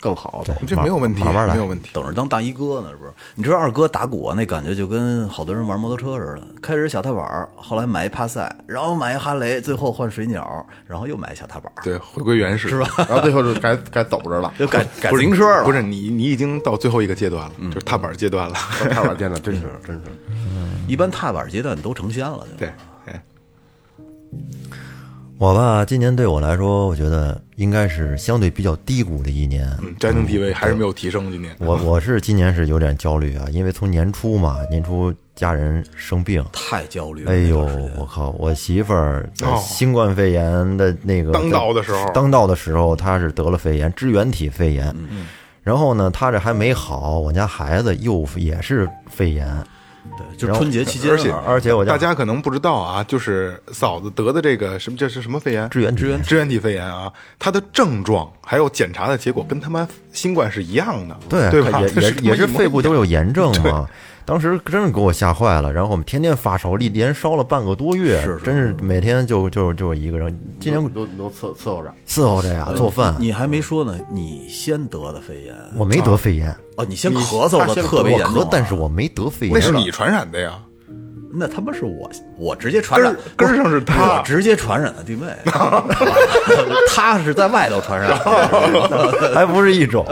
[0.00, 0.54] 更好的。
[0.66, 1.90] 这没有问题，慢慢来没有问题。
[1.92, 3.12] 等着当大衣哥呢，是不是？
[3.34, 12.88] 你知道二哥打鼓啊那感觉就跟好多人玩摩托车似的，开始小踏板，后来买一帕赛，然后买一哈雷，最后换水鸟，然后又买一小踏板，对，回归原始是吧？
[12.96, 15.64] 然后最后就该该走着了，就改改不是自行车了。
[15.64, 18.54] 不是你，你已经到最后一个阶段了，就是踏板阶段了。
[18.90, 20.02] 踏板阶段，真是真是。
[20.88, 22.74] 一般踏板阶段都成仙了，就对，哎，
[25.38, 29.66] 我吧，今年对我来说，我觉得应该是相对比较低谷的一年。
[29.82, 31.30] 嗯，家庭地位还是没有提升。
[31.32, 37.32] 今年我我是今年是有点焦虑啊，因为从年初嘛，年初家人生病， 太焦虑了。
[37.32, 37.58] 哎呦
[37.96, 38.30] 我靠！
[38.38, 39.26] 我媳妇儿
[39.58, 44.94] 新冠肺炎的那个当道的时候当道的时候，她是得了肺炎，支原体肺炎。
[45.10, 45.26] 嗯
[45.62, 49.46] 然后呢，她这还没好，我家孩子又也是肺炎，
[50.16, 55.68] 对，就是春节期间而且啊而且我大家可能不知道啊，就是嫂子得的这个什么，这是什么肺炎？
[55.70, 61.80] 支原体支原支原体肺炎啊，它的症状还有检查的结果跟他妈新冠是一样的，对对吧？
[61.80, 63.88] 也也是肺部都有炎症嘛。
[64.30, 70.40] 当时真是给我吓坏了，然后我们天天发烧，一连烧了半个多月，是是真是每天就就就一个人。
[70.60, 79.52] 今年都都伺伺候着，伺候着呀，做饭，你还没说呢，你先得的肺炎我没得肺炎，哦，你先咳嗽的特别严重啊，咳，但是我没得肺炎。
[79.52, 80.62] 那是你传染的呀。
[81.32, 85.28] 那他妈是我我直接传染根儿，上是他我直接传染的定位，
[86.94, 88.18] 他是在外头传染，
[89.34, 90.04] 还不是一种。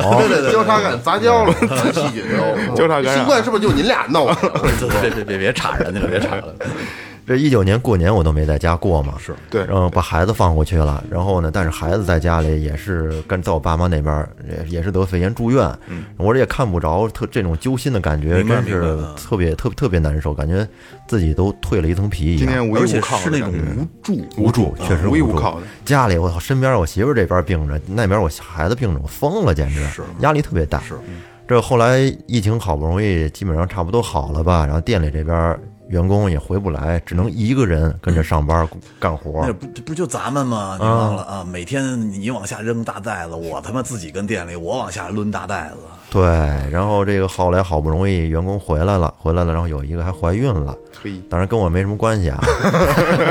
[0.52, 2.24] 交叉感杂交了，自细菌
[2.68, 4.34] 都交叉感染新冠是不是就你俩弄的？
[5.02, 6.54] 别别别别插人家了，别插了。
[7.28, 15.70] 这一九年过年我都没在家过嘛，是对然后把孩子放过去了，然后呢，但是孩子在家里也是跟在我爸妈那边儿也也是得肺炎住院，
[16.16, 20.66] 我这也看不着特这种揪心的感觉，真是特别特特别难受，感觉
[21.06, 22.38] 自己都蜕了一层皮一样。
[22.38, 25.66] 今天无而且依无靠是那种无助，无助，确实无依助无靠的。
[25.84, 30.80] 家里我操，身边我媳妇这边病着，那边我孩子病着，我疯了，简直是压力特别大。
[30.80, 30.94] 是
[31.46, 38.68] 这后来疫情好不容易基本上差不多好了吧，然后店里这边员工也回不来，只能一个人跟着上班
[39.00, 39.52] 干活那。
[39.52, 40.76] 不不就咱们吗？
[40.78, 41.44] 你忘了啊？
[41.50, 45.76] 每天你往下扔大袋子，我他妈自己跟店里我往下抡大袋子。
[46.10, 46.22] 对，
[46.70, 52.38] 然后这个后来好不容易员工回来了，回来了，然后有一个还怀孕了，嘿，当然跟我没什么关系啊，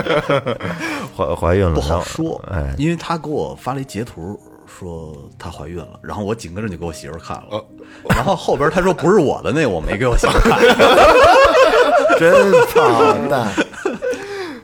[1.15, 7.65] 怀怀孕了，不好说，哎，因为他给我发了一截图，说她怀孕了，然后我紧跟着就给我媳妇看了，哦
[8.09, 10.59] 然后后边他说不是我的那个我没给我媳妇儿看，
[12.19, 13.47] 真操蛋。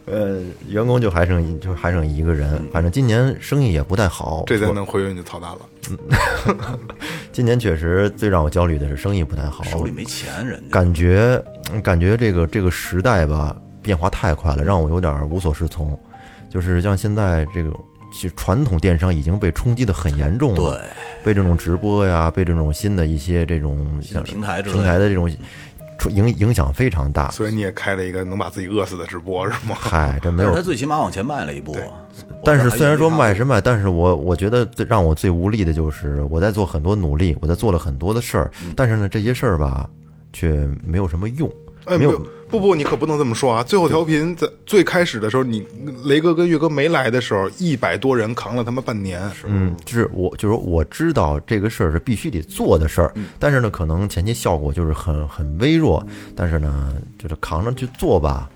[0.06, 4.44] 呃，员工就还剩一就还剩一个人，反正今年生意也不太好。
[4.46, 6.78] 这再说能回应就操蛋了。
[7.32, 15.98] 今年确实最让我焦虑的是生意不太好，手里没钱，人家感觉嗯感觉这个这个时代吧变化太快了，让我有点无所适从。
[16.50, 17.72] 就是像现在这个，
[18.14, 20.82] 其实传统电商已经被冲击的很严重了，对
[21.24, 25.32] 被这种直播呀，被这种新的一些这种像平台平台的这种
[26.10, 27.30] 影影响非常大。
[27.32, 29.76] 所以你也开了一个能把自己饿死的直播是吗？
[29.80, 31.76] 嗨，这没有他最起码往前迈了一步。
[32.44, 39.90] 但是虽然说迈是是卖，但是我我觉得最让我最无力的就是我在做很多努力，我在做了很多的事儿，但是呢，这些事儿吧
[40.32, 41.50] 却没有什么用，
[41.86, 42.20] 哎，没有
[42.50, 43.64] 不不，你可不能这么说啊！
[43.64, 45.66] 最后调频在最开始的时候，你
[46.06, 56.06] 雷哥跟岳哥没来的时候，一百多人扛了他妈半年，嗯，就是我就是我知道这个事儿是必须得做的事儿，嗯但是呢，可能前期效果就是很很微弱，
[56.36, 58.48] 但是呢，就是扛着去做吧。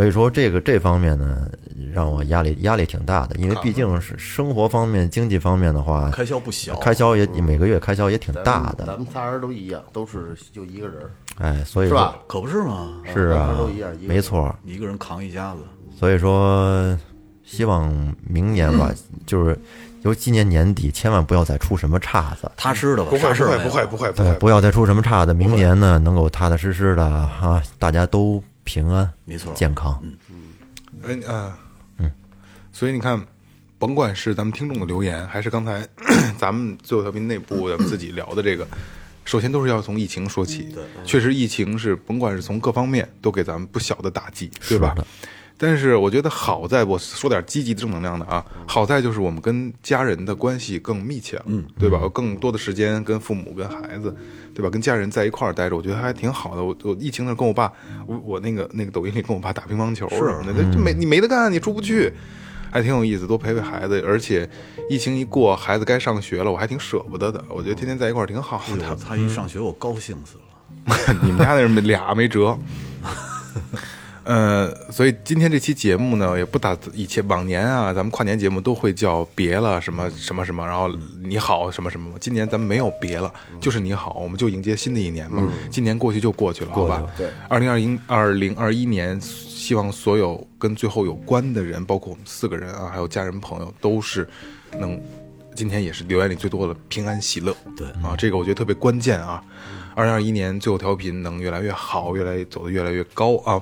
[0.00, 1.46] 所以说这个这方面呢，
[1.92, 11.02] 让我压力压力挺大的，因为毕竟是生活方面、经济方面的话，开销不小，开销也每个月开销也挺大的，咱们仨人都一样，都是就一个人，
[11.36, 12.16] 哎，所以说是吧？
[12.26, 12.94] 可不是吗？
[13.12, 14.56] 是啊都一样没错。
[14.64, 15.60] 一个人扛一家子，
[15.94, 16.98] 所以说，
[17.44, 17.92] 希望
[18.26, 18.90] 明年吧，
[19.26, 19.54] 就是
[20.00, 25.34] 由今年年底，千万不要再出什么岔子，踏实的吧，不会不会不会不会对，会，不要再出什么岔子。
[25.34, 30.00] 明年呢，能够踏踏实实的啊，大家都平安、没错，健康。
[31.02, 31.58] 哎啊，
[31.98, 32.08] 嗯，
[32.72, 33.20] 所以你看，
[33.80, 35.84] 甭管是咱们听众的留言，还是刚才
[36.38, 38.64] 咱们最后调频内部咱们自己聊的这个，
[39.24, 40.72] 首先都是要从疫情说起。
[41.04, 44.94] 确实，疫情是甭管是从各方面都给咱们不小的打击，对吧？
[45.62, 51.98] 但是我觉得好在，我说点积极的正能量的啊，好在就是我们跟家人的关系更密切了，嗯，对吧？
[52.00, 54.16] 有更多的时间跟父母、跟孩子，
[54.54, 54.70] 对吧？
[54.70, 56.64] 跟家人在一块儿待着，我觉得还挺好的。
[56.64, 57.70] 我我疫情的时候跟我爸，
[58.06, 62.10] 我我那个那个抖音里跟我爸打乒乓球什么的，这没你没得干，你出不去，
[62.70, 64.00] 还挺有意思，多陪陪孩子。
[64.00, 64.48] 而且
[64.88, 67.44] 疫情一过，孩子该上学了，我还挺舍不得的。
[67.50, 68.82] 我觉得天天在一块儿挺好的。
[68.82, 70.96] 他他一上学我高兴死了。
[71.22, 72.58] 你们家那人俩没辙。
[74.30, 80.88] 呃，所以今天这期节目呢，也不打以前往年啊，咱们跨年节目都会叫别了什么什么什么，然后
[81.20, 82.16] 你好什么什么。
[82.20, 85.52] 今年咱们没有别了，就是你好，我们就迎接新的一年嘛。
[85.68, 87.04] 今年过去就过去了，好吧？
[87.18, 94.28] 对，二零二一二零二一年，希望所有跟最后有关的人，包括我们四个人啊，还有家人朋友，都是
[94.78, 95.00] 能。
[95.56, 99.42] 今天也是留言里最多的平安喜乐，对啊，这个我觉得特别关键啊。
[99.96, 103.60] 二零二一年最后调频能越来越好，越来走得越来越高啊。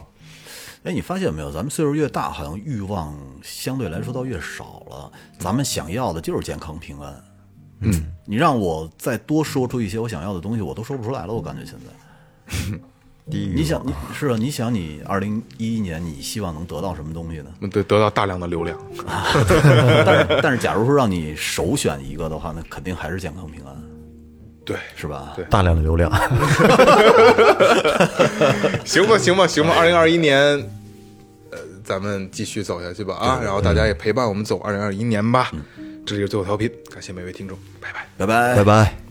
[0.89, 1.53] 哎，你发现没有？
[1.53, 5.13] 咱们岁数越大，好像欲望相对来说倒越少了。
[5.39, 7.15] 咱们想要的就是健康平安。
[7.81, 7.93] 嗯，
[8.25, 11.35] 你让我再多说出一些我想要的东西，我都说不出来了。
[11.35, 11.89] 我感觉现在，
[13.31, 14.37] 低你想，你是啊？
[14.39, 17.51] 你想，你二零一一年你希望能得到什么东西呢？
[17.61, 18.79] 那得得到大量的流量，
[20.07, 23.77] 但是，但是，假如说让你首选一个的话，那肯定还是健康平安，
[24.65, 25.35] 对，是吧？
[25.37, 26.11] 对大量的流量，
[28.85, 29.75] 行吧，行吧，行吧。
[29.77, 30.65] 二零二一年，呃，
[31.89, 33.41] 咱们继续走下去吧啊！
[33.43, 35.51] 然后大家也陪伴我们走二零二一年吧。
[36.05, 38.07] 这里是最后调频，感谢每位听众，拜拜。
[38.19, 39.08] 拜拜拜拜。